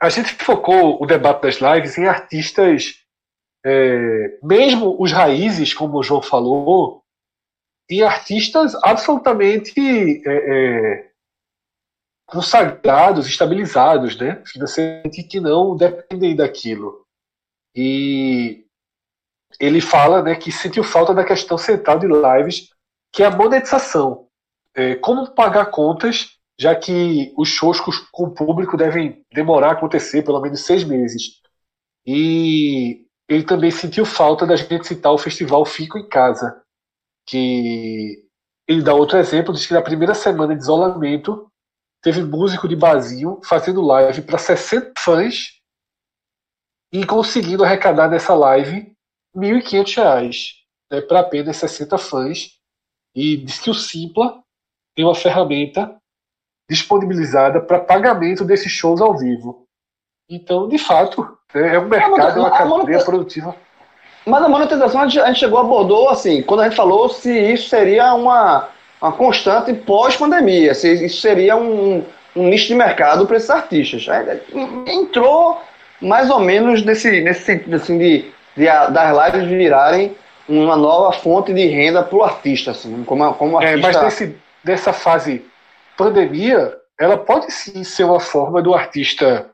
[0.00, 3.02] a gente focou o debate das lives em artistas,
[3.64, 7.02] é, mesmo os raízes, como o João falou,
[7.88, 9.72] em artistas absolutamente
[10.26, 11.10] é, é,
[12.26, 14.42] consagrados, estabilizados, né?
[14.44, 17.06] financeiramente, que não dependem daquilo.
[17.74, 18.66] E
[19.58, 22.70] ele fala né, que sentiu falta da questão central de lives,
[23.12, 24.26] que é a monetização.
[24.74, 30.22] É, como pagar contas já que os shows com o público devem demorar a acontecer
[30.22, 31.40] pelo menos seis meses.
[32.06, 36.62] E ele também sentiu falta da gente citar o festival Fico em Casa,
[37.26, 38.24] que
[38.66, 41.50] ele dá outro exemplo, diz que na primeira semana de isolamento
[42.02, 45.60] teve músico de barzinho fazendo live para 60 fãs
[46.92, 48.94] e conseguindo arrecadar nessa live
[49.34, 50.52] R$ 1.500
[50.90, 52.56] né, para apenas 60 fãs.
[53.14, 54.42] E diz que o Simpla
[54.94, 55.95] tem uma ferramenta
[56.68, 59.64] disponibilizada para pagamento desses shows ao vivo.
[60.28, 61.22] Então, de fato,
[61.54, 63.54] né, é um mercado, é uma cadeia produtiva.
[64.26, 68.12] Mas a monetização a gente chegou, abordou assim, quando a gente falou se isso seria
[68.14, 68.68] uma,
[69.00, 74.06] uma constante pós-pandemia, se isso seria um, um nicho de mercado para esses artistas.
[74.88, 75.62] Entrou
[76.02, 78.24] mais ou menos nesse, nesse sentido assim, de,
[78.56, 80.16] de das lives virarem
[80.48, 83.78] uma nova fonte de renda para o artista, assim, como, como artista.
[83.78, 85.44] É, mas desse, dessa fase
[85.96, 89.50] pandemia, ela pode sim ser uma forma do artista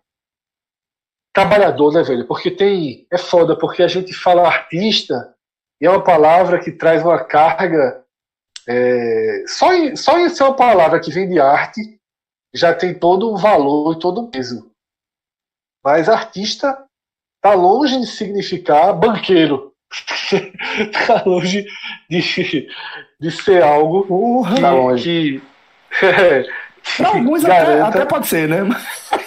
[1.32, 2.26] trabalhador, né, velho?
[2.26, 3.06] Porque tem.
[3.10, 5.34] É foda, porque a gente fala artista
[5.80, 8.04] e é uma palavra que traz uma carga.
[8.68, 11.80] É, só, em, só em ser uma palavra que vem de arte
[12.54, 14.70] já tem todo um valor e todo um peso.
[15.82, 16.86] Mas artista
[17.40, 19.72] tá longe de significar banqueiro.
[21.06, 21.66] tá longe
[22.08, 22.68] de,
[23.20, 24.60] de ser algo longe.
[25.40, 25.51] que,
[26.96, 28.68] Para alguns até, até, pode ser, né?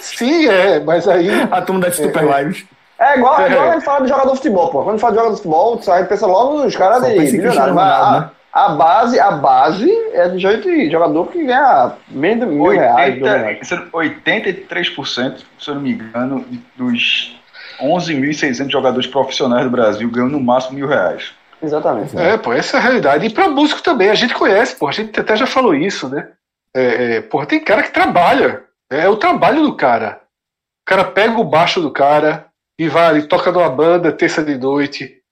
[0.00, 1.28] Sim, é, mas aí.
[1.50, 2.64] A turma das Super é, Lives.
[2.98, 3.50] É igual, é.
[3.50, 4.78] igual a gente fala de jogador de futebol, pô.
[4.78, 7.18] Quando a gente fala de jogador de futebol, a gente pensa logo nos caras de
[7.18, 7.74] milionário.
[7.74, 8.30] Mas a, né?
[8.52, 13.36] a, base, a base é de jeito de jogador que ganha meio de mil 80,
[13.36, 13.68] reais.
[13.92, 16.44] 83%, se eu não me engano,
[16.76, 17.38] dos
[17.80, 21.32] 11.600 jogadores profissionais do Brasil ganham no máximo mil reais.
[21.62, 22.16] Exatamente.
[22.18, 23.26] É, pô, essa é a realidade.
[23.26, 26.28] E para músico também, a gente conhece, pô, a gente até já falou isso, né?
[26.76, 28.64] É, é, porra, tem cara que trabalha.
[28.90, 30.20] É o trabalho do cara.
[30.82, 32.46] O cara pega o baixo do cara
[32.78, 35.22] e vai ali, toca numa banda terça de noite,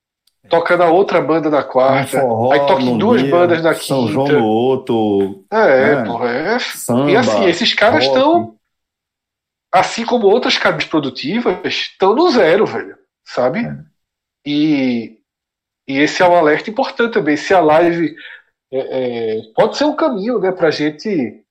[0.48, 3.86] toca na outra banda na quarta, forró, aí toca em duas dia, bandas na quinta.
[3.86, 5.44] São João no outro.
[5.52, 6.04] É, né?
[6.04, 6.58] porra, é.
[6.58, 8.56] Samba, e assim, esses caras estão,
[9.72, 12.96] assim como outras cadeias produtivas, estão no zero, velho.
[13.24, 13.66] Sabe?
[13.66, 13.76] É.
[14.46, 15.18] E,
[15.86, 17.36] e esse é um alerta importante também.
[17.36, 18.16] Se a live
[18.74, 21.44] é, é, pode ser um caminho, né, pra gente.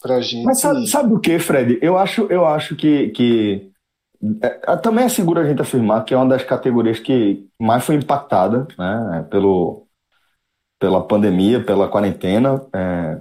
[0.00, 0.44] Pra gente...
[0.44, 1.78] Mas sabe, sabe o que, Fred?
[1.82, 3.72] Eu acho, eu acho que, que
[4.40, 7.96] é, também é seguro a gente afirmar que é uma das categorias que mais foi
[7.96, 9.88] impactada né, pelo,
[10.78, 13.20] pela pandemia, pela quarentena, é,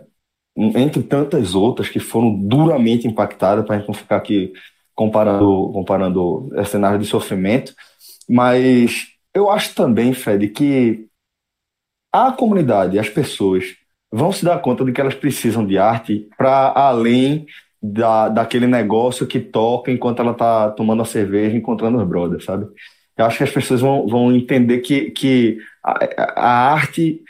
[0.55, 4.53] entre tantas outras que foram duramente impactadas, para a gente não ficar aqui
[4.93, 7.73] comparando, comparando cenário de sofrimento.
[8.29, 11.07] Mas eu acho também, Fred, que
[12.11, 13.75] a comunidade, as pessoas,
[14.11, 17.45] vão se dar conta de que elas precisam de arte para além
[17.81, 22.67] da, daquele negócio que toca enquanto ela está tomando a cerveja, encontrando os brothers, sabe?
[23.17, 27.21] Eu acho que as pessoas vão, vão entender que, que a, a arte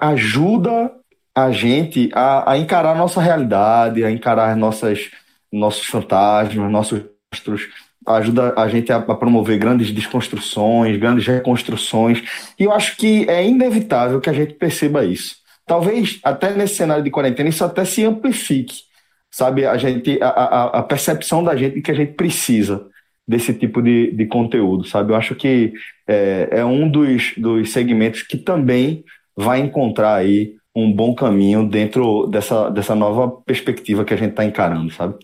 [0.00, 0.92] ajuda
[1.34, 5.10] a gente a, a encarar a nossa realidade, a encarar nossas,
[5.52, 7.02] nossos fantasmas, nossos
[7.32, 7.68] monstros,
[8.06, 12.22] ajuda a gente a, a, promover grandes desconstruções, grandes reconstruções,
[12.58, 15.36] e eu acho que é inevitável que a gente perceba isso.
[15.66, 18.82] Talvez até nesse cenário de quarentena isso até se amplifique,
[19.30, 19.66] sabe?
[19.66, 22.86] A gente, a, a, a percepção da gente de que a gente precisa
[23.26, 25.12] desse tipo de, de conteúdo, sabe?
[25.12, 25.72] Eu acho que
[26.06, 29.02] é, é um dos, dos segmentos que também
[29.36, 34.44] vai encontrar aí um bom caminho dentro dessa, dessa nova perspectiva que a gente está
[34.44, 35.16] encarando, sabe?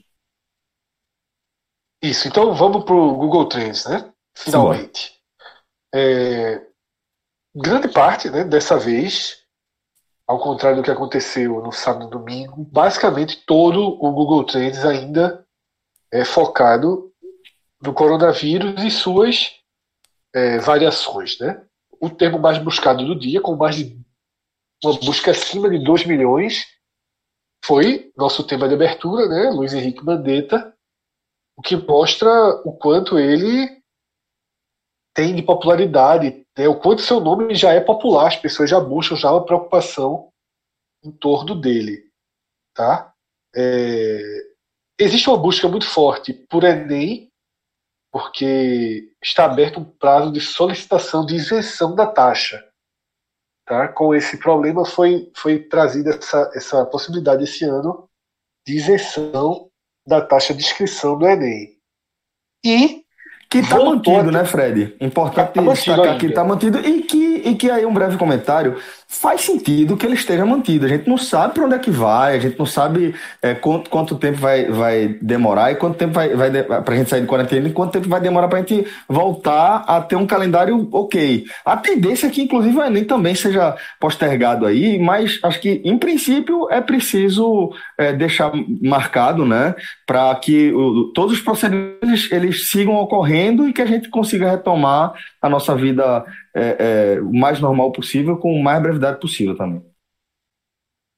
[2.02, 4.10] Isso, então vamos para o Google Trends, né?
[4.34, 5.20] Finalmente.
[5.94, 6.66] É,
[7.54, 9.42] grande parte né, dessa vez,
[10.26, 15.44] ao contrário do que aconteceu no sábado e domingo, basicamente todo o Google Trends ainda
[16.12, 17.12] é focado
[17.82, 19.52] no coronavírus e suas
[20.34, 21.38] é, variações.
[21.38, 21.62] Né?
[22.00, 24.00] O termo mais buscado do dia, com mais de
[24.82, 26.64] uma busca acima de 2 milhões,
[27.62, 29.50] foi nosso tema de abertura, né?
[29.50, 30.74] Luiz Henrique Mandetta,
[31.60, 32.30] o que mostra
[32.64, 33.82] o quanto ele
[35.14, 36.66] tem de popularidade, né?
[36.66, 40.32] o quanto seu nome já é popular, as pessoas já buscam já uma preocupação
[41.04, 42.10] em torno dele.
[42.74, 43.12] Tá?
[43.54, 44.22] É...
[44.98, 47.30] Existe uma busca muito forte por Enem,
[48.10, 52.66] porque está aberto um prazo de solicitação de isenção da taxa.
[53.66, 53.86] Tá?
[53.86, 58.08] Com esse problema foi, foi trazida essa, essa possibilidade esse ano
[58.66, 59.69] de isenção
[60.06, 61.76] da taxa de inscrição do Enem.
[62.64, 63.04] E
[63.50, 64.96] que está mantido, né, Fred?
[65.00, 68.80] Importante tá destacar que está mantido e que, e que aí um breve comentário
[69.10, 70.86] faz sentido que ele esteja mantido.
[70.86, 73.12] A gente não sabe para onde é que vai, a gente não sabe
[73.42, 77.10] é, quanto, quanto tempo vai, vai demorar e quanto tempo vai, vai para a gente
[77.10, 80.28] sair de quarentena e quanto tempo vai demorar para a gente voltar a ter um
[80.28, 81.44] calendário ok.
[81.64, 85.98] A tendência é que, inclusive, o Enem também seja postergado aí, mas acho que, em
[85.98, 89.74] princípio, é preciso é, deixar marcado, né,
[90.06, 95.12] para que o, todos os procedimentos eles sigam ocorrendo e que a gente consiga retomar
[95.42, 96.24] a nossa vida
[96.54, 99.84] é, é, o mais normal possível, com o mais brevidade possível também.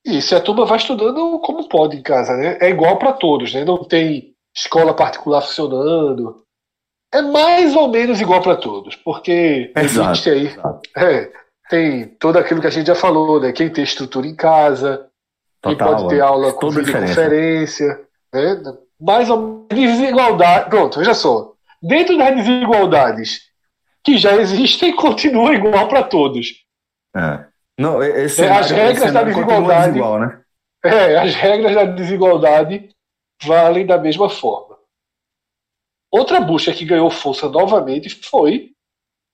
[0.04, 2.58] Isso, e a turma vai estudando como pode em casa, né?
[2.60, 3.64] É igual para todos, né?
[3.64, 6.42] Não tem escola particular funcionando.
[7.12, 10.50] É mais ou menos igual para todos, porque exato, existe aí.
[10.96, 11.30] É,
[11.70, 13.52] tem todo aquilo que a gente já falou, né?
[13.52, 15.08] Quem tem estrutura em casa,
[15.60, 18.00] Total, quem pode ter aula com videoconferência,
[18.32, 18.60] né?
[19.00, 20.68] Mais ou menos desigualdade.
[20.68, 21.52] Pronto, veja só.
[21.80, 23.51] Dentro das desigualdades
[24.04, 26.64] que já existem continua igual para todos.
[27.16, 27.46] É.
[27.78, 29.86] Não, esse é, as regras da desigualdade.
[29.86, 30.44] Desigual, né?
[30.84, 32.90] É, as regras da desigualdade
[33.42, 34.78] valem da mesma forma.
[36.10, 38.72] Outra busca que ganhou força novamente foi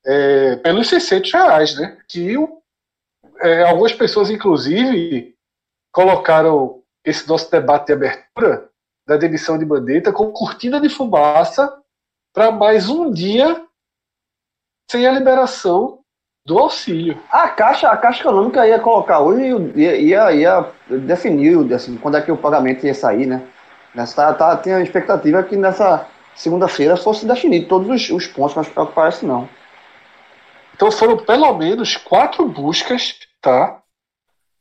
[0.07, 1.99] é, pelos 600 reais, né?
[2.09, 2.35] Que
[3.41, 5.35] é, algumas pessoas, inclusive,
[5.93, 8.71] colocaram esse nosso debate de abertura
[9.07, 11.83] da demissão de Mandetta com cortina de fumaça
[12.33, 13.68] para mais um dia
[14.91, 15.99] sem a liberação
[16.47, 17.21] do auxílio.
[17.31, 19.43] A Caixa, a Caixa Econômica ia colocar hoje,
[19.77, 23.43] ia, ia, ia definir assim, quando é que o pagamento ia sair, né?
[23.95, 28.55] Nessa, tá, tá, tem a expectativa que nessa segunda-feira fosse definido todos os, os pontos,
[28.55, 29.49] mas parece não.
[30.75, 33.83] Então foram pelo menos quatro buscas, tá?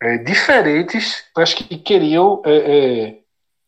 [0.01, 3.19] É, diferentes, mas que queriam é, é,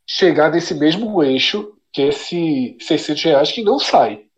[0.06, 4.29] chegar nesse mesmo eixo, que é esse 600 reais que não sai.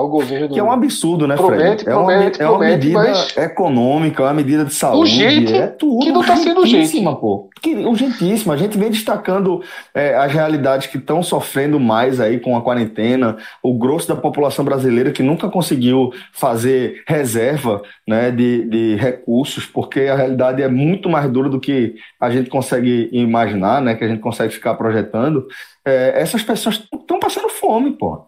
[0.00, 1.88] O governo que é um absurdo, né, promete, Fred?
[1.88, 3.36] É uma, promete, é uma medida mas...
[3.36, 4.98] econômica, é uma medida de saúde.
[5.00, 6.04] Urgente, é tudo.
[6.04, 7.02] Que não está sendo urgente.
[7.02, 7.48] pô.
[7.62, 8.52] Que, urgentíssima.
[8.52, 9.62] A gente vem destacando
[9.94, 13.38] é, as realidades que estão sofrendo mais aí com a quarentena.
[13.62, 20.00] O grosso da população brasileira que nunca conseguiu fazer reserva né, de, de recursos, porque
[20.00, 24.08] a realidade é muito mais dura do que a gente consegue imaginar, né, que a
[24.08, 25.46] gente consegue ficar projetando.
[25.86, 28.26] É, essas pessoas estão passando fome, pô.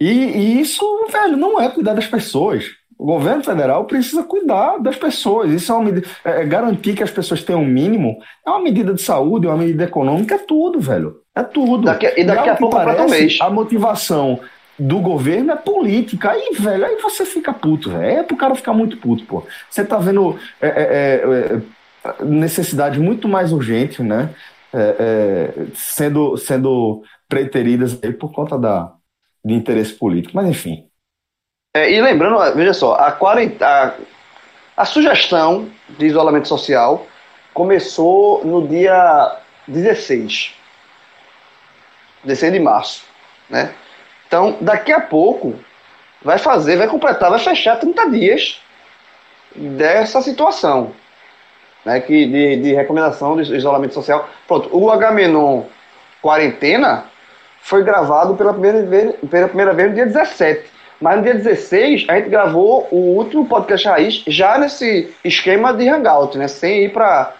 [0.00, 0.82] E, e, isso,
[1.12, 2.64] velho, não é cuidar das pessoas.
[2.98, 5.52] O governo federal precisa cuidar das pessoas.
[5.52, 6.08] Isso é uma medida.
[6.24, 8.18] É, é garantir que as pessoas tenham o um mínimo.
[8.46, 11.20] É uma medida de saúde, é uma medida econômica, é tudo, velho.
[11.34, 11.84] É tudo.
[11.84, 14.40] Daqui, e daqui e a pouco parece, a motivação
[14.78, 16.30] do governo é política.
[16.30, 18.04] Aí, velho, aí você fica puto, velho.
[18.04, 19.44] É pro cara ficar muito puto, pô.
[19.68, 21.60] Você tá vendo é, é, é,
[22.04, 24.30] é necessidades muito mais urgentes, né?
[25.74, 28.92] sendo, sendo preteridas aí por conta da,
[29.44, 30.86] de interesse político, mas enfim.
[31.74, 33.94] É, e lembrando, veja só, a, 40, a,
[34.76, 37.06] a sugestão de isolamento social
[37.54, 39.38] começou no dia
[39.68, 40.54] 16,
[42.24, 43.04] 16 de março,
[43.48, 43.74] né?
[44.26, 45.58] Então, daqui a pouco
[46.22, 48.60] vai fazer, vai completar, vai fechar 30 dias
[49.54, 50.92] dessa situação,
[51.84, 52.00] né?
[52.00, 54.28] Que de, de recomendação de isolamento social.
[54.46, 55.64] Pronto, o Agamenon
[56.20, 57.09] quarentena
[57.62, 60.70] foi gravado pela primeira vez, pela primeira vez no dia 17.
[61.00, 65.88] Mas no dia 16, a gente gravou o último podcast raiz já nesse esquema de
[65.88, 66.46] hangout, né?
[66.46, 67.34] Sem ir para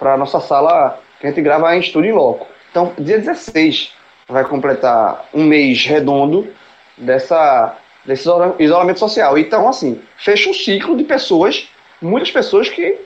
[0.00, 2.46] a nossa sala que a gente grava em estúdio em loco.
[2.70, 3.94] Então, dia 16
[4.28, 6.52] vai completar um mês redondo
[6.96, 7.74] dessa,
[8.04, 9.38] desse isola- isolamento social.
[9.38, 11.68] Então, assim, fecha um ciclo de pessoas,
[12.02, 12.98] muitas pessoas que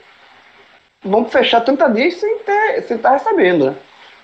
[1.03, 3.75] vão fechar 30 dias sem ter, sem estar recebendo, né?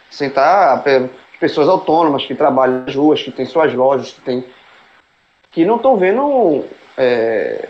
[0.09, 1.09] Sem estar, pe-
[1.41, 4.45] pessoas autônomas que trabalham nas ruas, que têm suas lojas, que tem
[5.51, 6.63] que não estão vendo
[6.95, 7.67] é,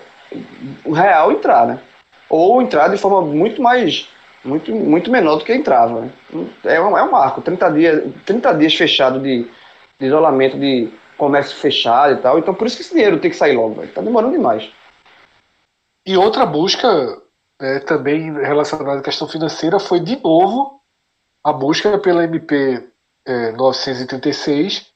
[0.84, 1.80] o real entrar, né?
[2.30, 4.10] Ou entrar de forma muito mais,
[4.44, 6.02] muito, muito menor do que entrava.
[6.02, 6.12] Né?
[6.66, 9.48] É, um, é um marco, 30 dias, 30 dias fechado de,
[10.00, 12.38] de isolamento, de comércio fechado e tal.
[12.38, 13.92] Então por isso que esse dinheiro tem que sair logo, velho.
[13.92, 14.70] Tá demorando demais.
[16.06, 17.22] E outra busca,
[17.60, 20.82] né, também relacionada à questão financeira, foi de novo
[21.44, 22.91] a busca pela MP
[23.26, 24.92] é, 936,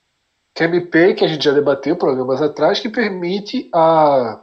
[0.53, 4.41] que é MP que a gente já debateu programas atrás, que permite a,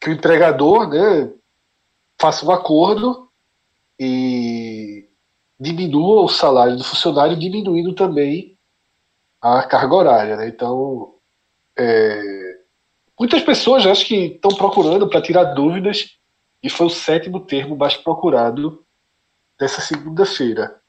[0.00, 1.30] que o empregador né,
[2.20, 3.28] faça um acordo
[3.98, 5.08] e
[5.58, 8.58] diminua o salário do funcionário, diminuindo também
[9.40, 10.36] a carga horária.
[10.36, 10.48] Né?
[10.48, 11.14] Então,
[11.76, 12.58] é,
[13.18, 16.18] muitas pessoas acho que estão procurando para tirar dúvidas
[16.62, 18.84] e foi o sétimo termo mais procurado
[19.58, 20.80] dessa segunda-feira.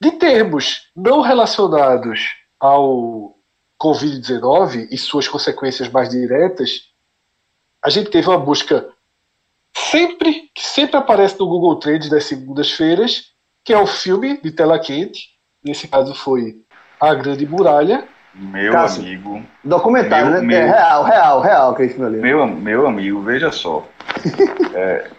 [0.00, 2.20] De termos não relacionados
[2.60, 3.34] ao
[3.80, 6.88] Covid-19 e suas consequências mais diretas,
[7.84, 8.88] a gente teve uma busca
[9.74, 13.32] sempre que sempre aparece no Google Trends das segundas-feiras,
[13.64, 15.28] que é o filme de tela quente.
[15.64, 16.60] Nesse caso foi
[17.00, 18.06] A Grande Muralha.
[18.34, 19.02] Meu Cássio.
[19.02, 20.46] amigo, Documentário, Meu- né?
[20.46, 22.18] meu- É real, real, real, Cristiano ali.
[22.18, 23.86] meu, meu amigo, veja só.
[24.74, 25.10] É,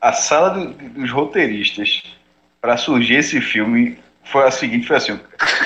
[0.00, 2.02] a sala do- dos roteiristas
[2.60, 5.18] para surgir esse filme foi a seguinte, foi assim,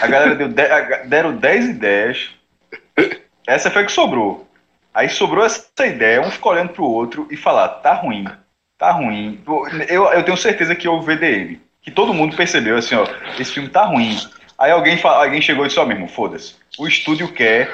[0.02, 2.30] a galera deu de- a- deram 10 ideias,
[3.46, 4.46] essa foi a que sobrou.
[4.92, 8.26] Aí sobrou essa ideia, um ficou olhando pro outro e falar, tá ruim,
[8.78, 9.40] tá ruim.
[9.88, 13.06] Eu, eu tenho certeza que houve VDM, que todo mundo percebeu assim, ó,
[13.38, 14.18] esse filme tá ruim.
[14.58, 17.70] Aí alguém, fa- alguém chegou e disse, ó mesmo, foda-se, o estúdio quer,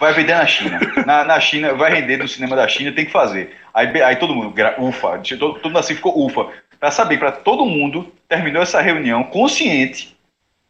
[0.00, 0.80] vai vender na China.
[1.06, 3.54] Na, na China, vai render no cinema da China, tem que fazer.
[3.72, 6.48] Aí, aí todo mundo, ufa, todo, todo mundo assim ficou ufa.
[6.80, 10.13] Pra saber, pra todo mundo, terminou essa reunião consciente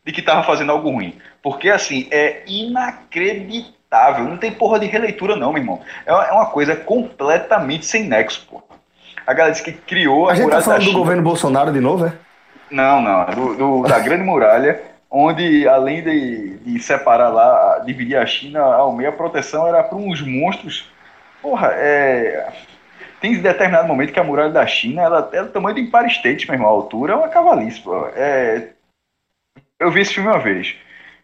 [0.05, 1.17] de que tava fazendo algo ruim.
[1.43, 4.25] Porque, assim, é inacreditável.
[4.25, 5.81] Não tem porra de releitura, não, meu irmão.
[6.07, 8.63] É uma, é coisa completamente sem nexo, pô.
[9.27, 10.99] A galera disse que criou a, A gente tá muralha falando do China.
[10.99, 12.13] governo Bolsonaro de novo, é?
[12.71, 18.27] Não, não, do, do- da Grande Muralha, onde além de, de separar lá, dividir a
[18.27, 20.91] China ao meio, a proteção era para uns monstros.
[21.41, 22.49] Porra, é.
[23.21, 26.47] Tem determinado momento que a muralha da China ela é do tamanho do Empire State,
[26.47, 26.69] meu irmão.
[26.69, 28.07] A altura é uma cavalice, pô.
[28.15, 28.69] É...
[29.85, 30.75] Eu vi esse filme uma vez.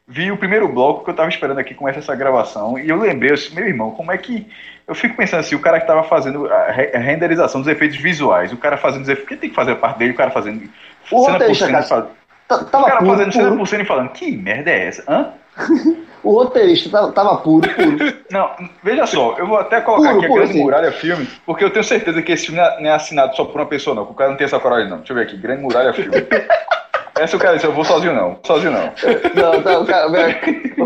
[0.07, 3.33] Vi o primeiro bloco que eu tava esperando aqui começar essa gravação e eu lembrei,
[3.33, 4.47] assim, meu irmão, como é que.
[4.87, 7.97] Eu fico pensando assim, o cara que tava fazendo a re- a renderização dos efeitos
[7.97, 9.29] visuais, o cara fazendo os efeitos.
[9.29, 10.69] Quem tem que fazer a parte dele, o cara fazendo.
[11.11, 12.05] O cena por cena, faz-
[12.49, 15.05] Tá- o cara puro, fazendo cena por cena e falando, que merda é essa?
[15.09, 15.29] Hã?
[16.23, 17.97] O roteirista tava, tava puro, puro.
[18.31, 18.51] Não,
[18.83, 20.63] veja só, eu vou até colocar Puro, aqui a puro, Grande sim.
[20.63, 23.59] Muralha Filme, porque eu tenho certeza que esse filme não é- é assinado só por
[23.59, 24.03] uma pessoa, não.
[24.03, 24.99] O cara não tem essa coragem, não.
[24.99, 26.11] Deixa eu ver aqui, Grande Muralha Filme.
[27.21, 28.81] Essa o cara disse, eu vou sozinho não, sozinho não.
[29.35, 30.13] Não, tá, o cara, o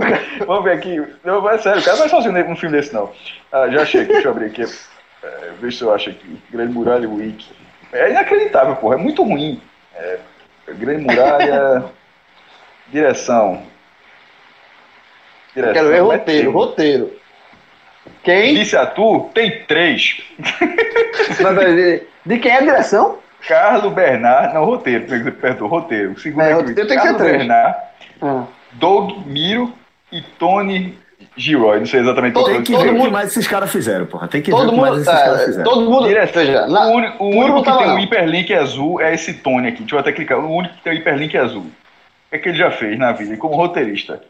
[0.01, 1.01] cara- Vamos ver aqui.
[1.23, 3.12] Não, é sério, o cara vai sozinho num filme desse, não.
[3.52, 4.62] Ah, já achei aqui, deixa eu abrir aqui.
[5.23, 6.43] É, ver se eu acho aqui.
[6.51, 7.52] Grande Muralha Wiki.
[7.93, 9.61] É inacreditável, porra, é muito ruim.
[9.94, 10.19] É,
[10.70, 11.85] Grande Muralha.
[12.90, 13.62] Direção.
[15.55, 15.73] Direção.
[15.74, 17.12] Quero ver Matt roteiro, roteiro.
[18.24, 18.55] Quem?
[18.56, 20.20] Vice Atu tem três.
[22.27, 23.19] De quem é a direção?
[23.49, 24.55] Carlos Bernard.
[24.55, 26.12] Não, roteiro, perdão, roteiro.
[26.12, 27.39] O segundo É, aqui, roteiro tem que ser Carlos três.
[27.39, 27.77] Bernard,
[28.23, 28.45] Ah.
[28.73, 29.73] Doug Miro
[30.11, 30.99] e Tony
[31.37, 31.79] Gilroy.
[31.81, 33.05] Não sei exatamente Todo- Tem que foi o ver o nome.
[33.07, 34.29] que mais esses caras fizeram, porra.
[34.29, 35.65] Tem que ver Todo o que mais mundo, esses caras é, fizeram.
[35.71, 36.35] todo mundo, Direto.
[36.35, 39.81] veja, O na, único, o único que tem um hiperlink azul é esse Tony aqui.
[39.81, 40.39] Deixa eu até clicar.
[40.39, 41.62] O único que tem um hiperlink azul.
[41.62, 43.37] O que é que ele já fez na vida?
[43.37, 44.21] Como roteirista.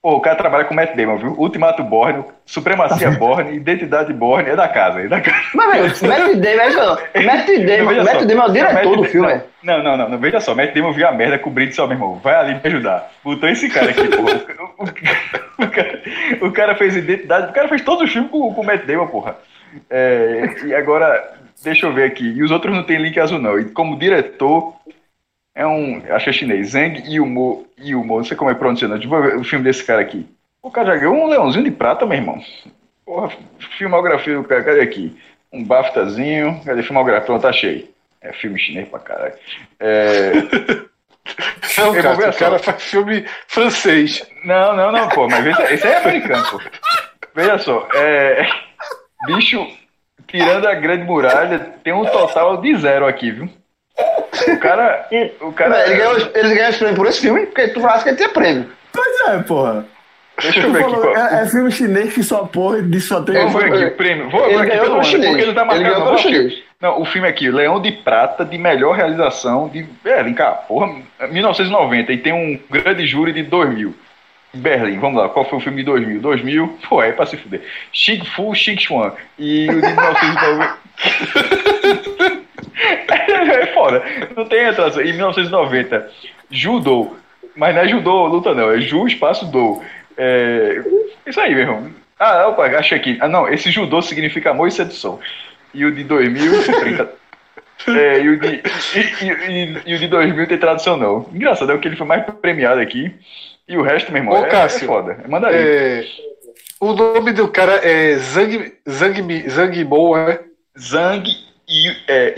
[0.00, 1.34] Pô, o cara trabalha com Matt Damon, viu?
[1.36, 5.42] Ultimato Borne, Supremacia Borne, Identidade Borne, é da casa, é da casa.
[5.54, 8.24] Mas, velho, Matt Damon, é Matt Damon, Matt só.
[8.24, 9.40] Damon é o diretor do filme.
[9.62, 12.14] Não, não, não, não, veja só, Matt Damon viu a merda cobrindo seu meu irmão.
[12.22, 13.10] Vai ali me ajudar.
[13.24, 14.40] Botou esse cara aqui, porra.
[14.78, 16.02] O, o- o cara,
[16.42, 19.08] o cara fez identidade, o cara fez todos os filmes com, com o Matt Damon,
[19.08, 19.36] porra.
[19.90, 22.24] É, e agora, deixa eu ver aqui.
[22.24, 23.58] E os outros não tem link azul, não.
[23.58, 24.74] E como diretor,
[25.58, 26.00] é um.
[26.10, 26.70] Acho que é chinês.
[26.70, 28.94] Zhang Yimou, Yimou, não sei como é pronunciado.
[28.96, 30.24] Deixa eu ver o filme desse cara aqui.
[30.62, 32.40] O cara já ganhou um leãozinho de prata, meu irmão.
[33.04, 33.36] Porra,
[33.76, 35.18] filmografia do cara, cadê aqui?
[35.52, 37.26] Um BAFTAzinho, cadê filmografia?
[37.26, 37.90] Pronto, achei.
[38.20, 39.34] É filme chinês pra caralho.
[39.80, 40.32] É,
[41.76, 42.38] Não, cara, o só.
[42.38, 44.26] cara faz filme francês.
[44.44, 46.60] Não, não, não, pô, mas veja, esse aí é americano, pô.
[47.34, 48.48] Veja só, é,
[49.26, 49.66] bicho,
[50.26, 53.48] tirando a grande muralha, tem um total de zero aqui, viu?
[54.48, 55.06] O cara.
[55.40, 55.86] O cara.
[55.86, 58.28] Ele ganhou, ele ganhou esse prêmio por esse filme, porque tu acha que ele tinha
[58.28, 58.66] prêmio.
[58.92, 59.84] Pois é, porra.
[60.40, 60.90] Deixa eu ver aqui.
[60.92, 63.34] Falou, qual- é, é filme chinês que só porra de só tem.
[63.34, 64.30] Eu vou aqui, o prêmio.
[64.30, 65.30] Vou, Ele aqui pelo ano, chinês.
[65.30, 65.82] porque não tá Ele marcando.
[65.84, 66.22] ganhou não, pelo aqui.
[66.28, 66.54] chinês.
[66.80, 69.84] Não, o filme aqui, Leão de Prata, de melhor realização de.
[70.04, 70.94] É, vem cá, porra,
[71.28, 73.92] 1990, e tem um grande júri de 2000.
[74.54, 76.20] Berlim, vamos lá, qual foi o filme de 2000?
[76.20, 77.60] 2000, pô, é pra se fuder.
[77.92, 79.12] Xing Fu, Xing Xuan.
[79.38, 80.78] E o de 1990.
[83.62, 84.02] é foda,
[84.36, 85.02] não tem atração.
[85.02, 86.10] Em 1990,
[86.50, 87.16] Judô,
[87.56, 89.82] mas não é Judô luta, não, é Ju espaço Do.
[90.16, 90.82] É,
[91.26, 91.90] isso aí, meu irmão.
[92.18, 93.16] Ah, opa, achei aqui.
[93.20, 95.20] Ah, não, esse Judô significa amor e sedução.
[95.72, 97.12] E o de 2000, brinca-
[97.88, 98.62] é, e, o de,
[98.94, 101.28] e, e- e o de 2000 tem tradução não.
[101.32, 103.14] Engraçado, é o que ele foi mais premiado aqui.
[103.68, 105.18] E o resto, meu irmão, Ô, é, Cássio, é foda.
[105.24, 105.56] É mandarim.
[105.58, 106.04] É,
[106.80, 110.40] o nome do cara é Zhang, Zhang, Mi- Zhang Mo, é?
[110.76, 111.22] Zhang
[111.68, 112.34] I- é,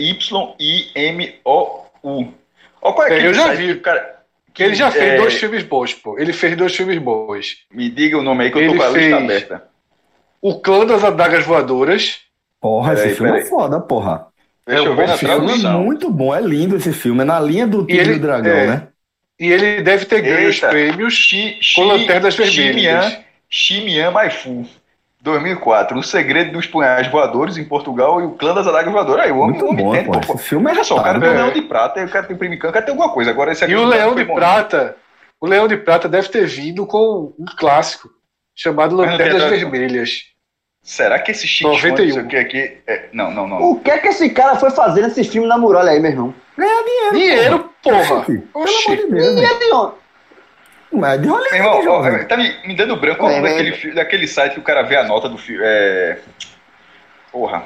[1.01, 2.33] Y-I-M-O-U.
[2.81, 3.79] Ó, qual é É, aquele eu já site vi.
[3.79, 4.21] cara.
[4.53, 6.19] Que ele já fez é, dois filmes bons, pô.
[6.19, 7.57] Ele fez dois filmes bons.
[7.73, 9.63] Me diga o nome aí que eu tô com a lista fez- aberta.
[10.41, 12.17] O Clã das Adagas Voadoras.
[12.59, 13.45] Porra, esse Peraí, filme peraí.
[13.45, 14.27] é foda, porra.
[14.67, 17.21] Deixa É um bom Esse filme é muito bom, é lindo esse filme.
[17.21, 18.67] É na linha do Tigre ele- e o Dragão, é.
[18.67, 18.87] né?
[19.39, 20.69] E ele deve ter ganho os Eita.
[20.69, 23.17] prêmios Xi- com Xi- Lanternas Vermelhas.
[23.49, 24.65] Ximian Maifu.
[25.21, 25.97] 2004.
[25.97, 29.25] O Segredo dos Punhais Voadores em Portugal e o Clã das Adagas Voadoras.
[29.25, 30.37] Aí, o homem, Muito o homem bom, tem, pô.
[30.37, 31.35] filme é Olha só, o cara tem o É.
[31.35, 33.29] Leão de Prata, o cara tem o Prêmio Can, o cara tem alguma coisa.
[33.31, 34.35] Agora esse aqui E o não Leão de bom.
[34.35, 34.95] Prata.
[35.39, 38.09] O Leão de Prata deve ter vindo com um clássico
[38.55, 39.43] chamado Lanternas.
[39.49, 40.31] Vermelhas.
[40.83, 42.05] Será que esse Chico 91.
[42.07, 43.09] isso aqui, aqui é...
[43.13, 43.61] Não, não, não.
[43.61, 46.33] O que é que esse cara foi fazer nesse filme na muralha aí, meu irmão?
[47.11, 48.25] Dinheiro, porra!
[48.25, 49.93] Pelo amor de Deus, é de onde?
[50.91, 53.25] Mas é de Meu Hollywood, irmão, ó, tá me, me dando branco.
[53.25, 53.41] É o É, é.
[53.41, 55.63] daquele, daquele site que o cara vê a nota do filme?
[55.65, 56.17] É...
[57.31, 57.63] Porra.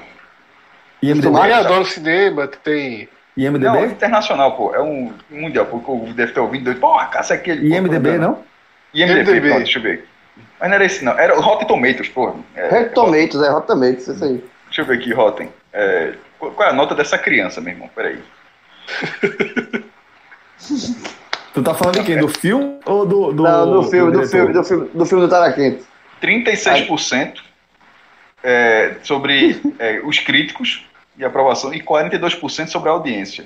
[1.02, 1.39] IMDB?
[1.41, 3.10] Quem adora cinema, tem.
[3.35, 3.65] IMDB?
[3.65, 4.73] Não, é internacional, pô.
[4.76, 6.80] É um mundial, porque eu deve ter ouvido doido.
[6.80, 7.68] Porra, caça aquele.
[7.68, 8.43] pô, IMDB, não?
[8.93, 9.47] IMDB, IMDb.
[9.47, 10.07] pronto, deixa eu ver.
[10.60, 11.18] Mas não era esse, não.
[11.18, 12.35] Era o Rotten Tomatoes, porra.
[12.56, 14.43] É, Tomatoes, é Hot Tomatoes, isso aí.
[14.65, 15.52] Deixa eu ver aqui, Rotten.
[15.73, 17.89] É, qual qual é a nota dessa criança, meu irmão?
[17.93, 18.19] Peraí.
[21.56, 22.18] Tu tá falando de quem?
[22.19, 23.32] Do filme ou do.
[23.32, 24.30] do Não, do filme, do diretor?
[24.30, 25.84] filme, do filme, do filme do Taraquente.
[26.22, 27.36] 36%
[28.44, 33.45] é, sobre é, os críticos de aprovação e 42% sobre a audiência.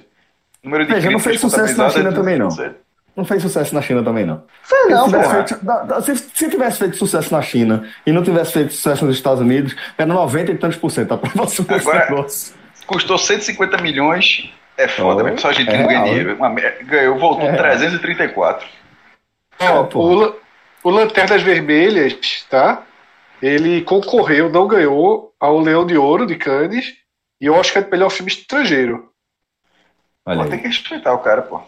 [0.63, 2.47] Número de Veja, não fez sucesso na é China também, não.
[2.47, 2.75] 17.
[3.15, 4.43] Não fez sucesso na China também, não.
[4.63, 8.11] Foi não, se, tivesse feito, da- da- se, se tivesse feito sucesso na China e
[8.11, 11.63] não tivesse feito sucesso nos Estados Unidos, era 90 e tantos por cento a aprovação
[11.65, 12.53] desse negócio.
[12.87, 14.49] Custou 150 milhões.
[14.79, 15.39] É foda, Oh, mesmo.
[15.39, 17.63] Só a gente é não mer- ganhou, voltou É real.
[17.63, 18.65] 334.
[19.59, 19.99] Ó, pô.
[20.25, 20.35] o,
[20.83, 22.83] o Lanternas Vermelhas, tá?
[23.41, 26.93] Ele concorreu, não ganhou, ao Leão de Ouro de Cannes
[27.41, 29.09] e o Oscar de melhor filme estrangeiro.
[30.25, 31.59] Olha Pô, tem que respeitar o cara, pô.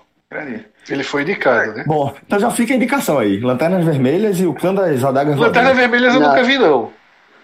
[0.90, 1.84] Ele foi indicado, né?
[1.86, 3.40] Bom, então já fica a indicação aí.
[3.42, 5.76] Lanternas Vermelhas e o Clã das Adagas Lanternas.
[5.76, 6.94] Vermelhas eu nunca vi, não.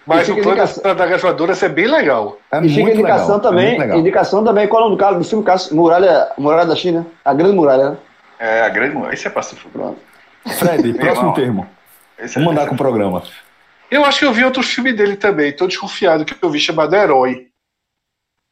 [0.07, 0.91] Mas E o das indicação.
[0.91, 2.39] Adagas Voadoras é bem legal.
[2.51, 3.37] É E fica muito indicação legal.
[3.37, 3.99] é também, muito legal.
[3.99, 5.45] indicação também, qual é o nome do cara do filme?
[5.71, 7.05] Muralha, Muralha da China?
[7.25, 7.97] A Grande Muralha, né?
[8.39, 9.13] É, a grande mulher.
[9.13, 9.71] Isso é fuder.
[9.73, 9.99] Pronto.
[10.47, 11.67] Fred, próximo termo.
[12.19, 13.23] Esse é- Vamos mandar esse com é o programa.
[13.91, 16.95] Eu acho que eu vi outro filme dele também, tô desconfiado que eu vi chamado
[16.95, 17.47] Herói.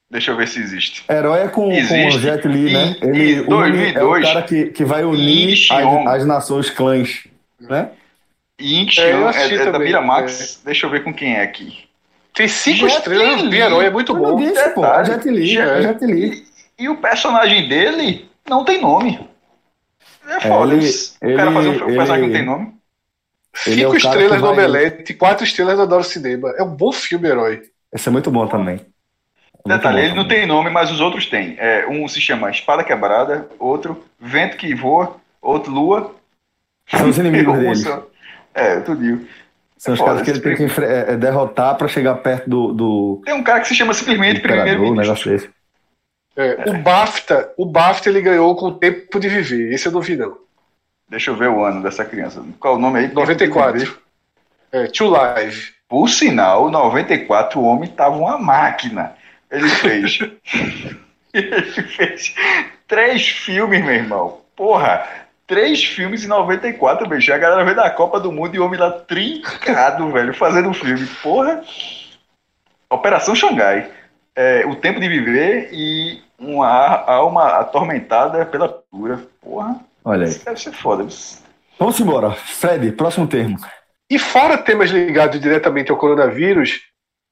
[0.09, 1.03] Deixa eu ver se existe.
[1.09, 2.19] Herói é com, com o Existe.
[2.19, 2.95] Jet Li, né?
[3.01, 7.27] Ele une- 2002, é o cara que, que vai unir as, as nações clãs,
[7.59, 7.89] né?
[8.59, 10.61] Inch É, eu é, é da Miramax.
[10.63, 11.85] Deixa eu ver com quem é aqui.
[12.33, 13.49] Tem cinco Jet estrelas, Li.
[13.49, 14.35] vi Herói, é muito Eu bom.
[14.37, 14.85] disse, pô.
[14.85, 15.05] É.
[15.05, 16.45] Jet Li, Jet- é Jet Li.
[16.77, 19.27] E o personagem dele não tem nome.
[20.27, 20.73] É foda.
[20.73, 21.15] ele- isso.
[21.21, 22.73] o cara fazer um personagem que não tem nome.
[23.67, 26.53] Ele é Cinco cara estrelas no vai- Omelete, quatro estrelas no Adoro Cinema.
[26.57, 27.63] É um bom filme, Herói.
[27.93, 28.75] Esse é muito bom também.
[28.75, 31.55] É muito Detalhe, bom ele não tem nome, mas os outros têm.
[31.57, 36.13] É, um se chama Espada Quebrada, outro Vento que Voa, outro Lua.
[36.87, 37.75] São os inimigos dele.
[37.77, 38.05] só.
[38.55, 39.27] É, tudinho.
[39.77, 42.49] São os Foda, caras que ele tem que enfre- é, é, derrotar pra chegar perto
[42.49, 45.49] do, do, Tem um cara que se chama simplesmente imperador, um negócio desse.
[46.37, 49.73] É, O BAFTA, o BAFTA ele ganhou com o tempo de viver.
[49.73, 50.37] Esse eu não vi, não.
[51.09, 52.43] Deixa eu ver o ano dessa criança.
[52.59, 53.13] Qual o nome aí?
[53.13, 53.97] 94.
[54.71, 55.73] É, Two Live.
[55.87, 59.13] Por sinal, 94 o homem tava uma máquina.
[59.51, 60.19] Ele fez.
[61.33, 62.33] ele fez
[62.87, 64.41] três filmes, meu irmão.
[64.55, 65.05] Porra,
[65.47, 67.33] três filmes em 94, bicho.
[67.33, 70.73] A galera veio da Copa do Mundo e o homem lá trincado, velho, fazendo um
[70.73, 71.05] filme.
[71.21, 71.61] Porra.
[72.89, 73.89] Operação Xangai.
[74.35, 76.67] É, o Tempo de Viver e uma
[77.09, 79.21] alma atormentada pela pura.
[79.41, 80.29] Porra, Olha aí.
[80.29, 81.03] isso deve ser foda.
[81.03, 81.43] isso.
[81.79, 82.31] Vamos embora.
[82.31, 83.57] Fred, próximo termo.
[84.09, 86.81] E fora temas ligados diretamente ao coronavírus,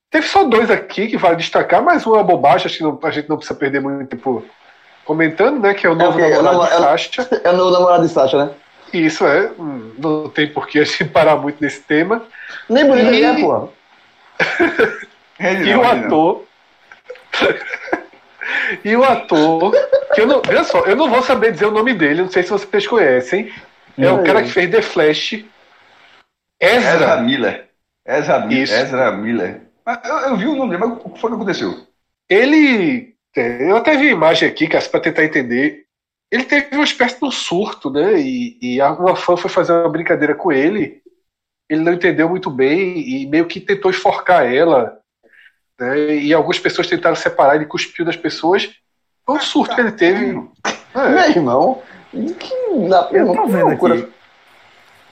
[0.10, 3.30] teve só dois aqui que vale destacar, mas uma bobagem, acho que não- a gente
[3.30, 4.44] não precisa perder muito tempo
[5.06, 5.74] comentando, né?
[5.74, 7.30] Que é o novo ok, namorado eu não- de Sasha.
[7.44, 8.52] É o novo namorado de Sasha, né?
[8.94, 12.24] Isso é, hum, não tem por que a gente parar muito nesse tema.
[12.70, 13.70] Nem bonito E- ele é, porra.
[15.40, 16.44] E não, o ator.
[18.86, 19.72] e o ator.
[20.14, 22.44] Que eu não, veja só, eu não vou saber dizer o nome dele, não sei
[22.44, 23.52] se vocês conhecem.
[23.98, 24.24] É o Não.
[24.24, 25.44] cara que fez The Flash.
[26.62, 27.18] Ezra Ezra.
[27.18, 27.70] Miller.
[28.08, 28.48] Ezra.
[28.54, 29.62] Ezra Miller.
[29.86, 31.88] Mas eu, eu vi o nome dele, mas o que foi que aconteceu?
[32.30, 33.13] Ele.
[33.36, 35.84] É, Eu até vi a imagem aqui, cara, pra tentar entender.
[36.32, 38.20] Ele teve uma espécie de um surto, né?
[38.20, 41.02] E, e a- uma fã foi fazer uma brincadeira com ele.
[41.70, 44.98] Ele não entendeu muito bem e meio que tentou enforcar ela.
[45.80, 46.16] Né?
[46.16, 48.70] E algumas pessoas tentaram separar, ele cuspiu das pessoas.
[49.26, 50.26] Foi um surto que ele teve.
[50.96, 51.10] É.
[51.10, 51.82] Meu irmão.
[52.12, 53.94] Que, na, Eu tô que vendo loucura.
[53.96, 54.14] aqui.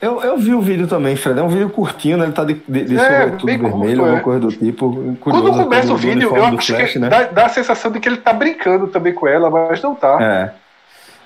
[0.01, 1.39] Eu, eu vi o vídeo também, Fred.
[1.39, 2.25] É um vídeo curtinho, né?
[2.25, 4.05] Ele tá de, de, de É, sobretudo bem curto, vermelho, é.
[4.05, 4.91] alguma coisa do tipo.
[5.19, 7.09] Quando Curioso, começa do- o do vídeo, eu do acho Flash, que né?
[7.09, 10.17] dá, dá a sensação de que ele tá brincando também com ela, mas não tá.
[10.19, 10.51] É.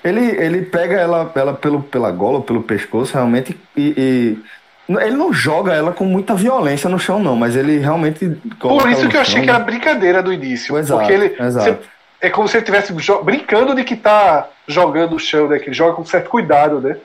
[0.08, 4.38] Ele, ele pega ela, ela pelo, pela gola, pelo pescoço, realmente, e,
[4.88, 8.28] e- Ele não joga ela com muita violência no chão, não, mas ele realmente.
[8.60, 9.64] Por isso que eu achei chão, que era né?
[9.64, 10.76] brincadeira no início.
[10.78, 11.34] Exato, porque ele.
[11.40, 11.64] exato.
[11.72, 11.78] você-
[12.20, 12.92] é como se ele estivesse
[13.24, 15.58] brincando de que tá jogando no chão, né?
[15.58, 16.96] Que ele joga com certo cuidado, né?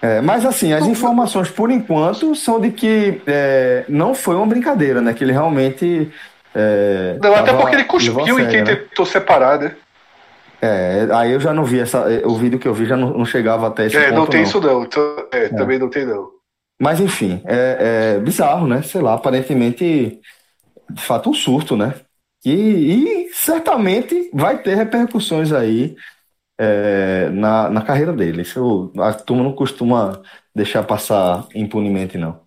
[0.00, 5.00] É, mas assim, as informações por enquanto são de que é, não foi uma brincadeira,
[5.00, 5.12] né?
[5.12, 6.10] Que ele realmente.
[6.54, 8.76] é, Não, até porque ele cuspiu em quem né?
[8.76, 9.74] tentou separar, né?
[10.60, 12.04] É, aí eu já não vi essa.
[12.26, 14.14] O vídeo que eu vi já não, não chegava até esse É, ponto.
[14.16, 14.48] não tem não.
[14.48, 14.84] isso não.
[14.84, 16.28] Então, é, Também não tem não.
[16.80, 18.82] Mas enfim, é, é bizarro, né?
[18.82, 20.20] Sei lá, aparentemente,
[20.90, 21.94] de fato, um surto, né?
[22.44, 25.96] E, e certamente vai ter repercussões aí
[26.58, 28.42] é, na, na carreira dele.
[28.42, 30.20] Isso a turma não costuma
[30.54, 32.40] deixar passar impunemente, não.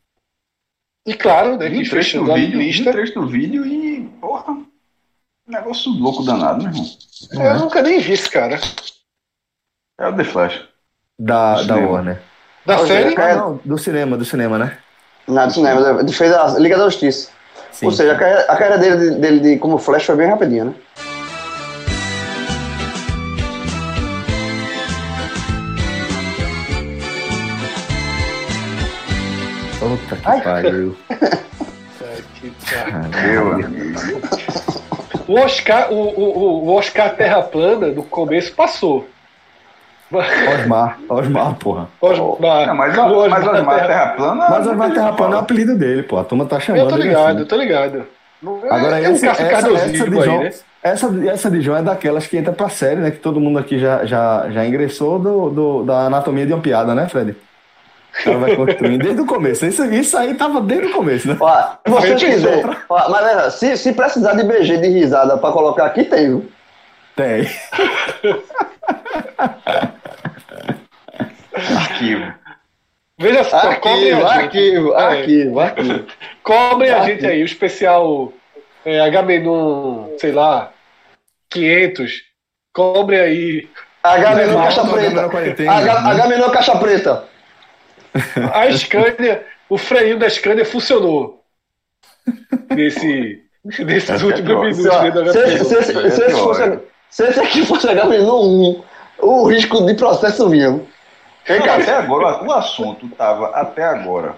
[1.08, 1.70] E claro, né?
[1.70, 2.92] Que trecho do vídeo, lista.
[2.92, 4.58] trecho do vídeo e, porra,
[5.48, 6.86] negócio louco danado, meu irmão.
[7.32, 8.60] Eu nunca nem vi esse cara.
[10.00, 10.68] É o The Flash.
[11.20, 11.88] Da, da Cinema.
[11.92, 12.22] Warner.
[12.66, 13.16] Da é, série?
[13.16, 13.34] cara.
[13.34, 14.78] Ah, não, do cinema, do cinema, né?
[15.28, 16.00] Nada do cinema.
[16.00, 17.32] Ele fez a Liga da Justiça.
[17.72, 17.86] Sim.
[17.86, 20.66] Ou seja, a carreira, a carreira dele, de- dele de, como Flash foi bem rapidinha,
[20.66, 20.74] né?
[30.10, 30.98] Puta que pariu.
[31.10, 33.02] Ai, que cara.
[33.28, 34.00] Meu amigo.
[35.28, 39.08] O Oscar, o, o, o Oscar Terra Plana, no começo, passou.
[40.12, 41.88] Osmar, Osmar, porra.
[42.02, 44.48] Osmar, Não, mas, o mas Osmar Osmar Terra- Terra Plana.
[44.50, 46.18] Mas Osmar Terra Plana é o apelido dele, pô.
[46.18, 47.40] A turma tá chamando Eu tô ele ligado, assim.
[47.40, 48.04] eu tô ligado.
[48.70, 50.50] Agora, é um esse, Cássio essa, essa, Cardozinho de aí, João, né?
[50.84, 53.12] essa, essa de João é daquelas que entra pra série, né?
[53.12, 56.94] Que todo mundo aqui já, já, já ingressou do, do- da anatomia de uma piada,
[56.96, 57.36] né, Fred?
[58.26, 59.66] Ela vai construindo desde o começo.
[59.66, 61.38] Isso, isso aí tava desde o começo, né?
[61.40, 62.64] Ó, você quiser.
[62.90, 66.52] Ó, mas se, se precisar de BG de risada pra colocar aqui, tem, viu?
[67.16, 67.48] Tem.
[71.54, 72.34] Arquivo.
[73.20, 74.44] Veja só, cobrem Arquivo, a gente.
[74.46, 75.04] arquivo, É.
[75.04, 76.06] arquivo, arquivo.
[76.44, 77.16] Cobrem a Arquivo.
[77.20, 78.34] gente aí, o especial
[78.84, 80.72] é, Agamenon, sei lá,
[81.50, 82.12] 500.
[82.74, 83.70] Cobrem aí.
[84.04, 85.22] Não, Caixa Preta.
[85.22, 86.10] não, quarentena, H-?
[86.10, 87.26] H-Menor Caixa Preta.
[88.54, 91.44] A Scania, o freio da Scania funcionou.
[92.70, 94.78] Nesse, nesses Essa é últimos minutos.
[94.78, 95.40] Se, da se,
[95.76, 96.64] esse- fosse,
[97.40, 98.84] aqui fosse H-Menor 1,
[99.20, 100.50] o risco de processo
[101.64, 101.82] cara?
[101.84, 104.36] até agora, o assunto tava até agora.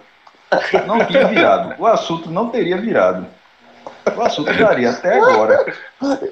[0.85, 1.75] Não tinha virado.
[1.81, 3.25] O assunto não teria virado.
[4.15, 5.65] O assunto daria até agora.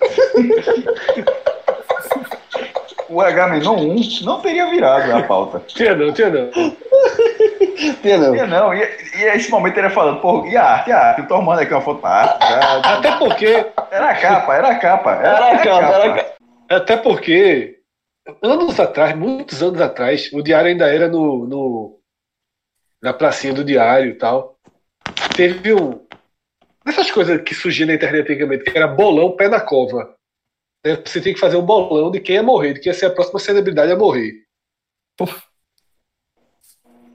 [3.12, 5.60] O H-Menon 1 não teria virado a pauta.
[5.68, 6.50] Tinha não, tinha não.
[7.82, 8.36] Entendeu?
[8.36, 8.80] E, não, e,
[9.18, 11.22] e esse momento ele ia falando, pô, e a arte, e a arte?
[11.22, 12.48] Eu tô arrumando aqui uma foto pra arte.
[12.48, 15.12] já- Até porque, Era a capa, era a capa.
[15.14, 16.34] Era, Era a capa, era a capa.
[16.70, 17.80] até porque,
[18.42, 22.00] anos atrás, muitos anos atrás, o diário ainda era no, no
[23.02, 24.56] na pracinha do diário e tal.
[25.36, 26.00] Teve um.
[26.86, 30.14] Dessas coisas que surgiam na internet antigamente, que era bolão pé na cova.
[30.84, 33.14] Você tinha que fazer um bolão de quem ia morrer, de quem ia ser a
[33.14, 34.44] próxima celebridade a morrer.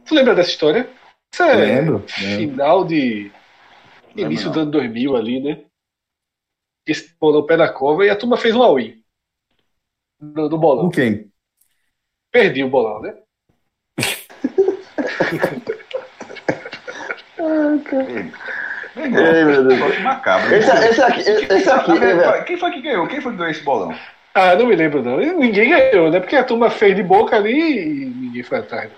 [0.05, 0.89] Tu lembra dessa história?
[1.33, 2.09] Isso é Lembro, lembro.
[2.09, 3.33] final de.
[4.15, 4.53] Lembro início não.
[4.53, 5.65] do ano 2000 ali, né?
[6.87, 9.03] Esse bolão pé na cova e a turma fez um all-in.
[10.21, 10.85] No, no bolão.
[10.85, 11.33] Com quem?
[12.31, 13.19] Perdi o bolão, né?
[18.97, 19.79] Ei, Ei, meu Deus.
[19.79, 20.55] Negócio macabro.
[20.55, 23.07] Esse, esse aqui, esse aqui, mas Quem foi que ganhou?
[23.07, 23.95] Quem foi que ganhou esse bolão?
[24.35, 25.19] Ah, não me lembro não.
[25.19, 26.21] Ninguém ganhou, né?
[26.21, 28.91] Porque a turma fez de boca ali e ninguém foi atrás.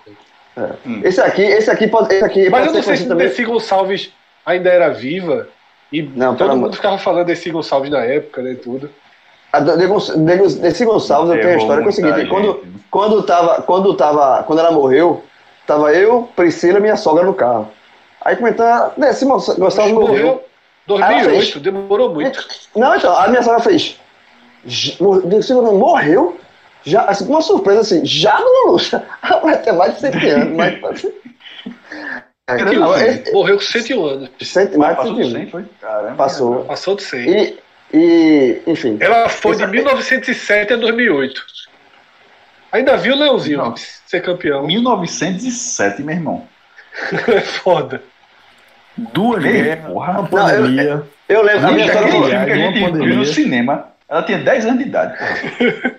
[1.04, 3.28] esse aqui, esse aqui pode, esse aqui Mas pode eu não sei se também.
[3.28, 4.12] Desi Gonçalves
[4.44, 5.48] ainda era viva.
[5.92, 8.56] E Não, todo mundo amor- ficava falando Desi Gonçalves na época, né?
[8.62, 8.90] Tudo.
[9.52, 12.52] A de, de, de, Desi Gonçalves, eu tenho a história que é o seguinte, quando,
[12.52, 12.84] gente.
[12.90, 15.24] quando tava, quando tava, quando ela morreu,
[15.68, 17.70] Tava eu, Priscila e minha sogra no carro.
[18.24, 20.44] Aí comentando, descemos, gostava do meu Morreu
[20.86, 22.46] 2008, demorou muito.
[22.74, 23.96] Não, então, a minha sogra fez.
[24.64, 26.38] "J- mor- Silvio Morreu?
[26.84, 29.04] Já, assim, com uma surpresa assim, já no Luxa.
[29.42, 31.06] Vai ter mais de 100 anos, mas.
[32.50, 34.30] É, não, esse- Morreu com 101 anos.
[34.42, 35.64] cento- mais de Passou de 100 100, foi?
[35.82, 36.14] Caramba.
[36.16, 36.64] Passou.
[36.64, 37.28] Passou de 100.
[37.28, 37.58] E,
[37.92, 38.96] e, enfim.
[39.00, 41.44] Ela foi de Esse- 1907 a 2008.
[42.72, 43.74] Ainda viu o Leãozinho Não.
[43.76, 44.66] ser campeão.
[44.66, 46.48] 1907, meu irmão.
[47.28, 48.02] É foda.
[48.96, 50.12] Duas guerras, porra.
[50.12, 51.02] uma Não, pandemia.
[51.28, 53.14] Eu lembro, a minha filme que a uma gente viu pandemia.
[53.16, 55.14] no cinema, ela tinha 10 anos de idade.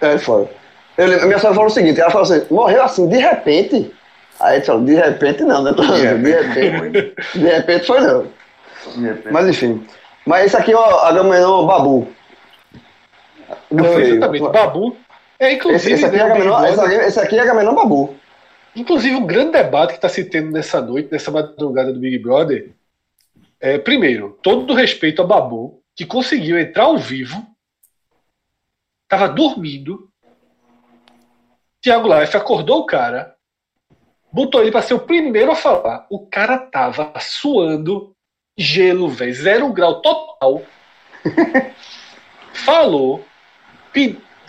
[0.00, 0.48] É, foda.
[0.96, 3.92] Eu lembro, a minha sogra falou o seguinte: ela falou assim, morreu assim, de repente.
[4.38, 5.72] Aí ele falou, de repente não, né?
[5.74, 7.14] De repente.
[7.34, 8.26] De repente foi não.
[9.32, 9.84] Mas enfim.
[10.24, 12.06] Mas esse aqui é o Agamenon Babu.
[13.70, 14.48] Do exatamente.
[14.48, 14.96] Babu.
[15.40, 18.16] É, inclusive, esse aqui é né, Agamenon, esse, Brother- aqui, esse aqui é Agamenon Babu.
[18.78, 22.70] Inclusive, um grande debate que está se tendo nessa noite, nessa madrugada do Big Brother,
[23.58, 27.44] é, primeiro, todo o respeito a Babu, que conseguiu entrar ao vivo,
[29.02, 30.08] estava dormindo,
[31.80, 33.34] Thiago Life acordou o cara,
[34.30, 36.06] botou ele para ser o primeiro a falar.
[36.08, 38.14] O cara tava suando
[38.56, 40.62] gelo, velho, zero grau total.
[42.54, 43.24] Falou,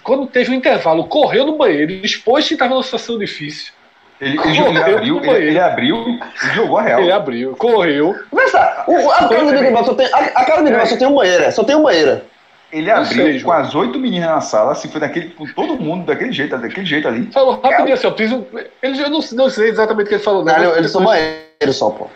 [0.03, 3.78] quando teve um intervalo, correu no banheiro, expôs que estava numa situação difícil.
[4.21, 5.47] Ele, ele, Correu ele abriu, ele, banheiro.
[5.47, 6.19] ele abriu e
[6.53, 6.99] jogou a real.
[7.01, 8.15] Ele abriu, correu.
[8.35, 10.87] Pensa, o, a casa do Big Brother só tem, a, a casa do Big Brother
[10.89, 12.25] só tem uma banheira, só tem uma banheira.
[12.71, 15.75] Ele Não abriu sei, com as oito meninas na sala, assim, foi daquele, com todo
[15.81, 17.31] mundo daquele jeito, daquele jeito ali.
[17.31, 18.45] Falou rapidinho assim, ó, preciso.
[18.83, 20.53] Ele, eu não, não sei exatamente o que ele falou, não.
[20.53, 22.07] Não, eles são depois- banheiros só, pô.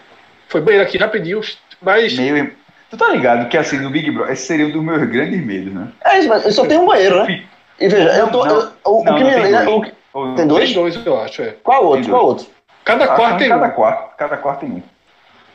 [0.49, 1.41] Foi banheiro aqui rapidinho,
[1.81, 2.17] mas.
[2.19, 2.51] Meio.
[2.91, 5.73] Tu tá ligado que assim, no Big Brother, esse seria um dos meus grandes medos,
[5.73, 5.87] né?
[6.05, 7.43] É isso, mas só tem um banheiro, né?
[7.79, 8.45] E veja, eu tô.
[8.45, 9.91] Não, eu- o, o não, que não me lembra.
[10.13, 10.73] Ou- Tem dois?
[10.73, 11.51] Dois, dois, eu acho, é.
[11.63, 12.01] Qual outro?
[12.03, 12.45] Tem Qual outro?
[12.85, 13.69] Cada Ah, quarto tem cada um.
[13.71, 14.81] quarto, cada quarto tem um.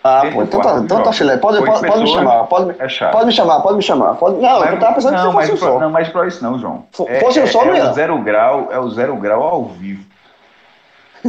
[0.03, 1.37] Ah, Tem pô, um então tá, então tá filé.
[1.37, 3.13] Pode, pode, pode me chamar, pode, me- é chato.
[3.13, 4.15] pode me chamar, pode me chamar.
[4.15, 5.81] Pode, não, eu tava pensando não, que mas, você fosse um só.
[5.81, 6.87] não, mas pra isso não, João.
[7.07, 7.91] É, fosse um é, só, é ia.
[7.91, 10.05] o zero grau, é o zero grau ao vivo.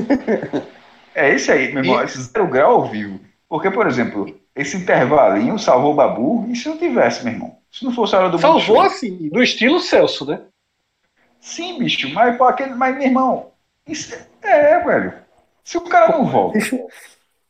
[1.15, 3.19] é esse aí, meu irmão, E- esse zero grau ao vivo.
[3.49, 7.55] Porque, por exemplo, esse intervalinho salvou o Babu, e se não tivesse, meu irmão?
[7.71, 10.39] Se não fosse a hora do Salvou assim, no estilo Celso, né?
[11.39, 13.51] Sim, bicho, mas, pô, aquele, mas meu irmão,
[13.87, 15.13] isso é, é, velho.
[15.63, 16.59] Se o cara não volta,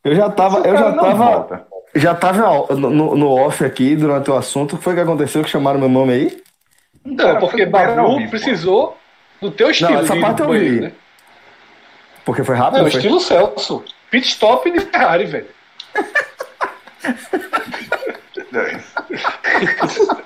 [0.04, 1.66] Eu já tava, eu já não tava, volta.
[1.94, 4.74] já tava no, no- off aqui durante o assunto.
[4.74, 6.42] O que foi que aconteceu que chamaram meu nome aí?
[7.04, 8.96] Não, Cara, porque Babu precisou
[9.40, 9.94] do teu estilo.
[10.00, 10.80] essa de- parte eu banheiro, vi.
[10.82, 10.92] né?
[12.24, 12.80] Porque foi Não, rápido?
[12.82, 12.88] foi?
[13.00, 13.84] estilo Celso.
[14.10, 15.46] Pit stop de Ferrari, velho.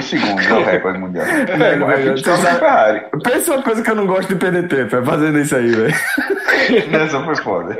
[0.00, 1.26] Dois segundos é o recorde mundial.
[1.26, 3.02] É ficção você da Ferrari.
[3.22, 5.94] Pensa uma coisa que eu não gosto de perder tempo, é fazendo isso aí, velho.
[7.04, 7.76] Essa foi foda.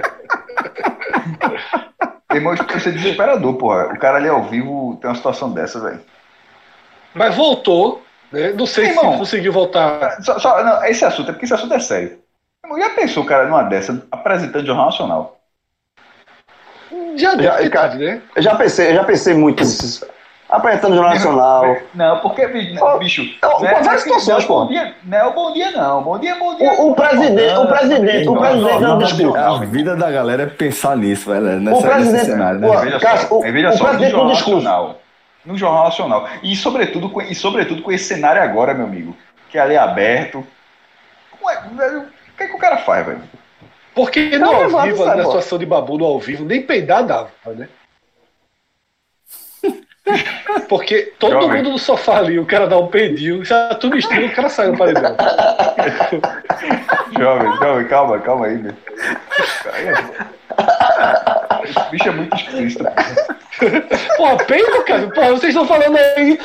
[2.33, 3.87] Irmão, isso pode ser desesperador, porra.
[3.87, 6.01] O cara ali ao vivo tem uma situação dessa, velho.
[7.15, 8.53] Mas voltou, né?
[8.53, 9.13] Não sei Irmão.
[9.13, 10.23] se conseguiu voltar.
[10.23, 12.19] Só, só- não, esse assunto é porque esse assunto é sério.
[12.65, 15.41] Irmão, já pensou o cara numa dessa apresentando Jornal Nacional?
[17.17, 18.23] Já Já, cara, né?
[18.39, 20.07] Já pensei, eu já pensei muito nisso.
[20.51, 21.77] Apresentando o Jornal Nacional.
[21.95, 24.55] Não, porque, bicho, Ó, bicho ó, não é- várias não é- situações, não é pô.
[24.65, 26.03] bom dia, não é o bom dia, não.
[26.03, 26.73] Bom dia, bom dia.
[26.73, 29.37] O, o presidente, o presidente, o Não, presidente não, não, discurso.
[29.37, 31.47] não, A vida da galera é pensar nisso, velho.
[31.47, 32.67] O Nessa, nesse presidente- cenário, né?
[32.67, 33.77] o- o- o presidente
[34.11, 34.63] Jornal no discurso.
[34.63, 35.01] Nacional.
[35.45, 36.29] No Jornal Nacional.
[36.43, 39.17] E sobretudo, com, e sobretudo com esse cenário agora, meu amigo.
[39.49, 40.45] Que é ali aberto.
[41.31, 43.23] Como é, velho, o que, é que o cara faz, velho?
[43.95, 47.31] Porque Não, no ao vivo, na situação de Babu no ao vivo, nem peidar dava,
[47.47, 47.69] né?
[50.69, 51.49] Porque todo Jovem.
[51.59, 54.69] mundo no sofá ali, o cara dá um peidinho, já tudo estilo, o cara sai
[54.69, 55.17] no paredão.
[57.19, 58.75] Jovem, jovem, calma, calma aí, é-
[61.65, 62.85] Esse bicho é muito explícito.
[64.17, 65.09] Porra, peido, cara?
[65.11, 66.39] Porra, vocês estão falando aí.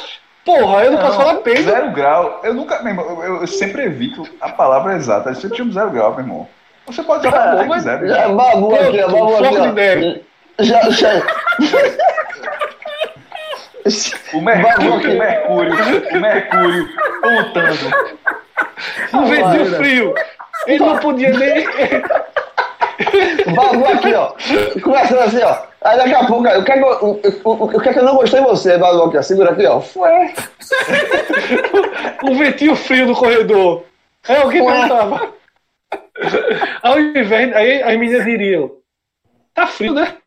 [0.43, 1.63] Porra, eu não, posso falar peido.
[1.63, 2.41] Zero grau.
[2.43, 5.29] Eu nunca, meu irmão, eu, eu sempre evito a palavra exata.
[5.29, 6.47] Eu sempre chamo zero grau, meu irmão.
[6.87, 8.07] Você pode usar que mas- quiser.
[8.07, 10.23] Já, babu aqui, babu aqui.
[10.59, 11.09] Já, já.
[14.33, 15.73] O Mercúrio, o Mercúrio,
[16.11, 16.89] o Mercúrio
[17.21, 17.91] pontando.
[19.13, 20.15] Um ventinho frio.
[20.65, 21.67] Ele não podia nem.
[23.53, 24.33] Babu aqui, ó.
[24.81, 25.57] Começando assim, ó.
[25.81, 27.99] Aí daqui a pouco, o que é que eu, o, o, o que é que
[27.99, 29.21] eu não gostei de você, Babu aqui, ó.
[29.21, 29.79] Segura aqui, ó.
[29.79, 30.09] Foi.
[32.23, 33.83] um ventinho frio no corredor.
[34.27, 34.71] É o que Ué.
[34.71, 35.33] perguntava.
[36.81, 38.71] Ao invés, aí as meninas diriam:
[39.53, 40.17] Tá frio, né?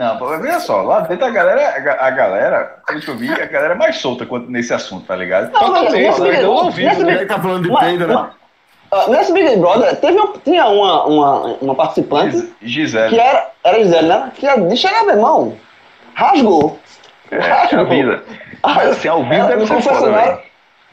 [0.00, 3.30] Não, veja só, lá dentro a galera, a ga- a galera, pelo que eu vi,
[3.30, 5.52] a galera é mais solta quanto nesse assunto, tá ligado?
[5.52, 7.12] Totalmente, não, mas não ao vivo, nesse- né?
[7.16, 8.30] Ele tá falando de peido, né?
[8.90, 13.10] Ah, nesse Big Brother, teve, um- tinha uma, uma, uma participante Gis- Gisele.
[13.10, 14.32] que era, era Gisele, né?
[14.34, 15.56] Que de chegar, meu irmão,
[16.14, 16.78] rasgou.
[17.30, 18.24] É, a vida.
[18.64, 20.38] Mas assim, ao vivo deve no ser foda, velho.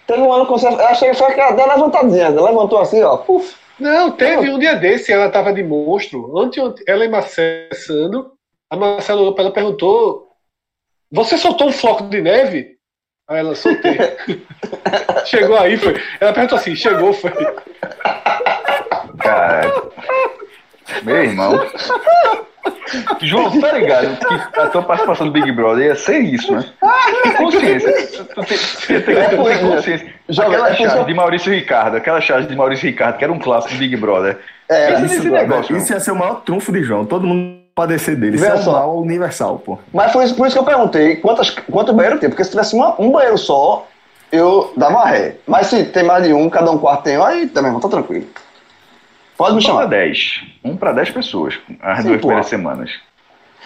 [0.06, 2.82] teve um ano no confessionário, eu achei que foi aquela deu uma levantadinha, ela levantou
[2.82, 3.56] assim, ó, puf.
[3.80, 6.30] Não, teve um dia desse, ela tava de monstro.
[6.88, 8.32] Ela e Marcelo conversando,
[8.70, 10.30] a Marcela ela perguntou:
[11.12, 12.78] Você soltou um floco de neve?
[13.30, 13.98] Aí ela soltei.
[15.26, 16.02] chegou aí, foi.
[16.20, 17.32] Ela perguntou assim: Chegou, foi.
[19.20, 19.72] Cara,
[21.04, 21.54] meu irmão.
[23.22, 26.66] João, tá ligado que a tua participação no Big Brother ia ser isso, né?
[27.24, 28.24] Tem consciência.
[28.26, 29.76] Tu tem, você tem, É tu por tem isso, né?
[29.76, 30.14] consciência.
[30.30, 33.74] Aquela charge que- de Maurício Ricardo, aquela charge de Maurício Ricardo, que era um clássico
[33.74, 34.40] do Big Brother.
[34.70, 35.76] É, Isso, negócio.
[35.76, 37.06] isso ia ser o maior trunfo de João.
[37.06, 38.36] Todo mundo padecer dele.
[38.38, 38.72] Isso Vê é um só.
[38.72, 39.78] mal universal, pô.
[39.94, 42.76] Mas foi isso, por isso que eu perguntei quantas, quanto banheiro tem, porque se tivesse
[42.76, 43.88] uma- um banheiro só,
[44.32, 45.36] eu dava ré.
[45.46, 48.26] Mas se tem mais de um, cada um quarto tem, aí também, irmão, tá tranquilo.
[49.38, 49.86] Pode me Um pra chamar.
[49.86, 50.42] 10.
[50.64, 52.28] Um pra 10 pessoas, as Sim, duas pô.
[52.28, 52.92] primeiras semanas.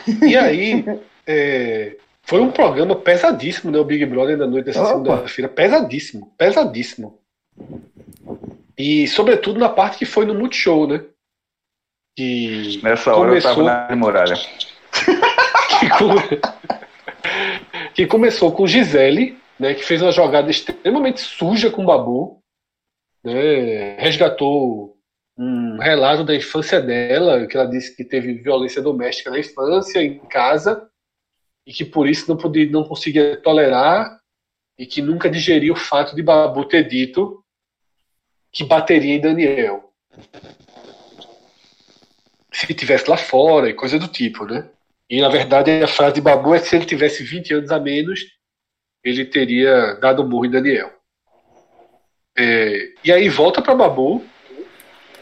[0.28, 0.84] E aí,
[1.26, 3.80] é, foi um programa pesadíssimo, né?
[3.80, 5.48] O Big Brother da noite dessa segunda-feira.
[5.48, 7.18] Pesadíssimo, pesadíssimo.
[8.78, 11.02] E, sobretudo, na parte que foi no Multishow, né?
[12.16, 14.36] Que Nessa hora eu Começou- tava na muralha.
[15.80, 16.42] que, come-
[17.94, 22.42] que começou com Gisele, né, que fez uma jogada extremamente suja com o Babu,
[23.24, 24.98] né, resgatou
[25.38, 30.20] um relato da infância dela, que ela disse que teve violência doméstica na infância, em
[30.20, 30.88] casa,
[31.66, 34.20] e que por isso não podia, não conseguia tolerar
[34.78, 37.44] e que nunca digeriu o fato de Babu ter dito
[38.52, 39.92] que bateria em Daniel.
[42.62, 44.70] Se tivesse lá fora e coisa do tipo, né?
[45.10, 48.20] E na verdade a frase de Babu é se ele tivesse 20 anos a menos,
[49.04, 50.94] ele teria dado um murro em Daniel.
[52.38, 54.24] É, e aí volta para Babu,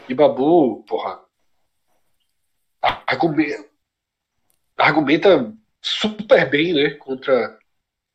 [0.06, 1.18] e Babu, porra,
[2.82, 3.64] argumenta,
[4.76, 7.58] argumenta super bem, né, contra,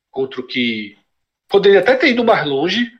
[0.08, 0.96] contra o que
[1.48, 2.92] poderia até ter ido mais longe,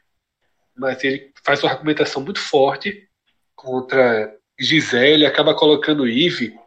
[0.76, 3.08] mas ele faz uma argumentação muito forte
[3.54, 6.58] contra Gisele, acaba colocando Ive.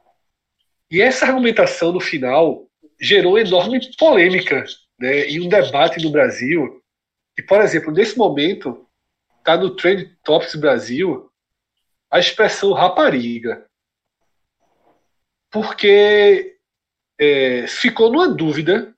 [0.91, 2.67] E essa argumentação no final
[2.99, 4.65] gerou enorme polêmica
[4.99, 6.81] né, e um debate no Brasil.
[7.37, 8.87] E, por exemplo, nesse momento,
[9.37, 11.31] está no Trend Topics Brasil
[12.11, 13.65] a expressão rapariga.
[15.51, 16.57] Porque
[17.19, 18.93] é, ficou numa dúvida.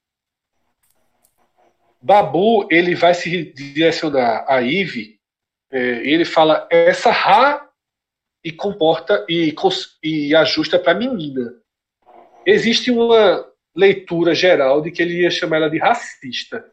[2.01, 5.19] Babu ele vai se direcionar a Ive
[5.69, 7.70] é, e ele fala essa ra
[8.43, 9.53] e comporta e,
[10.03, 11.53] e ajusta para menina.
[12.45, 16.65] Existe uma leitura geral de que ele ia chamar ela de racista.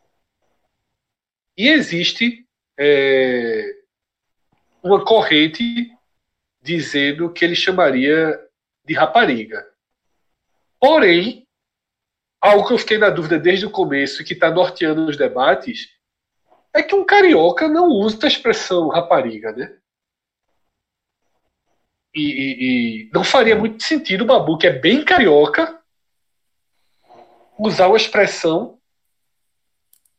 [1.57, 2.47] E existe
[2.79, 3.75] é,
[4.83, 5.91] uma corrente
[6.63, 8.39] dizendo que ele chamaria
[8.85, 9.67] de rapariga.
[10.81, 11.47] Porém,
[12.41, 15.89] algo que eu fiquei na dúvida desde o começo e que está norteando os debates
[16.73, 19.77] é que um carioca não usa a expressão rapariga, né?
[22.21, 25.79] E, e- não faria muito sentido o Babu, que é bem carioca,
[27.59, 28.77] usar uma expressão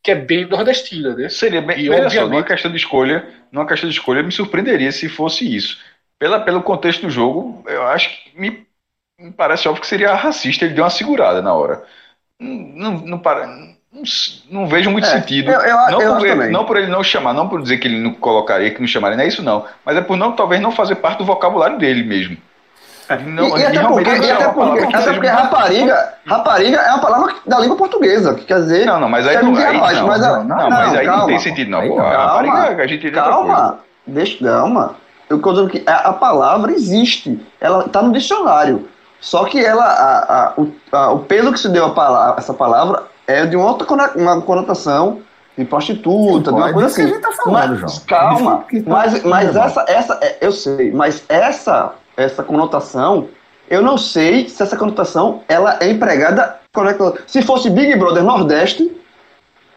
[0.02, 1.30] que é bem nordestina, né?
[1.30, 1.78] Seria bem.
[1.78, 5.10] E, veja só, obviamente- numa questão de escolha, numa questão de escolha, me surpreenderia se
[5.10, 5.78] fosse isso.
[6.18, 8.66] Pela, pelo contexto do jogo, eu acho que me,
[9.20, 10.66] me parece óbvio que seria racista.
[10.66, 11.86] Ele deu uma segurada na hora.
[12.40, 13.48] Não, não, não, para-
[14.52, 15.50] não, vejo muito É, sentido.
[15.52, 17.88] eu- eu- não, eu por ele, não por ele não chamar, não por dizer que
[17.88, 19.66] ele não colocaria, que não chamaria, não é isso não.
[19.84, 22.38] Mas é por não, talvez não fazer parte do vocabulário dele mesmo.
[23.26, 26.78] Não, e, e até realmente porque, não e é até porque, até muito- rapariga, rapariga
[26.78, 28.86] é uma palavra da língua portuguesa, que quer dizer.
[28.86, 31.40] Não, não, mas aí é não, aí, não, mas, não, não, mas aí não tem
[31.40, 31.80] sentido não.
[31.80, 33.10] Aí Calma, rapariga, a gente.
[33.10, 34.96] Calma, deixa, calma.
[35.28, 38.88] Eu estou dizendo que a, a palavra existe, ela está no dicionário.
[39.20, 42.54] Só que ela, a, a- o, a- o peso que se deu a palavra, essa
[42.54, 45.22] palavra é de uma outra uma conotação
[45.58, 47.14] de prostituta, de uma É coisa que a assim.
[47.14, 48.02] gente tá falando, mas, João.
[48.08, 53.30] Calma, É tá mas, mas essa, essa, é, eu sei, mas essa, essa conotação,
[53.70, 56.60] eu não sei se essa conotação ela é empregada.
[56.74, 57.24] correta.
[57.28, 58.90] Se fosse Big Brother Nordeste,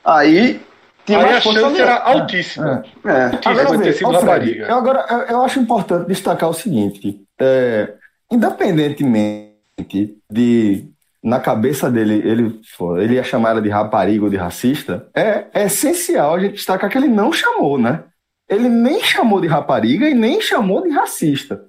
[0.05, 0.61] aí
[1.05, 2.85] tinha Aí a chance era altíssima.
[3.05, 3.37] É.
[3.37, 7.93] Que Agora, ter sido eu, agora, eu, eu acho importante destacar o seguinte: é,
[8.31, 10.92] independentemente de
[11.23, 12.61] na cabeça dele ele,
[12.99, 16.91] ele ia chamar ela de rapariga ou de racista, é, é essencial a gente destacar
[16.91, 18.05] que ele não chamou, né?
[18.49, 21.65] Ele nem chamou de rapariga e nem chamou de racista.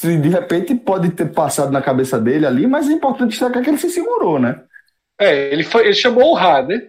[0.00, 3.78] De repente pode ter passado na cabeça dele ali, mas é importante destacar que ele
[3.78, 4.60] se segurou, né?
[5.18, 6.82] É, ele, foi, ele chamou o Rá, né?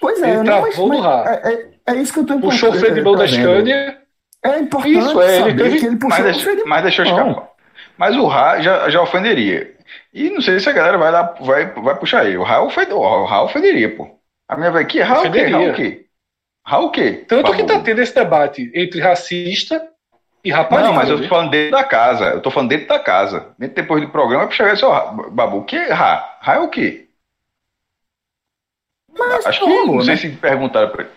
[0.00, 1.24] Pois é, Ele não, travou mas- no mas rá.
[1.44, 3.98] é, é, é isso que eu tenho Puxou o freio de mão da Scania.
[4.44, 7.02] É importante Isso, é, ele teve- que ele puxou Mas o freio de mas deixa
[7.02, 7.28] eu mão.
[7.30, 7.48] escapar.
[7.98, 9.74] Mas o Ra já, já ofenderia.
[10.16, 12.38] E não sei se a galera vai, lá, vai, vai puxar ele.
[12.38, 14.18] O Ra ofende- o Ra ofenderia, pô.
[14.48, 15.28] A minha vai aqui, Ra o quê?
[15.28, 15.70] Ra Ofenderia.
[15.70, 16.06] o quê?
[16.64, 17.24] Ra o quê?
[17.28, 19.86] Tanto que tá tendo esse debate entre racista
[20.42, 20.88] e rapariga.
[20.88, 21.22] Não, mas eu né?
[21.24, 22.24] tô falando dentro da casa.
[22.30, 23.54] Eu tô falando dentro da casa.
[23.58, 26.38] Dentro depois do programa, é pra chegar e dizer, ó, Babu, o que é Ra?
[26.40, 27.08] Ra é o quê?
[29.44, 30.20] Acho que não, não sei né?
[30.20, 31.12] se perguntaram pra ele.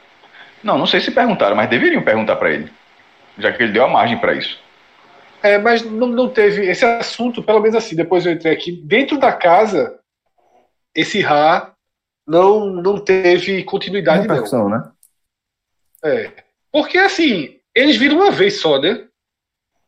[0.62, 2.70] Não, não sei se perguntaram, mas deveriam perguntar pra ele.
[3.38, 4.60] Já que ele deu a margem pra isso.
[5.42, 9.18] É, mas não, não teve esse assunto, pelo menos assim, depois eu entrei aqui, dentro
[9.18, 9.98] da casa,
[10.94, 11.74] esse Ra
[12.28, 14.36] não, não teve continuidade, não.
[14.36, 14.84] Repercussão, né?
[16.04, 16.32] É.
[16.72, 19.06] Porque assim, eles viram uma vez só, né?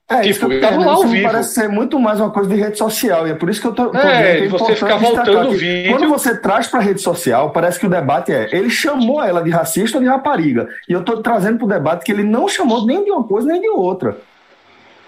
[0.09, 1.23] É, Tipo, isso ele tava tô lá ao vivo.
[1.23, 3.73] parece ser muito mais uma coisa de rede social, e é por isso que eu
[3.73, 5.91] tô, tô É, dizendo que e você destacar voltando o vídeo.
[5.91, 9.49] Quando você traz pra rede social, parece que o debate é, ele chamou ela de
[9.49, 13.05] racista ou de rapariga, e eu tô trazendo pro debate que ele não chamou nem
[13.05, 14.17] de uma coisa nem de outra.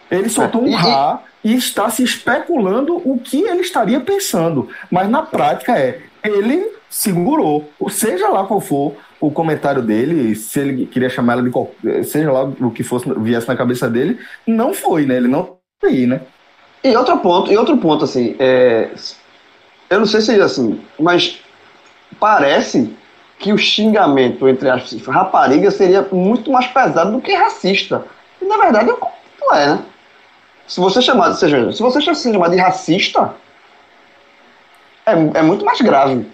[0.09, 5.09] Ele soltou um E- rá e está se especulando o que ele estaria pensando, mas
[5.09, 11.09] na prática é, ele segurou, seja lá qual for o comentário dele, se ele queria
[11.09, 11.71] chamar ela de qual,
[12.03, 15.17] seja lá o que fosse viesse na cabeça dele, não foi, né?
[15.17, 16.21] Ele não aí, né?
[16.83, 18.89] E outro ponto, e outro ponto, assim, é,
[19.89, 21.41] eu não sei se é assim, mas
[22.19, 22.93] parece
[23.39, 28.05] que o xingamento entre as raparigas seria muito mais pesado do que racista.
[28.41, 28.89] E na verdade
[29.41, 29.79] não é, né?
[30.67, 33.33] Se você chamar, seja, se você se chamar de racista,
[35.05, 36.25] é, é muito mais grave.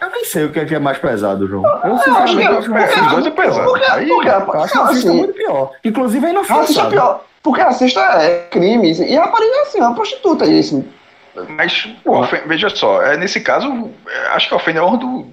[0.00, 1.64] Eu nem sei o que é, que é mais pesado, João.
[1.84, 3.68] Eu sinceramente que- acho que os dois é pesado.
[3.70, 5.70] Porque, Aí, porque, Eu acho que racista é assim, muito pior.
[5.84, 7.24] Inclusive é racista é pior.
[7.42, 10.86] Porque racista é crime, e rapariga é assim, é uma prostituta, e assim,
[11.50, 15.26] Mas, pô, ofen- veja só, é, nesse caso, é, acho que ofende a honra do.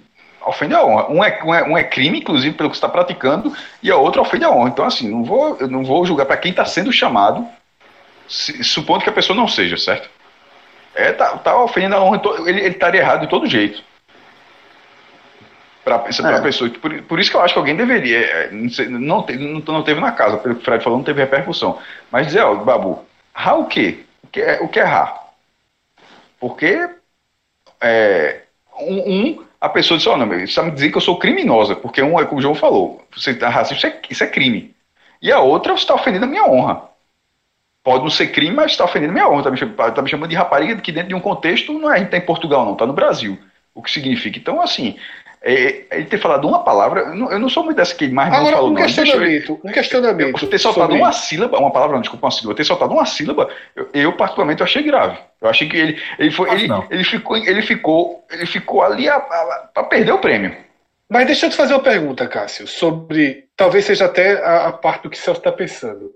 [0.45, 1.07] Ofende a honra.
[1.11, 3.51] Um é, um, é, um é crime, inclusive, pelo que você está praticando,
[3.81, 4.69] e a outra ofende a honra.
[4.69, 7.47] Então, assim, não vou, eu não vou julgar para quem está sendo chamado,
[8.27, 10.09] se- supondo que a pessoa não seja, certo?
[10.93, 13.83] É, tá, tá ofendendo a honra, ele, ele estaria errado de todo jeito.
[15.83, 16.41] Pra, pra É.
[16.41, 16.69] pessoa.
[16.69, 18.17] Por, por isso que eu acho que alguém deveria.
[18.19, 20.97] é, Não, sei, não, te- não, não teve na casa, pelo que o Fred falou,
[20.97, 21.79] não teve repercussão.
[22.11, 23.99] Mas dizer, ó, Babu, Rá o quê?
[24.23, 25.21] O que é, o que é Rá?
[26.39, 26.89] Porque
[27.81, 28.41] é,
[28.79, 31.75] um, um, a pessoa disse, ó, não, isso está me dizer que eu sou criminosa,
[31.75, 34.73] porque um é como o João falou, você tá racista, isso é, isso é crime.
[35.21, 36.83] E a outra, você está ofendendo a minha honra.
[37.85, 39.39] Pode não ser crime, mas está ofendendo a minha honra.
[39.39, 41.93] Está me, cham- tá me chamando de rapariga, que dentro de um contexto não é,
[41.93, 43.37] a gente está em Portugal, não, está no Brasil.
[43.75, 44.39] O que significa?
[44.39, 44.97] Então, assim,
[45.43, 48.31] é, ele ter falado uma palavra, eu não, eu não sou muito dessa que mais
[48.31, 48.81] não Agora, falou, um não.
[48.81, 49.59] Questionamento.
[49.63, 50.43] Um questionamento.
[50.43, 53.05] eu ter soltado sobre- uma sílaba, uma palavra, não, desculpa, uma sílaba, ter soltado uma
[53.05, 55.19] sílaba, eu, eu, particularmente eu achei grave.
[55.39, 56.87] Eu achei que ele, ele foi, ele, não.
[56.89, 59.05] ele ficou, ele ficou, ele ficou ali
[59.73, 60.57] para perder o prêmio.
[61.07, 63.45] Mas deixa eu te fazer uma pergunta, Cássio, sobre.
[63.55, 66.11] Talvez seja até a, a parte do que o Celso está pensando.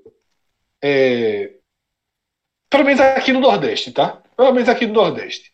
[0.84, 1.52] É,
[2.70, 4.22] pelo menos aqui no Nordeste, tá?
[4.38, 5.52] Pelo menos aqui no Nordeste.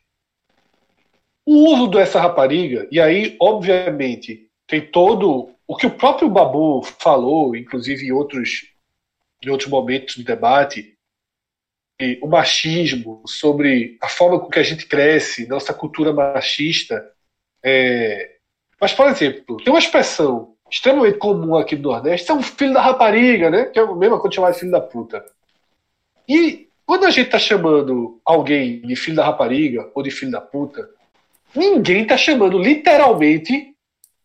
[1.46, 5.52] O uso dessa rapariga, e aí, obviamente, tem todo.
[5.68, 8.68] O que o próprio Babu falou, inclusive em outros,
[9.44, 10.96] em outros momentos do debate,
[12.22, 17.04] o machismo, sobre a forma com que a gente cresce, nossa cultura machista.
[17.64, 18.36] É,
[18.80, 22.82] mas, por exemplo, tem uma expressão extremamente comum aqui no Nordeste, é um filho da
[22.82, 23.66] rapariga, né?
[23.66, 25.26] Que é a mesma coisa de chamar de filho da puta.
[26.28, 30.40] E quando a gente tá chamando alguém de filho da rapariga ou de filho da
[30.40, 30.88] puta,
[31.56, 33.76] ninguém tá chamando literalmente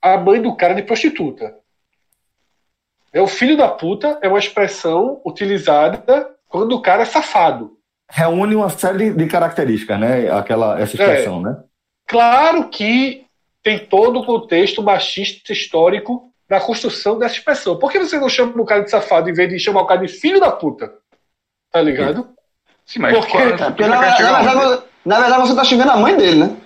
[0.00, 1.56] a mãe do cara de prostituta.
[3.12, 7.76] É o filho da puta é uma expressão utilizada quando o cara é safado.
[8.08, 10.30] Reúne uma série de, características, né?
[10.30, 11.62] Aquela, essa expressão, né?
[12.06, 13.24] Claro que
[13.62, 17.78] tem todo o contexto machista histórico na construção dessa expressão.
[17.78, 20.04] Por que você não chama o cara de safado em vez de chamar o cara
[20.04, 20.92] de filho da puta?
[21.70, 22.28] Tá ligado?
[22.90, 25.96] Sim, mas Porque- qual- É, porque na, na verdade, na verdade você tá xingando a
[25.96, 26.56] mãe dele, né?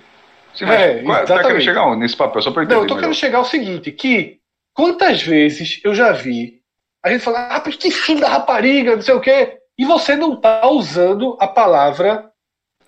[0.55, 2.41] Sim, mas É, qual- tá querendo chegar onde nesse papel?
[2.41, 2.87] Só para Não, eu entender.
[2.87, 3.19] tô querendo melhor.
[3.19, 4.39] chegar ao seguinte, que
[4.73, 6.61] quantas vezes eu já vi
[7.03, 10.35] a gente falar, ah, que filho da rapariga, não sei o quê, e você não
[10.35, 12.31] tá usando a palavra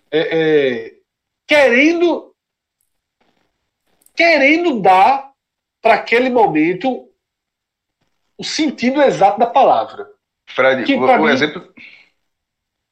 [0.10, 0.20] é,
[0.88, 0.94] é,
[1.48, 2.34] querendo
[4.16, 5.32] querendo dar
[5.80, 7.08] para aquele momento
[8.36, 10.08] o sentido exato da palavra.
[10.50, 11.72] Fred, que o, pra o mim- exemplo.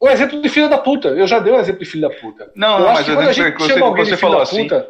[0.06, 2.52] O exemplo de filha da puta, eu já dei o exemplo de filho da puta.
[2.56, 4.32] Não, eu não, acho mas que quando a gente você, chama alguém você de filho
[4.32, 4.64] da assim.
[4.64, 4.90] puta,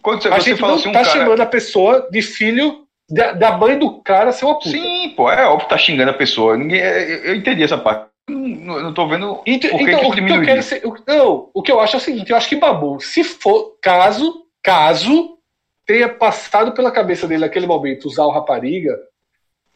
[0.00, 1.18] Quando você, a gente não assim, um tá cara.
[1.18, 4.70] chamando a pessoa de filho da, da mãe do cara ser uma puta.
[4.70, 6.56] Sim, pô, é óbvio que tá xingando a pessoa.
[6.56, 8.08] Ninguém, eu, eu entendi essa parte.
[8.28, 10.82] Não, eu não tô vendo Então, por que então, que o que eu quero ser,
[11.08, 14.46] não, o que eu acho é o seguinte, eu acho que Babu, se for caso,
[14.62, 15.36] caso
[15.84, 18.96] tenha passado pela cabeça dele naquele momento usar o rapariga,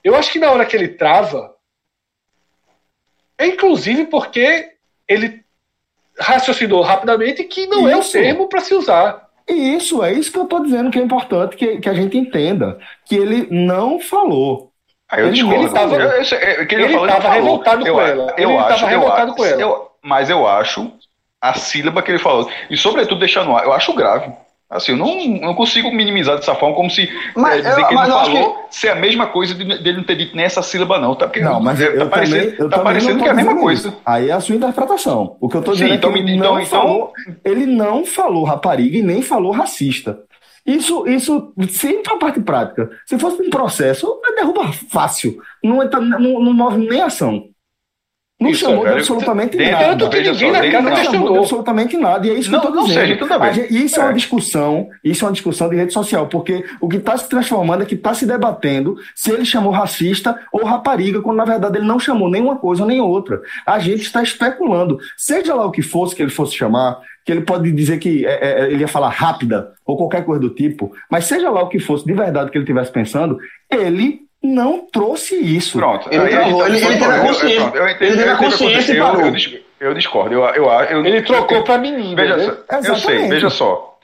[0.05, 1.54] eu acho que na hora que ele trava, É
[3.41, 4.71] inclusive porque
[5.09, 5.43] ele
[6.19, 8.13] raciocinou rapidamente que não é o Isso.
[8.13, 9.25] termo para se usar.
[9.49, 12.17] E isso, é isso que eu estou dizendo que é importante que, que a gente
[12.17, 12.79] entenda.
[13.05, 14.71] Que ele não falou.
[15.11, 15.65] Aí eu Ele- discordo.
[15.65, 16.09] ele tava- Eu- eu
[16.39, 17.35] é, que ele falou, tava falou.
[17.37, 18.35] revoltado eu, com ela.
[18.39, 19.61] Eu Ele acho, eu revoltado com ela.
[19.61, 20.93] eu- mas eu acho
[21.43, 22.51] a sílaba que ele falou.
[22.71, 24.33] E sobretudo deixando no ar, eu acho grave.
[24.71, 27.93] Assim, eu não, não consigo minimizar dessa forma como se Mas é, dizer eu- que
[27.93, 30.45] ele mas não eu falou ser a mesma coisa de, dele não ter dito nem
[30.45, 31.15] essa sílaba, não.
[31.15, 33.31] Tá, porque Não, mas tá eu parecendo, também, eu tá também parecendo que tô é
[33.31, 33.89] a mesma coisa.
[33.89, 34.01] isso.
[34.05, 35.37] Aí é a sua interpretação.
[35.41, 37.13] O que eu Sim, dizendo então é que me- ele, então- não então- falou,
[37.45, 40.19] ele não falou rapariga e nem falou racista.
[40.67, 42.91] Isso, isso, sem a parte prática.
[43.05, 45.37] Se fosse um processo, derruba fácil.
[45.63, 47.45] Não, entra- não, não move nem ação.
[48.41, 49.97] Não Isso, chamou de absolutamente Dentro- nada.
[49.97, 51.39] Tanto que ninguém na casa não chamou de questionou.
[51.39, 53.01] absolutamente nada, e é isso Não, que eu não dizendo.
[53.19, 53.37] seja.
[53.41, 54.03] A gente- isso é.
[54.03, 54.07] É.
[54.07, 57.85] uma discussão, isso é uma discussão de rede social, porque o que está se transformando
[57.85, 61.87] é que está se debatendo se ele chamou racista ou rapariga, quando na verdade ele
[61.87, 63.41] não chamou nenhuma coisa nem outra.
[63.65, 64.99] A gente está especulando.
[65.17, 68.65] Seja lá o que fosse que ele fosse chamar, que ele pode dizer que é,
[68.65, 71.79] é, ele ia falar rápida ou qualquer coisa do tipo, mas seja lá o que
[71.79, 73.39] fosse de verdade que ele estivesse pensando,
[73.71, 75.79] ele não trouxe isso.
[75.79, 76.09] Pronto.
[76.13, 77.61] Ele travou, tá ele- ele teve a eu- eu- consciência.
[77.61, 79.33] pronto, eu Ele teve eu a consciência e parou.
[79.81, 80.35] Eu discordo.
[80.35, 82.15] Eu, eu, eu, Ele eu- trocou para menino.
[82.17, 82.45] Veja né?
[82.45, 83.99] só, eu sei, veja só.